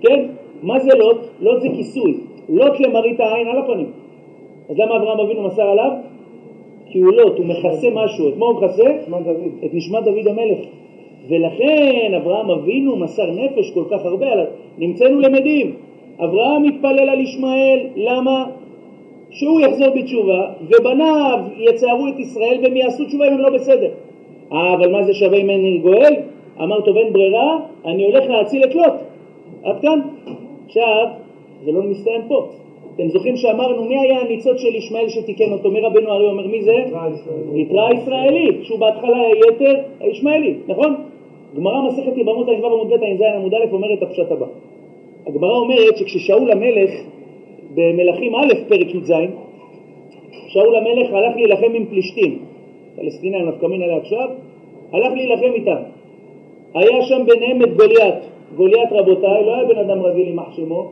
כן? 0.00 0.26
מה 0.62 0.78
זה 0.78 0.90
לוט? 0.98 1.16
לוט 1.40 1.60
זה 1.60 1.68
כיסוי, 1.68 2.14
לוט 2.48 2.80
למראית 2.80 3.20
העין 3.20 3.48
על 3.48 3.58
הפנים. 3.58 3.86
אז 4.70 4.78
למה 4.78 4.96
אברהם 4.96 5.20
אבינו 5.20 5.42
מסר 5.42 5.62
עליו? 5.62 5.90
כי 6.86 6.98
הוא 6.98 7.12
לוט, 7.12 7.38
הוא 7.38 7.46
מכסה 7.46 7.88
משהו, 7.92 8.28
את 8.28 8.36
מה 8.36 8.46
הוא 8.46 8.54
מכסה? 8.54 8.90
את 9.64 9.74
נשמת 9.74 10.04
דוד 10.04 10.28
המלך. 10.28 10.58
ולכן 11.28 12.14
אברהם 12.22 12.50
אבינו 12.50 12.96
מסר 12.96 13.30
נפש 13.30 13.70
כל 13.74 13.84
כך 13.90 14.04
הרבה. 14.04 14.26
נמצאנו 14.78 15.20
למדים. 15.20 15.76
אברהם 16.18 16.62
מתפלל 16.62 17.08
על 17.08 17.20
ישמעאל, 17.20 17.80
למה? 17.96 18.44
שהוא 19.30 19.60
יחזור 19.60 19.88
בתשובה, 19.96 20.52
ובניו 20.60 21.38
יצערו 21.56 22.08
את 22.08 22.18
ישראל 22.18 22.58
והם 22.62 22.76
יעשו 22.76 23.04
תשובה 23.04 23.28
אם 23.28 23.32
הם 23.32 23.38
לא 23.38 23.50
בסדר. 23.50 23.90
אה, 24.52 24.74
אבל 24.74 24.92
מה 24.92 25.02
זה 25.02 25.14
שווה 25.14 25.38
אם 25.38 25.50
אין 25.50 25.80
גואל? 25.82 26.14
אמר 26.62 26.80
טוב 26.80 26.96
אין 26.96 27.12
ברירה, 27.12 27.58
אני 27.84 28.04
הולך 28.04 28.24
להציל 28.30 28.64
את 28.64 28.74
לוט. 28.74 28.94
עד 29.64 29.80
כאן. 29.82 30.00
עכשיו, 30.66 31.06
זה 31.64 31.72
לא 31.72 31.82
מסתיים 31.82 32.20
פה. 32.28 32.48
אתם 32.94 33.08
זוכרים 33.08 33.36
שאמרנו 33.36 33.84
מי 33.84 33.98
היה 33.98 34.20
הניצוץ 34.20 34.60
של 34.60 34.74
ישמעאל 34.74 35.08
שתיקן 35.08 35.52
אותו? 35.52 35.70
מי 35.70 35.80
רבנו 35.80 36.12
ארי 36.12 36.26
אומר 36.26 36.46
מי 36.46 36.62
זה? 36.62 36.74
יתרה 37.54 37.92
ישראלי, 37.92 38.58
שהוא 38.62 38.78
בהתחלה 38.78 39.18
יתר 39.48 39.74
הישמעאלי, 40.00 40.54
נכון? 40.68 40.94
גמרא 41.56 41.82
מסכת 41.86 42.16
יבמות 42.16 42.48
ע"ו 42.48 42.66
עמוד 42.66 42.88
ב' 42.88 42.92
ע"ז 42.92 43.20
עמוד 43.36 43.54
א' 43.54 43.72
אומרת 43.72 44.02
הפשט 44.02 44.30
הבא. 44.30 44.46
הגמרא 45.26 45.56
אומרת 45.56 45.96
שכששאול 45.96 46.50
המלך 46.52 46.90
במלכים 47.74 48.34
א' 48.34 48.52
פרק 48.68 48.94
י"ז, 48.94 49.12
שאול 50.48 50.76
המלך 50.76 51.12
הלך 51.12 51.36
להילחם 51.36 51.74
עם 51.74 51.86
פלישתים, 51.86 52.38
פלסטינאים 52.96 53.48
נפקא 53.48 53.66
מינה 53.66 53.86
לעכשיו, 53.86 54.28
הלך 54.92 55.12
להילחם 55.12 55.52
איתם. 55.54 55.82
היה 56.74 57.02
שם 57.02 57.22
ביניהם 57.26 57.62
את 57.62 57.76
גוליית, 57.76 58.14
גוליית 58.56 58.92
רבותיי, 58.92 59.44
לא 59.44 59.54
היה 59.54 59.64
בן 59.64 59.78
אדם 59.78 60.02
רגיל 60.02 60.26
יימח 60.26 60.56
שמו, 60.56 60.90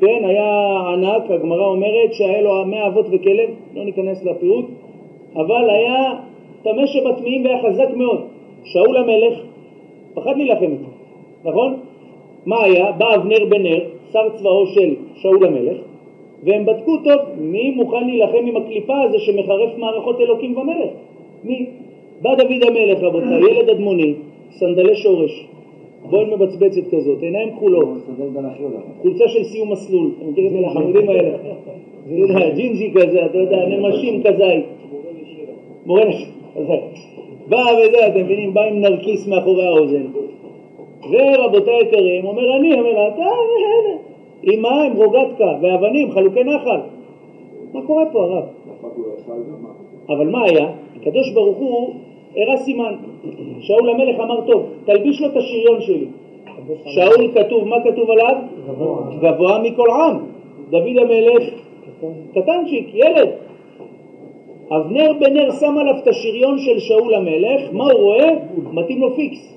כן, 0.00 0.24
היה 0.24 0.80
ענק, 0.92 1.30
הגמרא 1.30 1.66
אומרת 1.66 2.12
שהיה 2.12 2.42
לו 2.42 2.64
מאה 2.66 2.86
אבות 2.86 3.06
וכלב, 3.12 3.50
לא 3.74 3.84
ניכנס 3.84 4.24
לפירוט, 4.24 4.64
אבל 5.36 5.70
היה 5.70 6.12
טמא 6.62 6.86
שבטמאים 6.86 7.44
והיה 7.44 7.62
חזק 7.62 7.88
מאוד. 7.96 8.20
שאול 8.64 8.96
המלך 8.96 9.38
פחד 10.14 10.36
להילחם 10.36 10.64
איתו, 10.64 10.90
נכון? 11.44 11.76
מה 12.46 12.62
היה? 12.62 12.92
בא 12.92 13.14
אבנר 13.14 13.44
בן 13.48 13.62
נר, 13.62 13.80
שר 14.12 14.28
צבאו 14.34 14.66
של 14.66 14.94
שאול 15.14 15.46
המלך, 15.46 15.76
והם 16.44 16.66
בדקו 16.66 16.96
טוב 17.04 17.20
מי 17.38 17.70
מוכן 17.70 18.06
להילחם 18.06 18.46
עם 18.46 18.56
הקליפה 18.56 19.02
הזה 19.02 19.18
שמחרף 19.18 19.78
מערכות 19.78 20.20
אלוקים 20.20 20.58
ומלך. 20.58 20.90
מי? 21.44 21.66
בא 22.22 22.34
דוד 22.34 22.62
המלך, 22.68 23.02
רבותיי, 23.02 23.40
ילד 23.50 23.68
אדמוני, 23.68 24.14
סנדלי 24.50 24.96
שורש, 24.96 25.46
בוהן 26.10 26.30
מבצבצת 26.30 26.86
כזאת, 26.90 27.22
עיניים 27.22 27.50
כחולות, 27.50 27.88
חולצה 29.02 29.28
של 29.28 29.44
סיום 29.44 29.72
מסלול, 29.72 30.10
אתה 30.18 30.26
מכיר 30.30 30.46
את 30.46 30.52
זה 30.52 30.60
לחמודים 30.60 31.08
האלה? 31.08 31.34
אתה 31.34 32.12
יודע, 32.12 32.50
ג'ינג'י 32.50 32.92
כזה, 32.94 33.26
אתה 33.26 33.38
יודע, 33.38 33.66
נמשים 33.66 34.22
כזית. 34.22 34.64
מורה 35.86 36.04
נשי, 36.04 36.24
בא 37.48 37.56
וזה, 37.56 38.06
אתם 38.06 38.20
מבינים, 38.20 38.54
בא 38.54 38.62
עם 38.62 38.80
נרקיס 38.80 39.28
מאחורי 39.28 39.66
האוזן. 39.66 40.06
ורבותיי 41.10 41.74
היקרים, 41.74 42.24
אומר 42.24 42.56
אני, 42.56 42.74
אומר 42.74 43.08
אתה, 43.08 43.22
הנה, 43.22 43.98
עם 44.42 44.62
מה? 44.62 44.82
עם 44.82 44.96
רוגטקה 44.96 45.48
ואבנים, 45.62 46.10
חלוקי 46.10 46.44
נחל. 46.44 46.80
מה 47.72 47.80
קורה 47.86 48.04
פה 48.12 48.24
הרב? 48.24 48.44
אבל 50.08 50.28
מה 50.28 50.44
היה? 50.44 50.68
הקדוש 50.96 51.32
ברוך 51.32 51.56
הוא 51.56 51.94
הראה 52.36 52.56
סימן. 52.56 52.94
שאול 53.60 53.90
המלך 53.90 54.20
אמר, 54.20 54.40
טוב, 54.46 54.66
תלביש 54.84 55.20
לו 55.20 55.26
את 55.26 55.36
השריון 55.36 55.80
שלי. 55.80 56.06
שאול 56.84 57.32
כתוב, 57.34 57.68
מה 57.68 57.76
כתוב 57.84 58.10
עליו? 58.10 58.34
גבוה 59.20 59.58
מכל 59.62 59.90
עם. 59.90 60.18
דוד 60.70 60.96
המלך, 60.98 61.42
קטנצ'יק, 62.34 62.94
ילד. 62.94 63.30
אבנר 64.70 65.12
בן 65.20 65.32
נר 65.32 65.50
שם 65.50 65.78
עליו 65.78 65.94
את 66.02 66.08
השריון 66.08 66.58
של 66.58 66.78
שאול 66.78 67.14
המלך, 67.14 67.60
מה 67.72 67.84
הוא 67.84 68.00
רואה? 68.00 68.30
מתאים 68.72 69.00
לו 69.00 69.14
פיקס. 69.14 69.53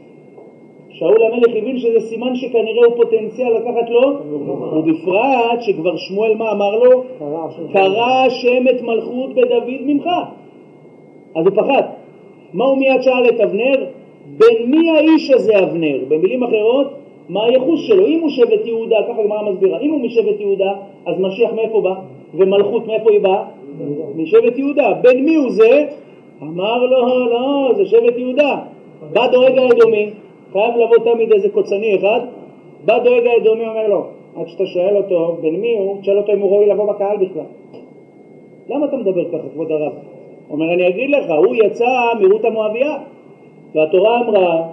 שאול 0.89 1.23
המלך 1.23 1.55
הבין 1.55 1.77
שזה 1.77 1.99
סימן 1.99 2.35
שכנראה 2.35 2.85
הוא 2.85 2.95
פוטנציאל 2.95 3.53
לקחת 3.53 3.89
לו, 3.89 4.13
ובפרט 4.73 5.61
שכבר 5.61 5.97
שמואל 5.97 6.35
מה 6.35 6.51
אמר 6.51 6.75
לו? 6.75 7.03
קרא 7.73 8.25
השם 8.25 8.67
את 8.69 8.81
מלכות 8.81 9.29
בדוד 9.35 9.63
ממך. 9.67 10.09
אז 11.35 11.45
הוא 11.47 11.55
פחד. 11.55 11.83
מה 12.53 12.65
הוא 12.65 12.77
מיד 12.77 13.01
שאל 13.01 13.29
את 13.29 13.39
אבנר? 13.39 13.85
בין 14.37 14.71
מי 14.71 14.91
האיש 14.91 15.31
הזה 15.31 15.59
אבנר? 15.59 15.99
במילים 16.07 16.43
אחרות, 16.43 16.87
מה 17.29 17.43
הייחוס 17.45 17.79
שלו? 17.87 18.07
אם 18.07 18.19
הוא 18.19 18.29
שבט 18.29 18.65
יהודה, 18.65 18.97
ככה 19.09 19.23
גמרא 19.23 19.51
מסבירה, 19.51 19.79
אם 19.79 19.89
הוא 19.89 20.01
משבט 20.01 20.39
יהודה, 20.39 20.73
אז 21.05 21.19
משיח 21.19 21.53
מאיפה 21.53 21.81
בא? 21.81 21.93
ומלכות 22.33 22.87
מאיפה 22.87 23.11
היא 23.11 23.19
באה? 23.19 23.43
משבט 24.15 24.57
יהודה. 24.57 24.93
בין 25.01 25.25
מי 25.25 25.35
הוא 25.35 25.49
זה? 25.49 25.85
אמר 26.41 26.85
לו, 26.85 27.25
לא, 27.29 27.71
זה 27.77 27.85
שבט 27.85 28.17
יהודה. 28.17 28.55
בא 29.13 29.27
דואג 29.27 29.57
האדומי, 29.57 30.09
חייב 30.51 30.75
לבוא 30.75 31.13
תמיד 31.13 31.31
איזה 31.31 31.49
קוצני 31.49 31.95
אחד, 31.95 32.19
בא 32.85 32.99
דואג 33.03 33.27
האדומי, 33.27 33.67
אומר 33.67 33.87
לו, 33.87 34.03
עד 34.35 34.47
שאתה 34.47 34.65
שואל 34.65 34.97
אותו 34.97 35.37
בין 35.41 35.55
מי 35.55 35.77
הוא, 35.77 36.01
תשאל 36.01 36.17
אותו 36.17 36.33
אם 36.33 36.39
הוא 36.39 36.51
ראוי 36.51 36.65
לבוא 36.65 36.93
בקהל 36.93 37.17
בכלל. 37.17 37.43
למה 38.69 38.85
אתה 38.85 38.97
מדבר 38.97 39.25
ככה, 39.31 39.49
כבוד 39.53 39.71
הרב? 39.71 39.91
אומר, 40.49 40.73
אני 40.73 40.87
אגיד 40.87 41.09
לך, 41.09 41.31
הוא 41.37 41.55
יצא 41.55 41.85
מרות 42.19 42.45
המואביה, 42.45 42.97
והתורה 43.75 44.19
אמרה, 44.21 44.67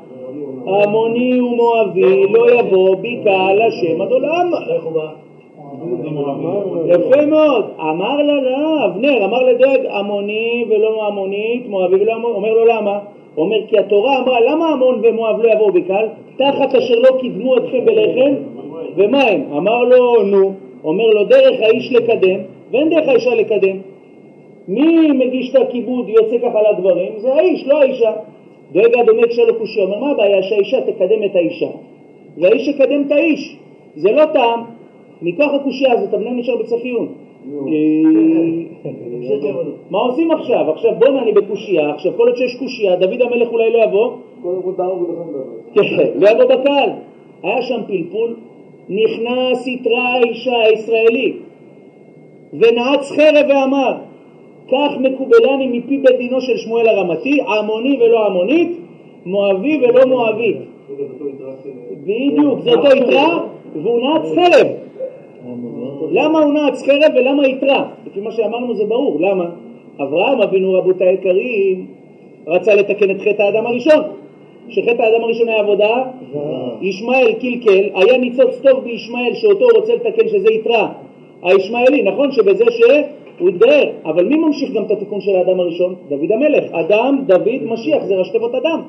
עמוני 0.67 1.41
ומואבי 1.41 2.27
לא 2.33 2.51
יבוא 2.51 2.97
בקהל 2.97 3.63
השם 3.63 4.01
עד 4.01 4.13
עולם. 4.13 4.51
יפה 6.87 7.27
מאוד. 7.27 7.65
אמר 7.81 8.17
לה, 8.23 8.41
לא, 8.41 8.87
אבנר, 8.87 9.25
אמר 9.25 9.43
לדואג, 9.43 9.87
עמוני 9.87 10.65
ולא 10.69 11.07
עמונית, 11.07 11.69
מואבי 11.69 11.97
ולא 11.97 12.13
עמונית. 12.13 12.37
אומר 12.37 12.53
לו, 12.53 12.65
למה? 12.65 12.99
אומר, 13.37 13.67
כי 13.67 13.79
התורה 13.79 14.19
אמרה, 14.19 14.41
למה 14.41 14.69
עמון 14.69 15.01
ומואב 15.03 15.41
לא 15.43 15.53
יבואו 15.53 15.73
בקהל? 15.73 16.09
תחת 16.37 16.75
אשר 16.75 16.95
לא 16.95 17.19
קידמו 17.21 17.57
אתכם 17.57 17.85
בלחם 17.85 18.35
ומים. 18.97 19.45
אמר 19.53 19.85
לו, 19.85 20.23
נו. 20.23 20.53
אומר 20.85 21.07
לו, 21.07 21.25
דרך 21.25 21.61
האיש 21.61 21.93
לקדם, 21.93 22.41
ואין 22.71 22.91
דרך 22.91 23.09
האישה 23.09 23.35
לקדם. 23.35 23.77
מי 24.69 25.13
מגיש 25.13 25.51
את 25.51 25.57
הכיבוד 25.57 26.09
יוצא 26.09 26.39
ככה 26.39 26.59
לדברים? 26.71 27.13
זה 27.17 27.35
האיש, 27.35 27.67
לא 27.67 27.81
האישה. 27.81 28.13
דואג 28.73 28.95
אדומי 28.95 29.23
כשאל 29.29 29.47
לו 29.47 29.59
קושי, 29.59 29.81
אומר, 29.81 29.99
מה 29.99 30.11
הבעיה 30.11 30.43
שהאישה 30.43 30.81
תקדם 30.81 31.25
את 31.25 31.37
האישה? 31.37 31.71
והאיש 32.39 32.69
יקדם 32.69 33.03
את 33.07 33.13
האיש. 33.13 33.57
זה 33.97 34.13
לא 34.13 34.25
טעם. 34.25 34.61
מכוח 35.23 35.53
הקושייה 35.55 35.93
הזאת, 35.93 36.15
הבני 36.15 36.31
נשאר 36.31 36.57
בצחיון. 36.57 37.09
מה 39.91 39.99
עושים 39.99 40.31
עכשיו? 40.31 40.71
עכשיו 40.71 40.91
בואנה 40.99 41.23
אני 41.23 41.33
בקושייה, 41.33 41.91
עכשיו 41.91 42.13
כל 42.17 42.29
עוד 42.29 42.37
שיש 42.37 42.57
קושייה, 42.59 42.97
דוד 42.97 43.23
המלך 43.23 43.49
אולי 43.53 43.73
לא 43.73 43.79
יבוא? 43.85 44.13
לא 46.15 46.29
יבוא 46.29 46.45
בקהל. 46.45 46.91
היה 47.43 47.63
שם 47.63 47.81
פלפול, 47.87 48.37
נכנס 48.89 49.67
יתרה 49.67 50.15
האישה 50.15 50.57
הישראלית 50.61 51.37
ונעץ 52.53 53.11
חרב 53.11 53.47
ואמר 53.49 53.95
כך 54.69 54.91
מקובלני 55.01 55.67
מפי 55.79 55.99
בית 55.99 56.17
דינו 56.19 56.41
של 56.41 56.57
שמואל 56.57 56.89
הרמתי, 56.89 57.41
עמוני 57.41 57.99
ולא 58.01 58.27
עמונית, 58.27 58.79
מואבי 59.27 59.81
ולא 59.83 60.07
מואבית. 60.07 60.57
בדיוק, 62.03 62.61
זה 62.61 62.71
אותו 62.71 62.97
יתרה 62.97 63.47
והוא 63.75 64.01
נעץ 64.01 64.23
חרב. 64.35 64.67
למה 66.11 66.39
הוא 66.39 66.53
נעץ 66.53 66.83
חרב 66.83 67.13
ולמה 67.15 67.47
יתרה? 67.47 67.85
לפי 68.07 68.21
מה 68.21 68.31
שאמרנו 68.33 68.75
זה 68.75 68.85
ברור, 68.85 69.21
למה? 69.21 69.45
אברהם 70.03 70.41
אבינו 70.41 70.73
רבותי 70.73 71.05
היקרים 71.05 71.87
רצה 72.47 72.75
לתקן 72.75 73.11
את 73.11 73.21
חטא 73.21 73.43
האדם 73.43 73.67
הראשון, 73.67 74.03
שחטא 74.69 75.03
האדם 75.03 75.25
הראשון 75.25 75.49
היה 75.49 75.61
עבודה, 75.61 76.03
ישמעאל 76.81 77.33
קלקל, 77.33 77.89
היה 77.95 78.19
ניצוץ 78.19 78.61
טוב 78.63 78.85
בישמעאל 78.85 79.35
שאותו 79.35 79.65
הוא 79.65 79.81
רוצה 79.81 79.95
לתקן 79.95 80.29
שזה 80.29 80.49
יתרה, 80.51 80.93
הישמעאלי, 81.43 82.03
נכון 82.03 82.33
שבזה 82.33 82.65
שהוא 82.71 83.49
התגרר, 83.49 83.91
אבל 84.05 84.25
מי 84.25 84.37
ממשיך 84.37 84.73
גם 84.73 84.85
את 84.85 84.91
התיקון 84.91 85.21
של 85.21 85.37
האדם 85.37 85.61
הראשון? 85.61 85.95
דוד 86.09 86.33
המלך, 86.33 86.65
אדם, 86.73 87.19
דוד, 87.27 87.63
משיח, 87.65 88.05
זה 88.05 88.15
ראשי 88.15 88.33
תיבות 88.33 88.55
אדם. 88.55 88.83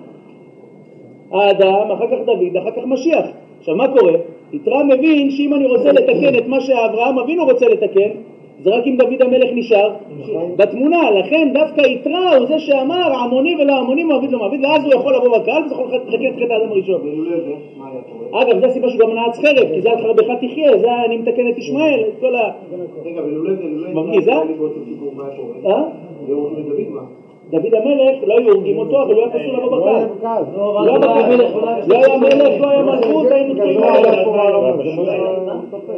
האדם, 1.32 1.92
אחר 1.92 2.08
כך 2.08 2.26
דוד, 2.26 2.58
אחר 2.58 2.72
כך 2.72 2.86
משיח. 2.86 3.26
עכשיו 3.60 3.76
מה 3.76 3.88
קורה? 3.88 4.14
יתרה 4.56 4.84
מבין 4.84 5.32
שאם 5.32 5.54
אני 5.54 5.66
רוצה 5.66 5.92
לתקן 5.92 6.38
את 6.38 6.48
מה 6.48 6.62
שאברהם 6.62 7.20
אבינו 7.20 7.46
רוצה 7.46 7.68
לתקן, 7.68 8.10
זה 8.64 8.70
רק 8.70 8.84
אם 8.88 8.98
דוד 8.98 9.22
המלך 9.22 9.50
נשאר 9.54 9.90
בתמונה, 10.56 11.12
לכן 11.12 11.50
דווקא 11.54 11.82
יתרה 11.82 12.36
הוא 12.38 12.46
זה 12.46 12.60
שאמר 12.60 13.14
עמוני 13.14 13.56
ולא 13.56 13.80
עמוני, 13.80 14.04
מעביד 14.04 14.32
לא 14.32 14.40
מעביד, 14.40 14.66
ואז 14.66 14.86
הוא 14.86 14.94
יכול 14.94 15.16
לבוא 15.16 15.38
בקהל 15.38 15.64
וזה 15.64 15.74
יכול 15.74 15.86
לתקן 15.94 16.28
את 16.28 16.36
חטא 16.36 16.54
האדם 16.54 16.70
הראשון. 16.70 17.02
אגב, 18.34 18.60
זו 18.60 18.66
הסיבה 18.66 18.90
שהוא 18.90 19.00
גם 19.00 19.16
נעץ 19.16 19.40
חרב, 19.40 19.68
כי 19.74 19.82
זה 19.82 19.92
על 19.92 19.98
חרבך 19.98 20.26
תחיה, 20.42 20.78
זה 20.78 20.88
אני 21.06 21.18
מתקן 21.18 21.50
את 21.50 21.58
ישמעאל, 21.58 22.04
את 22.08 22.20
כל 22.20 22.36
ה... 22.36 22.52
רגע, 23.06 23.22
ולולא 23.24 23.54
זה, 23.56 23.64
לולא? 23.64 23.88
אה? 25.66 25.84
דוד 27.50 27.74
המלך, 27.74 28.24
לא 28.28 28.38
היו 28.38 28.54
הורגים 28.54 28.78
אותו, 28.78 29.02
אבל 29.04 29.14
הוא 29.14 29.22
היה 29.22 29.30
פסול 29.30 29.66
לבוא 29.66 29.80
בקהל. 29.80 30.44
לא 30.56 30.84
היה 30.84 30.98
בקהל. 30.98 31.82
לא 31.88 31.98
היה 31.98 32.18
מלך, 32.18 32.62
לא 32.62 32.70
היה 32.70 32.84
מלכות, 32.84 33.32
היינו 33.32 33.54
תקועים 33.54 33.80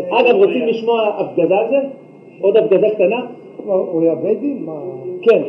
אגב, 0.10 0.36
רוצים 0.36 0.68
לשמוע 0.68 1.08
הפגזה 1.18 1.56
על 1.56 1.70
זה? 1.70 1.78
עוד 2.42 2.58
הפגזה 2.58 2.88
קטנה? 2.96 3.26
הוא 3.66 4.02
היה 4.02 4.16
בית 4.16 4.40
דין? 4.40 4.66
כן, 5.22 5.42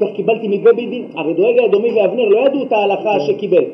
כך 0.00 0.06
קיבלתי 0.14 0.48
מבית 0.48 0.90
דין. 0.90 1.06
הרי 1.16 1.34
דואג 1.34 1.58
האדומי 1.58 1.92
ואבנר 1.92 2.28
לא 2.28 2.38
ידעו 2.46 2.62
את 2.62 2.72
ההלכה 2.72 3.20
שקיבל. 3.20 3.64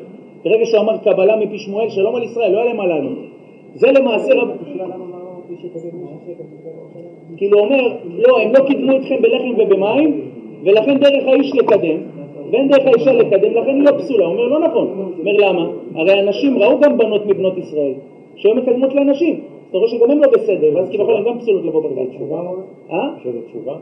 ברגע 0.43 0.65
שהוא 0.65 0.81
אמר 0.81 0.97
קבלה 0.97 1.35
מפי 1.35 1.57
שמואל, 1.59 1.89
שלום 1.89 2.15
על 2.15 2.23
ישראל, 2.23 2.51
לא 2.51 2.57
היה 2.57 2.73
להם 2.73 2.81
לענות. 2.81 3.17
זה 3.73 3.91
למעשה. 3.91 4.33
כאילו 7.37 7.59
הוא 7.59 7.65
אומר, 7.65 7.87
לא, 8.09 8.39
הם 8.39 8.51
לא 8.53 8.65
קידמו 8.67 8.97
אתכם 8.97 9.15
בלחם 9.21 9.53
ובמים, 9.57 10.28
ולכן 10.63 10.97
דרך 10.97 11.23
האיש 11.27 11.55
לקדם, 11.55 11.97
ואין 12.51 12.67
דרך 12.67 12.85
האישה 12.85 13.13
לקדם, 13.13 13.51
לכן 13.51 13.75
היא 13.75 13.83
לא 13.83 13.91
פסולה. 13.97 14.25
הוא 14.25 14.33
אומר, 14.33 14.47
לא 14.47 14.59
נכון. 14.67 15.13
אומר, 15.19 15.31
למה? 15.31 15.69
הרי 15.95 16.19
אנשים 16.19 16.59
ראו 16.59 16.79
גם 16.79 16.97
בנות 16.97 17.25
מבנות 17.25 17.57
ישראל, 17.57 17.93
שהיו 18.35 18.55
מקדמות 18.55 18.95
לאנשים. 18.95 19.39
אתה 19.69 19.77
רואה 19.77 19.89
שגם 19.89 20.11
הם 20.11 20.19
לא 20.19 20.27
בסדר, 20.33 20.75
ואז 20.75 20.89
כביכול 20.89 21.15
הן 21.15 21.23
גם 21.23 21.39
פסולות 21.39 21.65
לבוא 21.65 21.83
ברגע. 21.83 22.01
אה? 22.91 23.09
שזה 23.23 23.39
תשובה? 23.47 23.75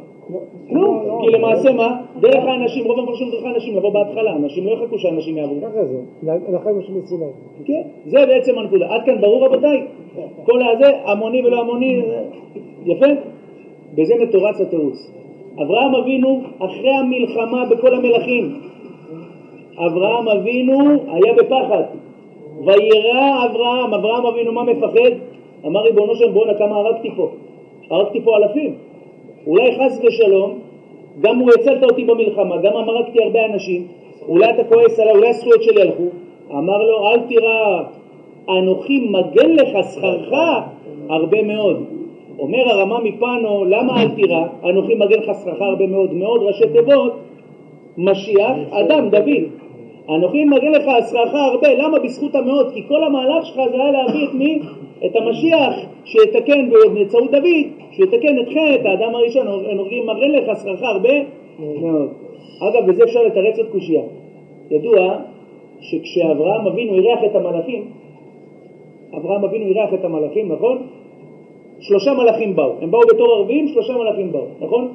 לא, 0.71 1.19
כי 1.21 1.27
למעשה 1.31 1.73
מה? 1.73 2.01
דרך 2.19 2.43
האנשים, 2.43 2.87
רוב 2.87 2.99
המפרשים 2.99 3.31
דרך 3.31 3.43
האנשים 3.43 3.77
לבוא 3.77 3.89
בהתחלה, 3.89 4.35
אנשים 4.35 4.65
לא 4.65 4.71
יחכו 4.71 4.97
שאנשים 4.97 5.37
יעברו. 5.37 5.55
ככה 5.61 5.85
זה, 5.85 5.97
לכם 6.53 6.79
יש 6.79 6.89
מסיני. 6.89 7.25
כן, 7.65 7.81
זה 8.05 8.25
בעצם 8.25 8.57
הנקודה. 8.57 8.85
עד 8.89 9.01
כאן 9.05 9.21
ברור 9.21 9.45
רבותיי? 9.45 9.85
כל 10.45 10.61
הזה, 10.61 10.91
המוני 11.05 11.45
ולא 11.45 11.61
המוני, 11.61 12.01
יפה? 12.85 13.05
בזה 13.95 14.13
מתורץ 14.21 14.61
התירוץ. 14.61 15.16
אברהם 15.61 15.95
אבינו, 15.95 16.41
אחרי 16.59 16.91
המלחמה 16.91 17.65
בכל 17.65 17.95
המלכים, 17.95 18.59
אברהם 19.77 20.27
אבינו 20.27 20.79
היה 21.07 21.33
בפחד. 21.33 21.83
וירא 22.65 23.45
אברהם, 23.45 23.93
אברהם 23.93 24.25
אבינו 24.25 24.51
מה 24.51 24.63
מפחד? 24.63 25.11
אמר 25.65 25.81
ריבונו 25.81 26.15
של 26.15 26.31
בואנה 26.31 26.53
כמה 26.53 26.75
הרגתי 26.75 27.09
פה. 27.15 27.29
הרגתי 27.91 28.21
פה 28.21 28.37
אלפים. 28.37 28.73
אולי 29.47 29.75
חס 29.75 30.01
ושלום, 30.03 30.59
גם 31.21 31.39
הוא 31.39 31.49
הצלת 31.49 31.83
אותי 31.83 32.03
במלחמה, 32.03 32.57
גם 32.57 32.73
הרגתי 32.73 33.23
הרבה 33.23 33.45
אנשים, 33.45 33.87
אולי 34.27 34.49
אתה 34.49 34.63
כועס 34.63 34.99
עליי, 34.99 35.13
אולי 35.13 35.29
הזכויות 35.29 35.63
שלי 35.63 35.81
הלכו. 35.81 36.03
אמר 36.51 36.83
לו, 36.83 37.07
אל 37.07 37.19
תירא, 37.19 37.83
אנוכי 38.49 39.09
מגן 39.09 39.51
לך 39.51 39.91
שכרך 39.93 40.29
הרבה 41.09 41.43
מאוד. 41.43 41.96
אומר 42.39 42.69
הרמה 42.69 42.99
מפנו, 43.03 43.65
למה 43.65 44.03
אל 44.03 44.09
תירא, 44.09 44.47
אנוכי 44.63 44.95
מגן 44.95 45.21
שכרך 45.21 45.61
הרבה 45.61 45.87
מאוד, 45.87 46.13
מאוד 46.13 46.41
ראשי 46.43 46.63
תיבות, 46.73 47.13
משיח, 47.97 48.57
אדם, 48.71 49.09
דוד. 49.09 49.43
אנוכי 50.09 50.45
מגן 50.45 50.71
לך 50.71 50.83
שכרך 51.09 51.33
הרבה, 51.33 51.73
למה? 51.73 51.99
בזכות 51.99 52.35
המאוד, 52.35 52.71
כי 52.73 52.83
כל 52.87 53.03
המהלך 53.03 53.45
שלך 53.45 53.55
זה 53.71 53.75
היה 53.75 53.91
להביא 53.91 54.27
את 54.27 54.33
מי? 54.33 54.59
את 55.05 55.15
המשיח, 55.15 55.73
שיתקן 56.05 56.69
באמצעות 56.69 57.31
דוד, 57.31 57.65
שיתקן 57.91 58.39
את 58.39 58.47
חטא, 58.49 58.87
האדם 58.87 59.15
הראשון, 59.15 59.47
אנוכי 59.71 60.01
מגן 60.01 60.31
לך 60.31 60.59
שכרך 60.59 60.83
הרבה 60.83 61.13
מאוד. 61.59 62.09
אגב, 62.61 62.91
בזה 62.91 63.03
אפשר 63.03 63.23
לתרץ 63.23 63.57
עוד 63.57 63.67
קושייה. 63.67 64.03
ידוע 64.71 65.17
שכשאברהם 65.79 66.67
אבינו 66.67 66.93
אירח 66.95 67.19
את 67.25 67.35
המלאכים, 67.35 67.85
אברהם 69.17 69.43
אבינו 69.43 69.65
אירח 69.65 69.93
את 69.93 70.05
המלאכים, 70.05 70.51
נכון? 70.51 70.77
שלושה 71.79 72.13
מלאכים 72.13 72.55
באו, 72.55 72.73
הם 72.81 72.91
באו 72.91 73.01
בתור 73.09 73.33
ערבים, 73.33 73.67
שלושה 73.67 73.93
מלאכים 73.93 74.31
באו, 74.31 74.45
נכון? 74.59 74.91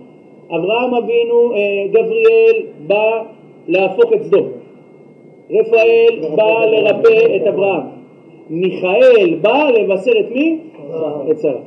אברהם 0.57 0.95
אבינו, 0.95 1.53
אה, 1.55 1.59
גבריאל, 1.91 2.63
בא 2.87 3.23
להפוך 3.69 4.13
את 4.15 4.23
סדום. 4.23 4.49
רפאל 5.51 6.21
בא 6.37 6.65
לרפא 6.65 7.37
את 7.37 7.47
אברהם. 7.47 7.83
מיכאל 8.51 9.39
בא 9.43 9.71
לבשר 9.71 10.13
את 10.21 10.31
מי? 10.31 10.59
את 11.31 11.41
שרה. 11.41 11.61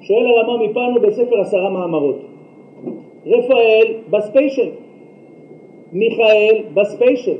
שואל 0.00 0.26
הרמה 0.26 0.62
מפנו 0.62 1.00
בספר 1.00 1.40
עשרה 1.40 1.70
מאמרות. 1.70 2.16
רפאל 3.26 3.86
ב 4.10 4.16
special, 4.16 4.68
מיכאל 5.92 6.62
ב 6.74 6.81
special, 6.81 7.36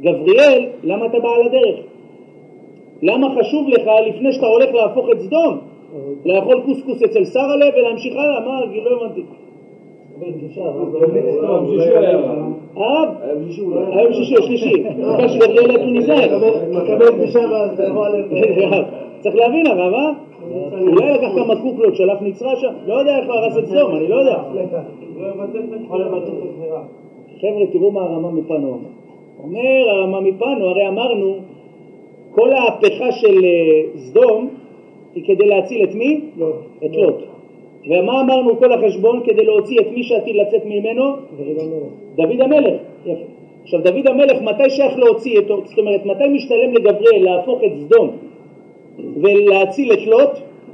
גבריאל, 0.00 0.66
למה 0.82 1.06
אתה 1.06 1.18
בא 1.18 1.28
על 1.28 1.42
הדרך? 1.46 1.80
למה 3.04 3.34
חשוב 3.38 3.68
לך 3.68 3.82
לפני 4.06 4.32
שאתה 4.32 4.46
הולך 4.46 4.74
להפוך 4.74 5.06
את 5.12 5.20
סדום, 5.20 5.58
לאכול 6.24 6.62
קוסקוס 6.66 7.02
אצל 7.02 7.24
שרה 7.24 7.56
לב 7.56 7.74
ולהמשיך 7.76 8.14
הלאה? 8.16 8.40
מה, 8.40 8.60
לא 8.84 8.96
הבנתי. 8.96 9.22
אה? 12.78 13.04
היום 13.92 14.12
שישי 14.12 14.36
או 14.36 14.42
שלישי, 14.42 14.72
אחרי 15.14 15.28
שגבריאל 15.28 15.70
היה 15.70 15.78
טוניסאי. 15.78 16.28
מקבל 16.70 17.12
פגישה 17.12 17.38
ואז 17.38 17.80
תבוא 17.80 18.06
עליהם. 18.06 18.28
צריך 19.20 19.36
להבין 19.36 19.66
הרב, 19.66 19.94
אה? 19.94 20.10
אולי 20.80 21.12
לקח 21.14 21.28
כמה 21.34 21.56
קוקלות, 21.62 21.96
שלף 21.96 22.22
נצרה 22.22 22.56
שם, 22.56 22.72
לא 22.86 22.94
יודע 22.94 23.18
איך 23.18 23.28
הרס 23.28 23.58
את 23.58 23.66
סדום, 23.66 23.96
אני 23.96 24.08
לא 24.08 24.16
יודע. 24.16 24.38
חבר'ה, 27.40 27.66
תראו 27.72 27.90
מה 27.90 28.00
הרמה 28.00 28.30
מפנו 28.30 28.68
אומר. 28.68 28.88
אומר 29.42 29.90
הרמה 29.90 30.20
מפנו, 30.20 30.68
הרי 30.68 30.88
אמרנו, 30.88 31.36
כל 32.34 32.52
ההפיכה 32.52 33.12
של 33.12 33.44
אה, 33.44 33.98
סדום 33.98 34.48
היא 35.14 35.24
כדי 35.26 35.46
להציל 35.46 35.84
את 35.84 35.94
מי? 35.94 36.20
את 36.84 36.96
לוט. 36.96 37.14
ומה 37.86 38.20
אמרנו 38.20 38.58
כל 38.58 38.72
החשבון? 38.72 39.20
כדי 39.24 39.44
להוציא 39.44 39.80
את 39.80 39.86
מי 39.92 40.02
שעתיד 40.02 40.36
לצאת 40.36 40.64
ממנו? 40.64 41.04
דוד 42.16 42.40
המלך. 42.40 42.80
יפה. 43.06 43.24
עכשיו 43.62 43.80
דוד 43.80 44.06
המלך, 44.06 44.42
מתי 44.42 44.70
שייך 44.70 44.98
להוציא 44.98 45.38
אותו? 45.38 45.60
זאת 45.64 45.78
אומרת, 45.78 46.06
מתי 46.06 46.28
משתלם 46.28 46.74
לגבריאל 46.74 47.24
להפוך 47.24 47.60
את 47.64 47.70
סדום 47.76 48.10
ולהציל 49.16 49.92
את 49.92 50.06
לוט? 50.06 50.30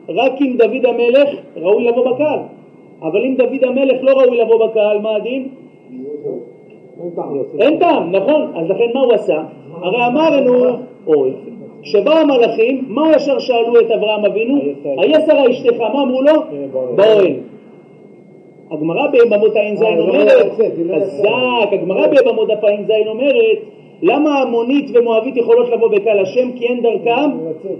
רק 0.08 0.32
אם 0.40 0.56
דוד 0.58 0.86
המלך 0.86 1.28
ראוי 1.56 1.84
לבוא 1.84 2.10
בקהל. 2.10 2.38
אבל 3.02 3.24
אם 3.24 3.34
דוד 3.36 3.64
המלך 3.64 3.96
לא 4.02 4.10
ראוי 4.10 4.38
לבוא 4.38 4.66
בקהל, 4.66 4.98
מה 5.00 5.16
הדין? 5.16 5.48
אין 7.58 7.78
טעם, 7.78 8.12
נכון? 8.12 8.52
אז 8.56 8.70
לכן 8.70 8.90
מה 8.94 9.00
הוא 9.00 9.12
עשה? 9.12 9.42
הרי 9.82 10.06
אמרנו, 10.06 10.76
אוי, 11.06 11.30
כשבאו 11.82 12.12
המלאכים, 12.12 12.84
מה 12.88 13.12
ישר 13.16 13.38
שאלו 13.38 13.80
את 13.80 13.90
אברהם 13.90 14.24
אבינו? 14.24 14.60
היה 14.84 15.20
שרה 15.26 15.50
אשתך, 15.50 15.80
מה 15.80 16.02
אמרו 16.02 16.22
לו? 16.22 16.32
באוהל. 16.94 17.32
הגמרא 18.70 19.06
ביבמות 19.06 19.56
ע"ז 19.56 19.82
אומרת, 19.82 20.52
חזק, 20.52 21.72
הגמרא 21.72 22.06
ביבמות 22.06 22.50
ע"ז 22.50 22.90
אומרת, 23.06 23.58
למה 24.02 24.38
המונית 24.38 24.90
ומואבית 24.94 25.36
יכולות 25.36 25.68
לבוא 25.68 25.88
בקהל 25.88 26.18
השם? 26.18 26.52
כי 26.52 26.66
אין 26.66 26.82
דרכם 26.82 27.30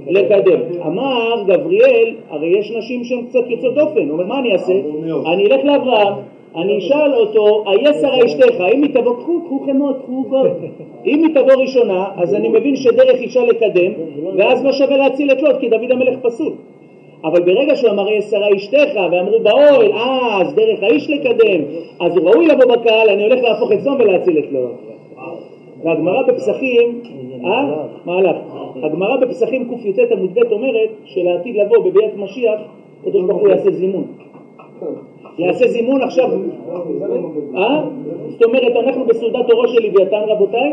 לקדם. 0.07 0.61
אמר 0.87 1.43
גבריאל, 1.47 2.15
הרי 2.31 2.59
יש 2.59 2.73
נשים 2.79 3.05
שהן 3.05 3.23
קצת 3.29 3.45
יוצאות 3.49 3.75
דופן, 3.75 4.01
הוא 4.01 4.13
אומר, 4.13 4.27
מה 4.27 4.39
אני 4.39 4.53
אעשה? 4.53 4.73
אני 5.33 5.47
אלך 5.47 5.65
לאברהם, 5.65 6.13
אני 6.57 6.79
אשאל 6.79 7.15
אותו, 7.15 7.65
היה 7.67 7.93
שרה 7.93 8.25
אשתך, 8.25 8.61
אם 8.75 8.83
היא 8.83 8.95
תבוא, 8.95 9.17
קחו, 9.17 9.41
קחו 9.47 9.61
חמות, 9.67 9.97
קחו 10.03 10.13
עוגות. 10.13 10.57
אם 11.07 11.25
היא 11.25 11.35
תבוא 11.35 11.53
ראשונה, 11.53 12.05
אז 12.17 12.35
אני 12.35 12.49
מבין 12.49 12.77
שדרך 12.77 13.21
אישה 13.21 13.45
לקדם, 13.45 13.93
ואז 14.37 14.65
לא 14.65 14.73
שווה 14.73 14.97
להציל 14.97 15.33
את 15.33 15.43
לוט, 15.43 15.57
כי 15.61 15.69
דוד 15.69 15.91
המלך 15.91 16.19
פסול. 16.23 16.53
אבל 17.25 17.41
ברגע 17.41 17.77
שהוא 17.77 17.91
אמר 17.91 18.11
יש 18.11 18.25
שרה 18.25 18.49
אשתך, 18.57 19.01
ואמרו 19.13 19.41
באוהל, 19.41 19.93
אה, 19.93 20.41
אז 20.41 20.55
דרך 20.55 20.83
האיש 20.83 21.11
לקדם, 21.11 21.61
אז 22.01 22.17
הוא 22.17 22.31
ראוי 22.31 22.47
לבוא 22.47 22.65
בקהל, 22.65 23.09
אני 23.09 23.23
הולך 23.23 23.43
להפוך 23.43 23.73
את 23.73 23.81
סדום 23.81 23.97
ולהציל 23.99 24.39
את 24.39 24.53
לוט. 24.53 24.71
והגמרא 25.85 26.23
בפסחים, 26.23 27.01
אה? 27.45 27.85
מהלך. 28.05 28.37
הגמרא 28.83 29.17
בפסחים 29.17 29.69
קי"ט 29.83 29.99
עמוד 30.13 30.35
ב' 30.35 30.53
אומרת 30.53 30.91
שלעתיד 31.05 31.57
לבוא 31.57 31.85
בביאת 31.85 32.17
משיח, 32.17 32.61
הקדוש 33.01 33.23
ברוך 33.23 33.41
הוא 33.41 33.49
יעשה 33.49 33.71
זימון. 33.71 34.05
יעשה 35.39 35.69
זימון 35.69 36.03
עכשיו, 36.03 36.31
אה? 37.57 37.83
זאת 38.29 38.43
אומרת, 38.43 38.77
אנחנו 38.77 39.05
בסעודת 39.05 39.51
אורו 39.51 39.69
של 39.69 39.87
לוויתן 39.87 40.23
רבותיי, 40.29 40.73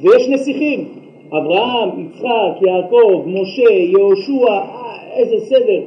ויש 0.00 0.28
נסיכים, 0.28 0.84
אברהם, 1.28 1.88
יצחק, 1.98 2.62
יעקב, 2.66 3.22
משה, 3.26 3.72
יהושע, 3.72 4.60
איזה 5.16 5.40
סדר. 5.40 5.80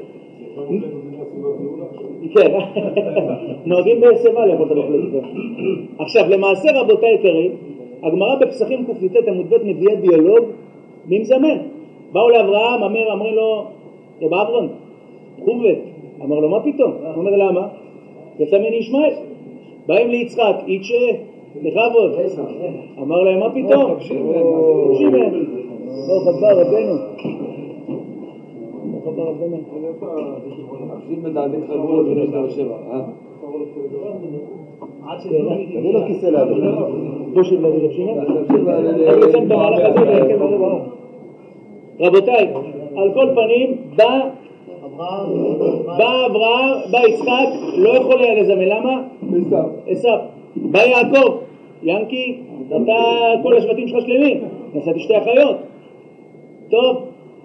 כן, 2.36 2.52
נוהגים 3.66 4.02
בשיבה 4.02 4.46
לאכול 4.46 4.66
את 4.66 4.72
המחלקת. 4.72 5.28
עכשיו, 6.00 6.30
למעשה 6.30 6.80
רבותיי 6.80 7.14
יקרים, 7.14 7.52
הגמרא 8.04 8.36
בפסחים 8.36 8.86
קי"ט 8.86 9.28
עמוד 9.28 9.50
ב' 9.50 9.56
מביאה 9.64 9.96
דיאלוג 9.96 10.46
מי 11.06 11.20
מזמן. 11.20 11.58
באו 12.12 12.30
לאברהם, 12.30 12.84
אמר, 12.84 13.14
אמרו 13.14 13.32
לו, 13.32 13.66
רב 14.22 14.34
אברהם, 14.34 14.68
חובט. 15.46 15.78
אמר 16.22 16.40
לו, 16.40 16.50
מה 16.50 16.60
פתאום? 16.60 16.92
הוא 16.92 17.16
אומר, 17.16 17.32
למה? 17.32 17.68
יצא 18.40 18.58
ממני 18.58 18.76
ישמעאל. 18.76 19.14
באים 19.88 20.10
ליצחק, 20.10 20.56
איצ'ה, 20.68 21.18
בכבוד. 21.56 22.12
אמר 23.02 23.24
להם, 23.24 23.40
מה 23.40 23.50
פתאום? 23.50 23.96
תקשיב 23.96 25.16
להם. 25.16 25.46
ברוך 26.08 26.28
הבא 26.28 26.52
רבנו. 26.52 26.96
ברוך 28.92 29.08
הבא 29.08 29.24
רבנו. 29.24 29.58
תביא 35.74 35.94
לו 35.94 36.06
כיסא 36.08 36.26
לאדום. 36.26 36.60
בושי 37.34 37.58
ולדי 37.58 37.86
רב 37.86 37.92
שמעון. 37.92 38.18
אני 38.18 39.04
יוצא 39.04 39.40
במהלך 39.40 39.80
הזה, 39.86 40.06
כן. 40.06 40.40
רבותיי, 42.00 42.48
על 42.96 43.14
כל 43.14 43.28
פנים, 43.36 43.78
בא 43.96 44.30
בא 45.98 46.26
אברהם, 46.26 46.92
בא 46.92 47.00
יצחק, 47.08 47.48
לא 47.78 47.90
יכול 47.90 48.22
היה 48.22 48.42
לזמן, 48.42 48.66
למה? 48.66 49.02
עשיו. 49.88 50.18
בא 50.56 50.80
יעקב, 50.80 51.38
ינקי, 51.84 52.38
אתה, 52.68 52.94
כל 53.44 53.58
השבטים 53.58 53.88
שלך 53.88 54.02
שלמים, 54.02 54.44
נסעתי 54.74 55.00
שתי 55.00 55.18
אחיות. 55.18 55.58
טוב, 56.70 56.98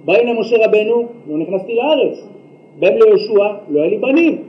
בא 0.04 0.12
הנה 0.12 0.40
משה 0.40 0.66
רבנו, 0.66 1.06
לא 1.30 1.38
נכנסתי 1.38 1.74
לארץ. 1.74 2.28
בהם 2.78 2.94
ליהושע, 2.94 3.54
לא 3.68 3.80
היה 3.80 3.90
לי 3.90 3.98
בנים. 3.98 4.42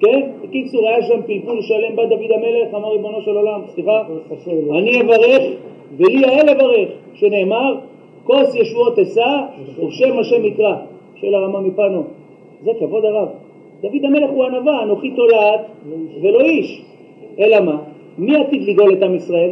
כן? 0.00 0.20
בקיצור, 0.42 0.88
היה 0.88 1.02
שם 1.02 1.22
פלפול 1.26 1.62
שלם, 1.62 1.96
בא 1.96 2.04
דוד 2.04 2.30
המלך, 2.30 2.74
אמר 2.74 2.92
ריבונו 2.92 3.22
של 3.22 3.36
עולם, 3.36 3.60
סליחה, 3.74 4.02
אני 4.78 5.00
אברך 5.00 5.42
ולי 5.96 6.20
יאה 6.20 6.44
לברך, 6.44 6.88
שנאמר, 7.14 7.74
כוס 8.24 8.54
ישועות 8.54 8.98
אשא 8.98 9.40
ובשם 9.78 10.18
השם 10.18 10.44
יקרא. 10.44 10.76
שואל 11.20 11.34
הרמה 11.34 11.60
מפנו, 11.60 12.02
זה 12.62 12.70
כבוד 12.78 13.04
הרב. 13.04 13.28
דוד 13.82 14.04
המלך 14.04 14.30
הוא 14.30 14.44
ענווה, 14.44 14.82
אנוכי 14.82 15.10
תולעת 15.10 15.60
ולא 16.22 16.40
איש. 16.40 16.82
אלא 17.38 17.60
מה? 17.60 17.76
מי 18.18 18.36
עתיד 18.36 18.62
לגאול 18.62 18.92
את 18.92 19.02
עם 19.02 19.14
ישראל? 19.14 19.50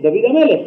דוד 0.00 0.24
המלך. 0.24 0.60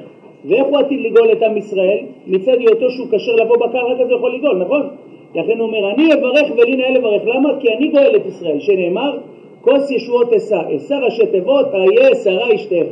ואיך 0.45 0.65
הוא 0.65 0.77
עתיד 0.77 0.99
לגאול 0.99 1.31
את 1.31 1.43
עם 1.43 1.57
ישראל? 1.57 1.99
מצד 2.27 2.59
היותו 2.59 2.89
שהוא 2.89 3.07
כשר 3.11 3.35
לבוא 3.35 3.57
בקר, 3.57 3.85
רק 3.85 3.99
אז 3.99 4.09
הוא 4.09 4.17
יכול 4.17 4.35
לגאול, 4.35 4.57
נכון? 4.57 4.87
לכן 5.35 5.59
הוא 5.59 5.67
אומר, 5.67 5.91
אני 5.93 6.13
אברך 6.13 6.51
ולי 6.57 6.75
נאה 6.75 6.89
לברך. 6.89 7.21
למה? 7.25 7.49
כי 7.59 7.73
אני 7.73 7.87
גואל 7.87 8.15
את 8.15 8.25
ישראל, 8.25 8.59
שנאמר, 8.59 9.17
כוס 9.63 9.91
ישועות 9.91 10.33
אשא. 10.33 10.61
אשא 10.75 10.93
ראשי 10.93 11.25
תיבות, 11.25 11.65
איה 11.73 12.15
שרה 12.15 12.55
אשתך. 12.55 12.85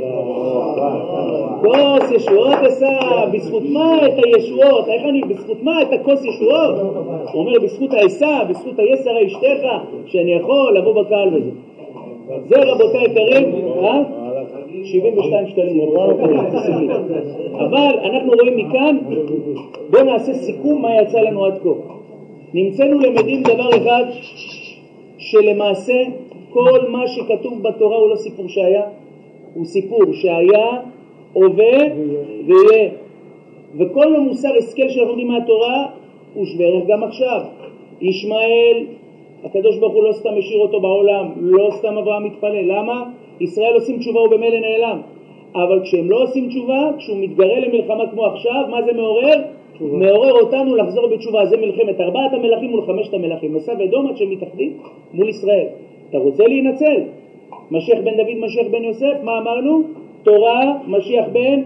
כוס 1.62 2.12
ישועות 2.12 2.60
אשא, 2.68 3.00
בזכות 3.32 3.64
מה 3.70 4.08
את 4.08 4.26
הישועות? 4.26 4.88
איך 4.88 5.02
אני, 5.10 5.22
בזכות 5.22 5.64
מה 5.64 5.82
את 5.82 5.94
הכוס 5.94 6.26
ישועות? 6.26 6.76
הוא 7.34 7.42
אומר, 7.42 7.60
בזכות 7.64 7.94
האשא, 7.94 8.44
בזכות 8.50 8.80
איה 8.80 8.98
שרה 8.98 9.26
אשתך, 9.26 9.68
שאני 10.06 10.34
יכול 10.34 10.78
לבוא 10.78 11.02
בקהל 11.02 11.36
וזה. 11.36 11.52
זה 12.48 12.56
רבותיי 12.64 13.00
היקרים, 13.00 13.56
אה? 13.84 14.04
72 14.84 15.48
שקלים, 15.48 15.90
אבל 17.60 18.00
אנחנו 18.04 18.32
רואים 18.32 18.58
מכאן, 18.58 18.98
בואו 19.90 20.04
נעשה 20.04 20.34
סיכום 20.34 20.82
מה 20.82 21.02
יצא 21.02 21.20
לנו 21.20 21.46
עד 21.46 21.54
כה. 21.64 21.70
נמצאנו 22.54 23.00
למדים 23.00 23.44
דבר 23.44 23.70
אחד, 23.70 24.04
שלמעשה 25.18 26.04
כל 26.54 26.80
מה 26.89 27.08
שכתוב 27.08 27.64
בתורה 27.64 27.97
הוא 27.97 28.10
לא 28.10 28.16
סיפור 28.16 28.47
שהיה, 28.47 28.84
הוא 29.54 29.66
סיפור 29.66 30.02
שהיה, 30.14 30.68
הווה 31.34 31.78
ויהיה. 32.47 32.89
וכל 33.80 34.16
המוסר 34.16 34.49
השכל 34.58 34.89
שאנחנו 34.89 35.10
לומדים 35.10 35.28
מהתורה 35.28 35.86
הוא 36.34 36.45
שווה 36.45 36.66
ערך 36.66 36.84
גם 36.88 37.04
עכשיו. 37.04 37.41
ישמעאל, 38.02 38.86
הקדוש 39.43 39.78
ברוך 39.78 39.93
הוא 39.93 40.04
לא 40.04 40.14
סתם 40.14 40.30
השאיר 40.38 40.60
אותו 40.60 40.82
בעולם, 40.82 41.26
לא 41.36 41.70
סתם 41.72 41.97
אברהם 41.97 42.24
מתפלל. 42.24 42.66
למה? 42.72 43.04
ישראל 43.39 43.74
עושים 43.74 43.99
תשובה 43.99 44.20
ובמילא 44.20 44.60
נעלם. 44.60 45.02
אבל 45.56 45.80
כשהם 45.84 46.12
לא 46.12 46.24
עושים 46.24 46.47
תשובה, 46.47 46.89
כשהוא 46.97 47.18
מתגרה 47.18 47.60
למלחמה 47.60 48.04
כמו 48.12 48.26
עכשיו, 48.26 48.64
מה 48.70 48.82
זה 48.82 48.93
מעורר? 48.93 49.41
תשובה. 49.74 49.97
מעורר 49.97 50.34
אותנו 50.34 50.76
לחזור 50.76 51.08
בתשובה. 51.08 51.45
זה 51.45 51.58
מלחמת 51.58 52.02
ארבעת 52.02 52.34
המלכים 52.34 52.70
מול 52.70 52.82
חמשת 52.86 53.14
המלכים. 53.14 53.54
מסע 53.54 53.74
ואדום 53.80 54.08
עד 54.08 54.18
שהם 54.18 54.30
מתאחדים 54.30 54.78
מול 55.14 55.30
ישראל. 55.30 55.68
אתה 56.12 56.20
רוצה 56.20 56.47
להינצל? 56.47 57.01
משיח 57.72 57.99
בן 58.03 58.18
דוד, 58.18 58.38
משיח 58.45 58.68
בן 58.72 58.84
יוסף, 58.84 59.14
מה 59.24 59.38
אמרנו? 59.38 59.84
תורה, 60.24 60.74
משיח 60.88 61.26
בן 61.32 61.62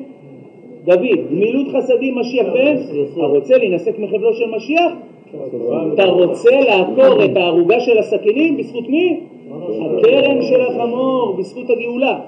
דוד. 0.84 1.20
גמילות 1.32 1.68
חסדים, 1.68 2.18
משיח 2.18 2.46
בן? 2.54 2.76
אתה 3.14 3.26
רוצה 3.26 3.58
להינשק 3.58 4.00
מחבלו 4.00 4.34
של 4.34 4.50
משיח? 4.56 4.92
אתה 5.94 6.06
רוצה 6.06 6.60
לעקור 6.62 7.26
את 7.26 7.38
הערוגה 7.38 7.80
של 7.80 7.98
הסכינים 7.98 8.58
בזכות 8.58 8.90
מי? 8.90 9.20
הקרן 9.52 10.42
של 10.42 10.62
החמור, 10.62 11.36
בזכות 11.38 11.70
הגאולה. 11.70 12.20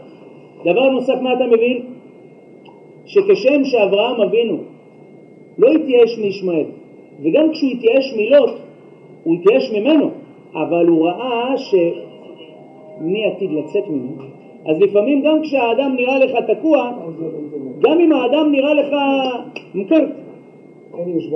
דבר 0.65 0.89
נוסף, 0.89 1.15
מה 1.21 1.33
אתה 1.33 1.47
מבין? 1.47 1.81
שכשם 3.05 3.63
שאברהם 3.63 4.21
אבינו 4.21 4.57
לא 5.57 5.71
התייאש 5.71 6.17
מישמעאל, 6.17 6.65
וגם 7.23 7.51
כשהוא 7.51 7.71
התייאש 7.71 8.13
מלוט, 8.17 8.55
הוא 9.23 9.35
התייאש 9.35 9.71
ממנו, 9.71 10.09
אבל 10.53 10.87
הוא 10.87 11.07
ראה 11.07 11.53
שמי 12.99 13.25
עתיד 13.25 13.51
לצאת 13.51 13.87
ממנו. 13.87 14.11
אז 14.65 14.81
לפעמים 14.81 15.21
גם 15.21 15.41
כשהאדם 15.41 15.95
נראה 15.95 16.19
לך 16.19 16.31
תקוע, 16.47 16.91
גם 17.79 17.99
אם 17.99 18.13
האדם 18.13 18.51
נראה 18.51 18.73
לך 18.73 18.95
מוכר, 19.75 20.05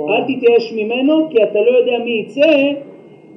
אל 0.08 0.22
תתייאש 0.22 0.72
ממנו, 0.72 1.28
כי 1.30 1.42
אתה 1.42 1.60
לא 1.60 1.78
יודע 1.78 2.04
מי 2.04 2.10
יצא 2.10 2.72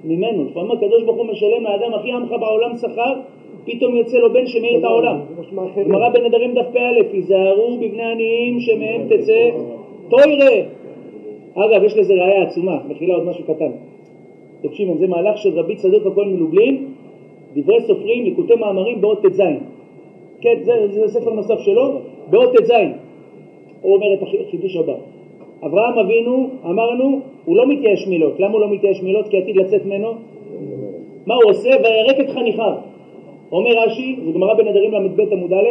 ממנו. 0.03 0.43
לפעמים 0.43 0.71
הקדוש 0.71 1.03
ברוך 1.03 1.17
הוא 1.17 1.26
משלם 1.26 1.63
לאדם 1.63 1.93
הכי 1.93 2.11
עמך 2.11 2.30
בעולם 2.30 2.78
שכר, 2.78 3.13
פתאום 3.65 3.95
יוצא 3.95 4.17
לו 4.17 4.34
בן 4.34 4.47
שמאיר 4.47 4.80
את 4.80 4.84
העולם. 4.84 5.19
גמרא 5.88 6.09
בנדרים 6.09 6.53
דף 6.53 6.65
פ"א, 6.73 7.13
היזהרו 7.13 7.78
בבני 7.78 8.03
עניים 8.03 8.59
שמהם 8.59 9.01
תצא 9.09 9.49
טוירה. 10.09 10.55
אגב, 11.55 11.84
יש 11.84 11.97
לזה 11.97 12.13
ראייה 12.13 12.43
עצומה, 12.43 12.78
מכילה 12.89 13.15
עוד 13.15 13.26
משהו 13.26 13.43
קטן. 13.43 13.71
שמעון, 14.73 14.97
זה 14.97 15.07
מהלך 15.07 15.38
של 15.38 15.59
רבי 15.59 15.76
צדוק 15.76 16.05
הכהן 16.05 16.30
מלובלין, 16.34 16.86
דברי 17.56 17.82
סופרים, 17.82 18.24
ליקוטי 18.24 18.56
מאמרים 18.56 19.01
באות 19.01 19.26
ט"ז. 19.26 19.41
כן, 20.41 20.56
זה, 20.64 20.88
זה 20.88 21.08
ספר 21.08 21.34
נוסף 21.34 21.60
שלו, 21.60 21.99
באות 22.30 22.56
ט"ז. 22.56 22.72
הוא 23.82 23.95
אומר 23.95 24.14
את 24.14 24.20
החידוש 24.22 24.76
הבא. 24.76 24.93
אברהם 25.66 25.99
אבינו, 25.99 26.49
אמרנו, 26.66 27.20
הוא 27.45 27.58
לא 27.58 27.68
מתייאש 27.68 28.08
מילות. 28.08 28.39
למה 28.39 28.53
הוא 28.53 28.62
לא 28.62 28.70
מתייאש 28.70 29.01
מילות? 29.03 29.28
כי 29.28 29.38
עתיד 29.38 29.56
לצאת 29.56 29.86
ממנו. 29.86 30.14
מה 31.26 31.36
הוא 31.36 31.43
עושה? 31.51 31.70
וירק 31.84 32.20
את 32.20 32.30
חניכיו. 32.30 32.74
אומר 33.51 33.72
רש"י, 33.72 34.16
זו 34.26 34.34
גמרא 34.34 34.53
בנדרים 34.53 34.91
ל"ב 34.91 35.34
עמוד 35.34 35.53
א', 35.53 35.68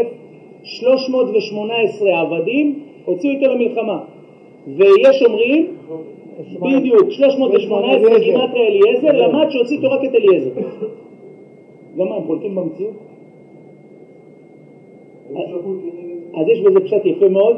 318 0.62 2.20
עבדים 2.20 2.78
הוציאו 3.04 3.32
איתו 3.32 3.54
למלחמה. 3.54 3.98
ויש 4.76 5.22
אומרים, 5.22 5.66
בדיוק, 6.62 7.10
318 7.10 8.18
גימטרי 8.18 8.66
אליעזר, 8.66 9.12
למד 9.12 9.50
שהוציא 9.50 9.76
איתו 9.76 9.90
רק 9.90 10.04
את 10.04 10.14
אליעזר. 10.14 10.50
גם 11.98 12.08
מה, 12.08 12.14
הם 12.16 12.24
חולקים 12.26 12.54
במציאות? 12.54 12.94
אז 16.34 16.48
יש 16.48 16.60
בזה 16.60 16.80
פשט 16.80 17.04
יפה 17.04 17.28
מאוד, 17.28 17.56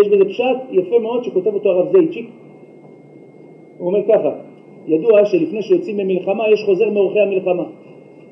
יש 0.00 0.08
בזה 0.08 0.24
פשט 0.24 0.56
יפה 0.70 0.98
מאוד 0.98 1.24
שכותב 1.24 1.54
אותו 1.54 1.70
הרב 1.70 1.92
זייצ'יק. 1.92 2.30
הוא 3.78 3.86
אומר 3.88 4.00
ככה, 4.08 4.30
ידוע 4.86 5.24
שלפני 5.24 5.62
שיוצאים 5.62 5.98
למלחמה 5.98 6.44
יש 6.48 6.62
חוזר 6.66 6.90
מאורחי 6.90 7.20
המלחמה. 7.20 7.64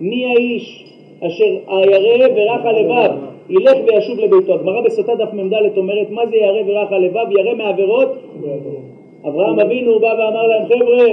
מי 0.00 0.26
האיש 0.26 0.84
אשר 1.20 1.58
הירא 1.66 2.26
ורך 2.36 2.64
הלבב 2.64 3.10
ילך 3.50 3.76
וישוב 3.86 4.18
לביתו. 4.18 4.54
הגמרא 4.54 4.80
בסוטה 4.80 5.14
דף 5.14 5.32
מ"ד 5.32 5.52
אומרת 5.76 6.10
מה 6.10 6.26
זה 6.26 6.36
ירא 6.36 6.62
ורך 6.66 6.92
הלבב? 6.92 7.26
ירא 7.30 7.54
מעבירות? 7.54 8.08
אברהם 9.28 9.60
אבינו 9.60 10.00
בא 10.00 10.06
ואמר 10.06 10.46
להם 10.46 10.64
חבר'ה 10.66 11.04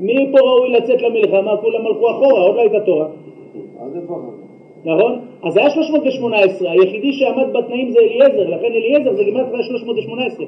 מי 0.00 0.32
פה 0.32 0.38
ראוי 0.38 0.68
לצאת 0.68 1.02
למלחמה? 1.02 1.56
כולם 1.56 1.86
הלכו 1.86 2.10
אחורה, 2.10 2.40
עוד 2.40 2.56
לא 2.56 2.60
הייתה 2.60 2.80
תורה. 2.80 3.08
נכון? 4.84 5.18
אז 5.42 5.56
היה 5.56 5.70
318, 5.70 6.70
היחידי 6.70 7.12
שעמד 7.12 7.52
בתנאים 7.52 7.90
זה 7.90 7.98
אליעזר, 7.98 8.48
לכן 8.48 8.72
אליעזר 8.72 9.14
זה 9.14 9.24
גימטריה 9.24 9.62
318. 9.62 10.46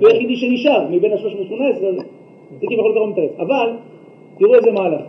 הוא 0.00 0.08
היחידי 0.08 0.36
שנשאר 0.36 0.86
מבין 0.90 1.12
ה-318, 1.12 1.86
אז 1.86 1.96
זה 2.60 2.66
כביכול 2.66 2.92
קרוב 2.94 3.10
מתרץ. 3.10 3.30
אבל, 3.38 3.72
תראו 4.38 4.54
איזה 4.54 4.72
מהלך. 4.72 5.00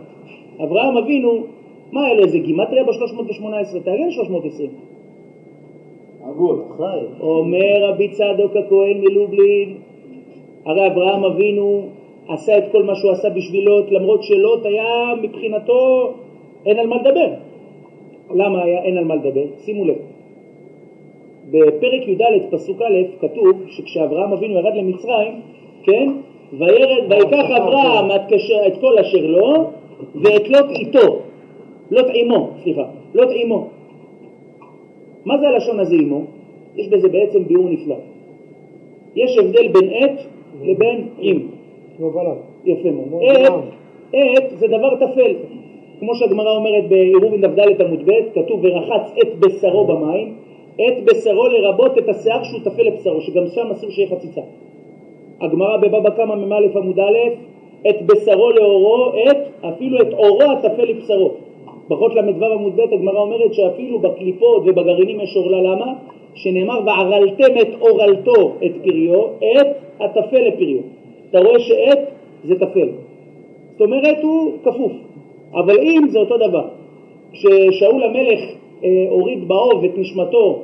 אברהם 0.64 0.96
אבינו, 0.96 1.42
מה 1.92 2.04
היה 2.04 2.14
לו 2.14 2.22
איזה 2.22 2.38
גימטריה 2.38 2.84
ב-318? 2.84 3.80
תאגן 3.84 4.10
320. 4.10 4.70
אומר 7.20 7.88
רבי 7.88 8.08
צדוק 8.08 8.56
הכהן 8.56 9.00
מלובלין, 9.00 9.74
הרי 10.66 10.86
אברהם 10.86 11.24
אבינו 11.24 11.82
עשה 12.28 12.58
את 12.58 12.64
כל 12.72 12.82
מה 12.82 12.94
שהוא 12.94 13.10
עשה 13.10 13.30
בשביל 13.30 13.64
לוט, 13.64 13.90
למרות 13.90 14.22
שלוט 14.22 14.66
היה 14.66 15.14
מבחינתו 15.22 16.12
אין 16.66 16.78
על 16.78 16.86
מה 16.86 16.96
לדבר. 16.96 17.28
למה 18.34 18.62
היה 18.62 18.82
אין 18.82 18.98
על 18.98 19.04
מה 19.04 19.14
לדבר? 19.14 19.44
שימו 19.58 19.84
לב. 19.84 19.96
בפרק 21.50 22.08
י"ד 22.08 22.22
פסוק 22.50 22.82
א' 22.82 23.20
כתוב 23.20 23.52
שכשאברהם 23.68 24.32
אבינו 24.32 24.54
ירד 24.54 24.74
למצרים, 24.74 25.40
כן? 25.82 26.08
ויקח 26.58 27.50
אברהם 27.56 28.10
את 28.66 28.80
כל 28.80 28.98
אשר 28.98 29.26
לו 29.26 29.70
ואת 30.14 30.48
לוט 30.48 30.70
איתו, 30.70 31.18
לוט 31.90 32.06
עמו, 32.14 32.50
סליחה, 32.62 32.84
לוט 33.14 33.28
עמו. 33.34 33.68
מה 35.24 35.38
זה 35.38 35.48
הלשון 35.48 35.80
הזה 35.80 35.94
עמו? 35.94 36.24
יש 36.76 36.88
בזה 36.88 37.08
בעצם 37.08 37.44
ביאור 37.44 37.68
נפלא. 37.68 37.96
יש 39.16 39.38
הבדל 39.38 39.68
בין 39.68 39.90
עת 39.90 40.18
לבין 40.62 41.08
עם. 41.18 41.48
יפה 42.64 42.88
מאוד. 42.90 43.22
עת, 43.22 43.52
עת 44.12 44.58
זה 44.58 44.66
דבר 44.66 44.96
טפל. 44.96 45.34
כמו 46.00 46.14
שהגמרא 46.14 46.56
אומרת 46.56 46.88
בעירובין 46.88 47.40
דף 47.40 47.80
עמוד 47.80 48.02
ב', 48.04 48.12
כתוב 48.34 48.60
ורחץ 48.62 49.12
את 49.22 49.38
בשרו 49.38 49.84
במים, 49.84 50.34
את 50.74 51.04
בשרו 51.04 51.48
לרבות 51.48 51.98
את 51.98 52.08
השיער 52.08 52.42
שהוא 52.42 52.60
טפל 52.64 52.82
לבשרו, 52.82 53.20
שגם 53.20 53.46
שם 53.46 53.70
אסור 53.70 53.90
שיהיה 53.90 54.08
חציצה. 54.08 54.40
הגמרא 55.40 55.76
בבבא 55.76 56.10
קמא 56.10 56.34
מ"א 56.34 56.78
עמוד 56.78 56.98
א', 56.98 57.18
את 57.88 58.06
בשרו 58.06 58.50
לאורו, 58.50 59.12
את, 59.30 59.36
אפילו 59.74 60.00
את 60.02 60.12
אורו 60.12 60.52
הטפל 60.52 60.84
לבשרו. 60.84 61.30
ברכות 61.88 62.14
ל"ו 62.14 62.44
עמוד 62.44 62.76
ב' 62.76 62.80
הגמרא 62.80 63.20
אומרת 63.20 63.54
שאפילו 63.54 63.98
בקליפות 63.98 64.62
ובגרעינים 64.66 65.20
יש 65.20 65.36
עורלה, 65.36 65.62
למה? 65.62 65.92
שנאמר 66.34 66.80
וערלתם 66.86 67.60
את 67.60 67.80
אורלתו 67.80 68.52
את 68.64 68.72
פריו, 68.82 69.24
את 69.26 69.66
הטפל 70.00 70.40
לפריו. 70.48 71.01
אתה 71.32 71.40
רואה 71.40 71.60
שעט 71.60 71.98
זה 72.44 72.54
טפל. 72.60 72.88
זאת 73.72 73.80
אומרת 73.80 74.16
הוא 74.22 74.52
כפוף, 74.64 74.92
אבל 75.54 75.78
אם 75.78 76.06
זה 76.08 76.18
אותו 76.18 76.36
דבר. 76.36 76.68
כששאול 77.32 78.02
המלך 78.02 78.40
אה, 78.84 79.06
הוריד 79.10 79.48
באוב 79.48 79.84
את 79.84 79.98
נשמתו 79.98 80.62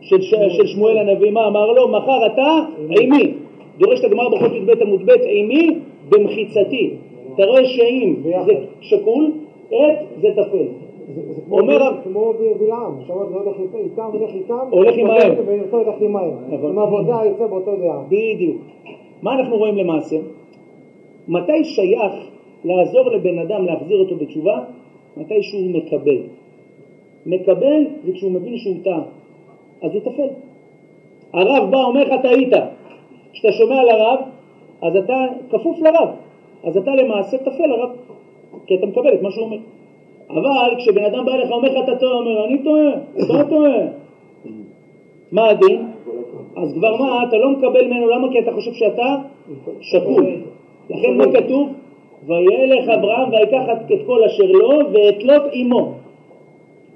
של, 0.00 0.20
ש... 0.22 0.34
של 0.48 0.66
שמואל 0.66 0.98
הנביא, 0.98 1.30
מה 1.30 1.46
אמר 1.46 1.72
לו? 1.72 1.88
מחר 1.88 2.26
אתה 2.26 2.58
עימי. 2.88 3.34
דורש 3.78 4.00
את 4.00 4.04
הגמרא 4.04 4.28
בחוק 4.28 4.52
י"ב 4.52 4.82
עמוד 4.82 5.06
ב', 5.06 5.10
עימי 5.10 5.78
במחיצתי. 6.08 6.90
אתה 7.34 7.44
רואה 7.44 7.64
שאם 7.64 8.14
זה 8.22 8.54
שקול, 8.80 9.32
עט 9.70 9.98
זה 10.20 10.28
טפל. 10.36 10.66
זה 11.14 11.40
כמו 11.44 11.58
אומר 11.58 11.92
בלעם, 12.60 12.92
זה 13.06 13.12
הולך 13.12 13.56
איתם, 13.84 14.02
הולך 14.12 14.30
איתם, 14.34 14.54
הולך 14.70 14.94
עמהם. 14.96 15.34
ואיתו 15.46 15.76
הולך 15.76 15.94
עמהם. 16.00 16.30
נכון. 16.48 16.70
עם 16.70 16.78
עבודה 16.78 17.20
יוצא 17.24 17.46
באותו 17.46 17.76
דעה. 17.76 18.02
בדיוק. 18.08 18.56
מה 19.22 19.34
אנחנו 19.34 19.56
רואים 19.56 19.76
למעשה? 19.76 20.16
מתי 21.28 21.64
שייך 21.64 22.12
לעזור 22.64 23.10
לבן 23.10 23.38
אדם 23.38 23.66
להחזיר 23.66 23.98
אותו 23.98 24.16
בתשובה? 24.16 24.64
מתי 25.16 25.42
שהוא 25.42 25.70
מקבל. 25.70 26.22
מקבל 27.26 27.86
זה 28.04 28.12
כשהוא 28.12 28.32
מבין 28.32 28.58
שהוא 28.58 28.76
טעה, 28.84 29.02
אז 29.82 29.94
הוא 29.94 30.00
טפל. 30.00 30.28
הרב 31.32 31.70
בא, 31.70 31.84
אומר 31.84 32.04
לך 32.04 32.22
טעית. 32.22 32.52
כשאתה 33.32 33.52
שומע 33.52 33.84
לרב, 33.84 34.18
אז 34.82 34.96
אתה 34.96 35.26
כפוף 35.50 35.80
לרב. 35.80 36.08
אז 36.64 36.76
אתה 36.76 36.90
למעשה 36.94 37.38
טפל 37.38 37.66
לרב, 37.66 37.90
כי 38.66 38.74
אתה 38.74 38.86
מקבל 38.86 39.14
את 39.14 39.22
מה 39.22 39.30
שהוא 39.30 39.44
אומר. 39.44 39.58
אבל 40.30 40.74
כשבן 40.78 41.04
אדם 41.04 41.24
בא 41.24 41.34
אליך 41.34 41.50
ואומר 41.50 41.68
לך 41.68 41.84
אתה 41.84 41.96
טועה, 41.96 42.18
אומר 42.18 42.44
אני 42.44 42.62
טועה, 42.62 42.90
אתה 43.16 43.48
טועה. 43.48 43.78
מה 45.32 45.48
הדין? 45.48 45.87
אז 46.62 46.72
כבר 46.74 46.96
מה, 46.96 47.24
אתה 47.28 47.36
לא 47.36 47.50
מקבל 47.50 47.86
ממנו, 47.86 48.08
למה? 48.08 48.32
כי 48.32 48.38
אתה 48.38 48.52
חושב 48.52 48.72
שאתה 48.72 49.16
שקול. 49.80 50.26
לכן 50.90 51.16
מה 51.16 51.24
כתוב? 51.32 51.68
וילך 52.26 52.88
אברהם 52.88 53.28
ויקח 53.32 53.62
את 53.92 54.06
כל 54.06 54.24
אשר 54.24 54.44
לו 54.44 54.70
ואת 54.92 55.24
לוט 55.24 55.42
עמו. 55.52 55.92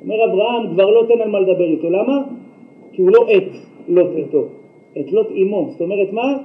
אומר 0.04 0.24
אברהם, 0.24 0.74
כבר 0.74 0.90
לא 0.90 1.02
תן 1.08 1.20
על 1.20 1.30
מה 1.30 1.40
לדבר 1.40 1.64
איתו, 1.64 1.90
למה? 1.90 2.22
כי 2.92 3.02
הוא 3.02 3.10
לא 3.10 3.26
את 3.36 3.48
לוט 3.88 4.10
איתו, 4.16 4.44
את 5.00 5.12
לוט 5.12 5.26
עמו. 5.34 5.66
זאת 5.70 5.80
אומרת 5.80 6.12
מה? 6.12 6.38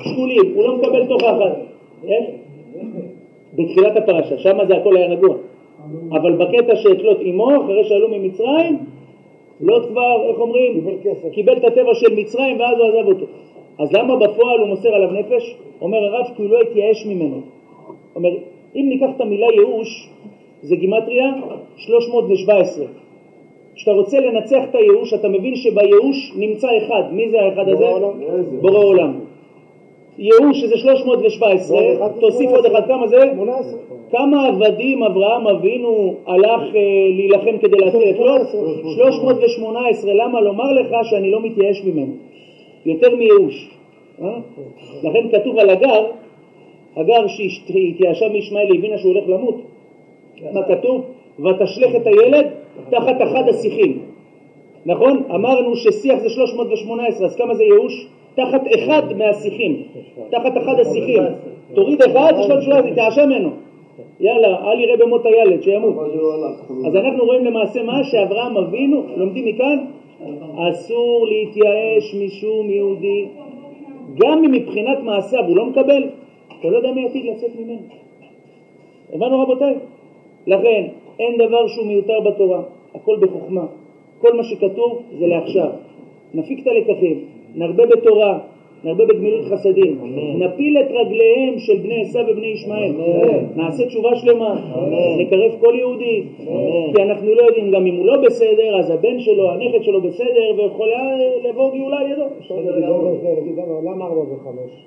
שקולים, 0.00 0.54
הוא 0.54 0.64
לא 0.64 0.76
מקבל 0.76 1.06
תוכחת. 1.06 1.56
איך? 2.04 2.24
בתחילת 3.54 3.96
הפרשה, 3.96 4.38
שם 4.38 4.58
זה 4.68 4.76
הכל 4.76 4.96
היה 4.96 5.06
רגוע. 5.06 5.36
אבל 6.10 6.32
בקטע 6.32 6.76
שאת 6.76 7.02
לוט 7.02 7.18
עמו, 7.20 7.48
אחרי 7.64 7.84
שעלו 7.84 8.08
ממצרים, 8.08 8.78
לוט 9.60 9.88
כבר, 9.88 10.28
איך 10.28 10.38
אומרים? 10.38 10.74
קיבל 10.74 10.96
כסף. 11.02 11.28
קיבל 11.32 11.56
את 11.56 11.64
הטבע 11.64 11.94
של 11.94 12.14
מצרים 12.14 12.60
ואז 12.60 12.78
הוא 12.78 12.86
עזב 12.86 13.08
אותו. 13.08 13.26
אז 13.78 13.92
למה 13.92 14.16
בפועל 14.16 14.58
הוא 14.58 14.68
מוסר 14.68 14.94
עליו 14.94 15.10
נפש? 15.10 15.56
אומר 15.80 15.98
הרב 15.98 16.26
כי 16.36 16.42
הוא 16.42 16.50
לא 16.50 16.60
התייאש 16.60 17.06
ממנו. 17.06 17.40
אומר, 18.16 18.30
אם 18.76 18.86
ניקח 18.88 19.06
את 19.16 19.20
המילה 19.20 19.46
ייאוש, 19.52 20.08
זה 20.62 20.76
גימטריה 20.76 21.32
317. 21.76 22.86
כשאתה 23.74 23.92
רוצה 23.92 24.20
לנצח 24.20 24.64
את 24.70 24.74
הייאוש, 24.74 25.14
אתה 25.14 25.28
מבין 25.28 25.56
שבייאוש 25.56 26.32
נמצא 26.36 26.68
אחד. 26.78 27.02
מי 27.12 27.30
זה 27.30 27.40
האחד 27.40 27.68
הזה? 27.68 27.86
בורא 28.60 28.84
עולם. 28.84 29.25
ייאוש 30.18 30.60
שזה 30.60 30.76
317, 30.76 31.76
ועוד 31.76 31.96
אחד 31.96 32.14
זה 32.14 32.20
תוסיף 32.20 32.50
עוד 32.50 32.66
אחד, 32.66 32.86
כמה 32.86 33.06
זה? 33.06 33.16
18. 33.34 33.78
כמה 34.10 34.46
עבדים 34.46 35.02
אברהם 35.02 35.46
אבינו 35.46 36.14
הלך 36.26 36.60
אה, 36.74 36.80
להילחם 37.16 37.58
כדי 37.58 37.76
להציל 37.76 38.10
את 38.10 38.18
לוט? 38.18 38.48
318. 38.96 40.14
למה? 40.14 40.40
לומר 40.40 40.72
לך 40.72 40.96
שאני 41.02 41.30
לא 41.30 41.40
מתייאש 41.42 41.84
ממנו. 41.84 42.12
יותר 42.86 43.16
מייאוש. 43.16 43.70
אה? 44.22 44.38
לכן 45.02 45.28
כתוב 45.32 45.58
על 45.58 45.70
הגר, 45.70 46.06
הגר 46.96 47.26
שהתייאשה 47.26 48.28
מישמעאל 48.28 48.76
הבינה 48.78 48.98
שהוא 48.98 49.12
הולך 49.12 49.28
למות. 49.28 49.56
מה 50.52 50.62
כתוב? 50.62 51.04
ותשלך 51.38 51.96
את 51.96 52.06
הילד 52.06 52.46
תחת 52.90 53.16
אחד 53.22 53.48
השיחים. 53.48 53.98
נכון? 54.86 55.22
אמרנו 55.34 55.76
ששיח 55.76 56.18
זה 56.18 56.28
318, 56.28 57.26
אז 57.26 57.36
כמה 57.36 57.54
זה 57.54 57.64
ייאוש? 57.64 58.06
תחת 58.36 58.62
אחד 58.74 59.02
מהשיחים. 59.18 59.82
תחת 60.30 60.56
אחד 60.56 60.80
השיחים. 60.80 61.22
תוריד 61.74 62.02
אחד, 62.02 62.32
יש 62.40 62.50
לנו 62.50 62.62
שורה, 62.62 62.82
תתייאשה 62.82 63.26
ממנו. 63.26 63.50
יאללה, 64.20 64.70
אל 64.70 64.80
יראה 64.80 64.96
במות 64.96 65.26
הילד, 65.26 65.62
שימות. 65.62 65.94
אז 66.86 66.96
אנחנו 66.96 67.24
רואים 67.24 67.44
למעשה 67.44 67.82
מה 67.82 68.04
שאברהם 68.04 68.56
אבינו, 68.56 69.02
לומדים 69.16 69.44
מכאן, 69.44 69.78
אסור 70.70 71.26
להתייאש 71.26 72.14
משום 72.14 72.70
יהודי, 72.70 73.26
גם 74.16 74.44
אם 74.44 74.52
מבחינת 74.52 74.98
מעשיו 75.02 75.44
הוא 75.46 75.56
לא 75.56 75.66
מקבל, 75.66 76.08
אתה 76.60 76.68
לא 76.68 76.76
יודע 76.76 76.92
מי 76.92 77.06
עתיד 77.06 77.24
לצאת 77.24 77.50
ממנו. 77.58 77.82
הבנו 79.12 79.40
רבותיי? 79.40 79.74
לכן, 80.46 80.86
אין 81.18 81.38
דבר 81.38 81.66
שהוא 81.66 81.86
מיותר 81.86 82.20
בתורה, 82.20 82.62
הכל 82.94 83.16
בחוכמה. 83.20 83.66
כל 84.18 84.36
מה 84.36 84.44
שכתוב 84.44 85.02
זה 85.18 85.26
לעכשיו. 85.26 85.70
נפיק 86.34 86.62
את 86.62 86.66
הלקחים, 86.66 87.24
נרבה 87.56 87.86
בתורה, 87.86 88.38
נרבה 88.84 89.04
בגמילות 89.06 89.44
חסדים, 89.44 89.98
נפיל 90.38 90.78
את 90.78 90.90
רגליהם 90.90 91.58
של 91.58 91.76
בני 91.82 92.00
עשיו 92.00 92.24
ובני 92.28 92.46
ישמעאל, 92.46 92.92
נעשה 93.56 93.86
תשובה 93.86 94.16
שלמה, 94.16 94.54
נקרב 95.18 95.52
כל 95.60 95.74
יהודי, 95.78 96.22
כי 96.94 97.02
אנחנו 97.02 97.34
לא 97.34 97.42
יודעים 97.42 97.70
גם 97.70 97.86
אם 97.86 97.96
הוא 97.96 98.06
לא 98.06 98.22
בסדר, 98.26 98.78
אז 98.78 98.90
הבן 98.90 99.20
שלו, 99.20 99.50
הנכד 99.50 99.82
שלו 99.82 100.00
בסדר, 100.00 100.54
ויכולה 100.56 101.16
לבוא 101.48 101.70
גאולה 101.76 101.98
על 101.98 102.10
ידו. 102.10 102.24
אפשר 102.38 102.54
להגיד 102.54 103.58
למה 103.84 104.04
ארבע 104.04 104.20
וחמש? 104.20 104.86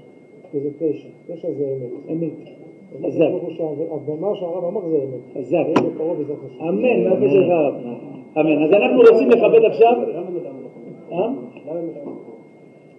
כי 0.52 0.60
זה 0.60 0.70
תשע. 0.80 1.08
תשע 1.28 1.52
זה 1.52 1.66
אמת. 2.10 2.18
אמת. 2.18 2.32
אז 3.06 3.14
חזק. 3.14 3.26
שהרב 4.40 4.66
אמר 4.66 4.82
זה 4.90 4.98
אמת. 4.98 5.38
חזק. 5.38 5.66
אמן, 6.62 7.10
מהפה 7.10 7.30
שלך 7.30 7.50
הרב. 7.50 7.74
אמן. 8.38 8.64
אז 8.64 8.74
אנחנו 8.74 9.00
רוצים 9.12 9.30
לכבד 9.30 9.66
עכשיו... 9.66 9.94
אה? 11.12 11.30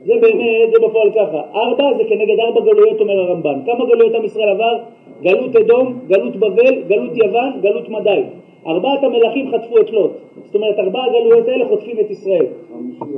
זה 0.05 0.13
באמת, 0.21 0.71
זה 0.73 0.87
בפועל 0.89 1.11
ככה. 1.11 1.41
ארבע 1.55 1.85
זה 1.97 2.05
כנגד 2.05 2.41
ארבע 2.41 2.61
גלויות, 2.61 3.01
אומר 3.01 3.21
הרמב"ן. 3.21 3.59
כמה 3.67 3.85
גלויות 3.85 4.15
עם 4.15 4.25
ישראל 4.25 4.49
עבר? 4.49 4.79
גלות 5.23 5.57
אדום, 5.57 5.99
גלות 6.09 6.37
בבל, 6.37 6.83
גלות 6.89 7.17
יוון, 7.17 7.61
גלות 7.63 7.89
מדי. 7.89 8.23
ארבעת 8.67 9.05
המלכים 9.05 9.51
חטפו 9.51 9.81
את 9.81 9.91
לוט. 9.91 10.11
זאת 10.45 10.55
אומרת, 10.55 10.79
ארבע 10.79 11.05
הגלויות 11.05 11.49
האלה 11.49 11.69
חוטפים 11.69 12.01
את 12.01 12.11
ישראל. 12.11 12.47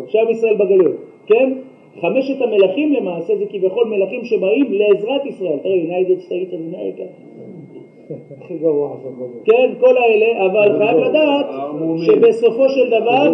שעם 0.08 0.30
ישראל 0.30 0.54
בגלויות. 0.54 0.96
כן? 1.26 1.52
חמשת 2.00 2.42
המלכים 2.42 2.92
למעשה 2.92 3.36
זה 3.36 3.44
כביכול 3.46 3.84
מלכים 3.88 4.24
שבאים 4.24 4.72
לעזרת 4.72 5.26
ישראל. 5.26 5.58
תראה, 5.62 5.74
United 5.74 6.20
States 6.22 6.52
of 6.52 6.74
America. 6.74 7.02
הכי 8.40 8.54
גרוע 8.58 8.94
עכשיו. 8.94 9.10
כן, 9.44 9.70
כל 9.80 9.96
האלה, 9.96 10.46
אבל 10.46 10.78
חייב 10.78 10.98
לדעת 10.98 11.46
שבסופו 12.06 12.68
של 12.68 12.90
דבר 12.90 13.32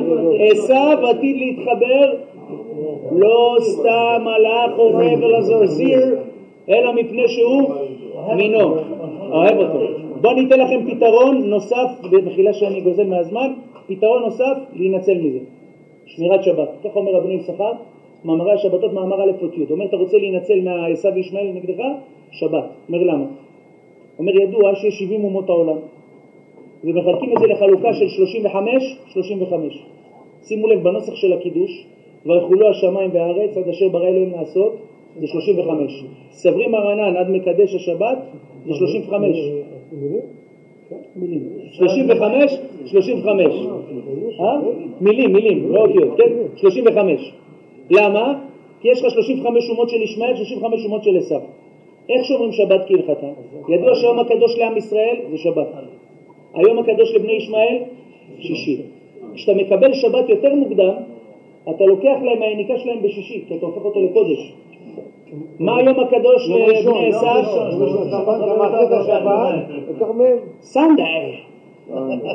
עשיו 0.51 0.99
עתיד 1.11 1.36
להתחבר 1.36 2.14
לא 3.12 3.57
סתם 3.61 4.24
הלך 4.26 4.76
עורב 4.76 5.22
אל 5.22 5.35
הזרזיר, 5.35 6.18
אלא 6.68 6.95
מפני 6.95 7.29
שהוא 7.29 7.74
מינו, 8.37 8.74
אוהב 9.31 9.59
אותו. 9.59 9.81
בואו 10.20 10.33
אני 10.33 10.47
אתן 10.47 10.61
לכם 10.61 10.81
פתרון 10.91 11.43
נוסף, 11.45 11.89
במחילה 12.11 12.53
שאני 12.53 12.81
גוזל 12.81 13.07
מהזמן, 13.07 13.53
פתרון 13.87 14.22
נוסף 14.22 14.57
להינצל 14.72 15.18
מזה, 15.18 15.39
שמירת 16.07 16.45
שבת. 16.45 16.68
כך 16.85 16.97
אומר 16.97 17.12
רבני 17.12 17.35
יששכר, 17.35 17.72
מאמרי 18.24 18.53
השבתות, 18.53 18.93
מאמר 18.93 19.22
א' 19.22 19.33
אות 19.43 19.59
י'. 19.59 19.64
אומר, 19.70 19.85
אתה 19.85 19.97
רוצה 19.97 20.16
להינצל 20.16 20.61
מעשיו 20.61 21.12
וישמעאל 21.14 21.53
נגדך? 21.55 21.83
שבת. 22.31 22.64
אומר 22.89 23.03
למה? 23.03 23.26
אומר 24.18 24.37
ידוע 24.37 24.74
שיש 24.74 24.99
70 24.99 25.24
אומות 25.24 25.49
העולם 25.49 25.79
ומחלקים 26.85 27.33
את 27.33 27.39
זה 27.41 27.47
לחלוקה 27.47 27.95
של 27.95 28.09
35, 28.09 28.97
35. 29.07 29.85
שימו 30.43 30.68
לב 30.68 30.83
בנוסח 30.83 31.14
של 31.14 31.33
הקידוש 31.33 31.87
ויחולו 32.29 32.68
השמיים 32.70 33.11
והארץ 33.12 33.57
עד 33.57 33.68
אשר 33.68 33.89
ברא 33.89 34.09
אלוהים 34.09 34.33
לעשות 34.33 34.76
זה 35.20 35.26
35. 35.26 36.05
סברים 36.31 36.70
מרנן 36.70 37.16
עד 37.16 37.31
מקדש 37.31 37.74
השבת 37.74 38.18
זה 38.66 38.74
35. 38.74 39.37
מילים? 39.93 40.20
מילים. 41.16 41.43
35, 41.72 42.59
35. 42.87 43.47
אה? 44.41 44.59
מילים, 45.01 45.33
מילים, 45.33 45.72
לא 45.72 45.81
אותיות, 45.81 46.16
כן? 46.16 46.33
35. 46.57 47.33
למה? 47.91 48.35
כי 48.81 48.89
יש 48.89 49.05
לך 49.05 49.11
35 49.11 49.70
אומות 49.70 49.89
של 49.89 50.03
ישמעאל, 50.03 50.37
35 50.37 50.85
אומות 50.85 51.05
של 51.05 51.16
עשיו. 51.16 51.41
איך 52.09 52.24
שומרים 52.24 52.53
שבת 52.53 52.81
כהלכתה? 52.89 53.26
ידוע 53.68 53.95
שהיום 53.95 54.18
הקדוש 54.18 54.59
לעם 54.59 54.76
ישראל 54.76 55.16
זה 55.31 55.39
שבת. 55.39 55.68
היום 56.55 56.79
הקדוש 56.79 57.14
לבני 57.14 57.33
ישמעאל, 57.33 57.79
שישי. 58.39 58.83
כשאתה 59.35 59.59
מקבל 59.59 59.93
שבת 59.93 60.29
יותר 60.29 60.55
מוקדם, 60.55 60.95
אתה 61.71 61.85
לוקח 61.85 62.16
להם 62.23 62.39
מהיניקה 62.39 62.79
שלהם 62.79 63.03
בשישי, 63.03 63.45
כי 63.49 63.57
אתה 63.57 63.66
הופך 63.66 63.85
אותו 63.85 64.01
לקודש. 64.05 64.53
מה 65.59 65.77
היום 65.77 66.01
הקדוש 66.01 66.51
לבני 66.51 67.09
עשיו? 67.09 67.43
מהם. 70.14 70.39
סנדאי. 70.61 71.35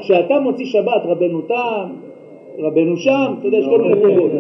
כשאתה 0.02 0.40
מוציא 0.40 0.66
שבת, 0.66 1.02
רבנו 1.06 1.42
תם, 1.42 1.84
רבנו 2.60 2.98
שם, 2.98 3.34
אתה 3.40 3.48
יודע, 3.48 3.58
יש 3.58 3.66
כל 3.66 3.82
מיני 3.82 4.02
קודות. 4.02 4.32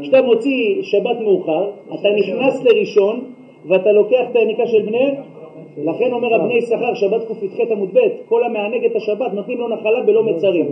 כשאתה 0.00 0.22
מוציא 0.22 0.82
שבת 0.82 1.20
מאוחר, 1.20 1.70
אתה 1.94 2.08
נכנס 2.18 2.64
לראשון, 2.64 3.20
ואתה 3.66 3.92
לוקח 3.92 4.24
את 4.30 4.36
היניקה 4.36 4.66
של 4.66 4.82
בני, 4.82 5.10
לכן 5.84 6.12
אומר 6.12 6.34
הבני 6.34 6.54
יששכר, 6.54 6.94
שבת 6.94 7.24
קפ"ח 7.28 7.70
עמוד 7.70 7.88
ב', 7.94 7.98
כל 8.28 8.44
המענג 8.44 8.84
את 8.84 8.96
השבת 8.96 9.32
נותנים 9.34 9.58
לו 9.58 9.68
נחלה 9.68 10.00
בלא 10.00 10.22
מצרים. 10.22 10.66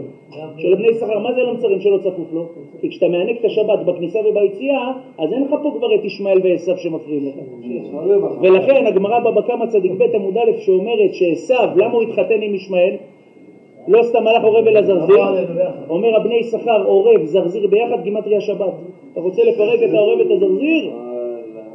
של 0.59 0.74
בני 0.74 0.88
יששכר, 0.88 1.18
מה 1.18 1.32
זה 1.32 1.42
לא 1.42 1.54
מצרים 1.54 1.80
שלא 1.80 1.98
צפוף 1.98 2.32
לו? 2.32 2.46
כי 2.80 2.90
כשאתה 2.90 3.09
מענג 3.09 3.36
את 3.40 3.44
השבת 3.44 3.78
בכניסה 3.86 4.18
וביציאה, 4.18 4.92
אז 5.18 5.32
אין 5.32 5.42
לך 5.42 5.50
פה 5.62 5.74
כבר 5.78 5.94
את 5.94 6.04
ישמעאל 6.04 6.40
ועשו 6.44 6.76
שמפריעים 6.76 7.26
לך. 7.26 7.34
ולכן 8.42 8.86
הגמרא 8.86 9.18
בבא 9.18 9.40
קמא 9.40 9.66
צדיק 9.66 9.92
ב' 9.92 10.02
עמוד 10.14 10.38
א' 10.38 10.50
שאומרת 10.59 11.14
שעשו, 11.14 11.62
למה 11.76 11.92
הוא 11.92 12.02
התחתן 12.02 12.42
עם 12.42 12.54
ישמעאל? 12.54 12.96
לא 13.88 14.02
סתם 14.02 14.26
הלך 14.26 14.44
עורב 14.44 14.66
אל 14.66 14.76
הזרזיר, 14.76 15.24
אומר 15.88 16.16
הבני 16.16 16.34
יששכר 16.34 16.84
עורב, 16.84 17.24
זרזיר 17.24 17.66
ביחד, 17.66 18.02
גימטריה 18.02 18.40
שבת. 18.40 18.74
אתה 19.12 19.20
רוצה 19.20 19.42
לפרק 19.44 19.82
את 19.82 19.94
העורב 19.94 20.18
ואת 20.18 20.30
הזרזיר? 20.30 20.90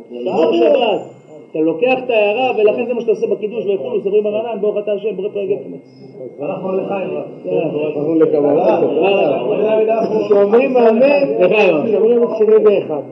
שמור 0.10 0.54
שבת. 0.54 1.21
אתה 1.52 1.60
לוקח 1.60 1.94
את 2.06 2.10
ההערה 2.10 2.52
ולכן 2.58 2.86
זה 2.86 2.94
מה 2.94 3.02
שאתה 3.02 3.12
עושה 3.12 3.28
בקידוש 3.28 3.66
ויכולו 3.66 4.02
סברים 4.02 4.26
הרענן 4.26 4.62
ברוך 4.62 4.78
אתה 4.78 4.92
השם 4.92 5.16
בורא 5.16 5.30
פרק 5.30 5.50
גפנץ. 5.50 6.12
הלכנו 6.40 6.78
לחיים. 6.78 7.10
אנחנו 7.96 8.16
לקבלה. 8.16 8.82
תודה 8.82 9.76
רבה. 9.82 10.28
שאומרים 10.28 10.78
אמן, 10.78 11.02
לחיים. 11.40 11.76
שאומרים 11.92 12.24
את 12.24 12.30
71. 12.38 13.04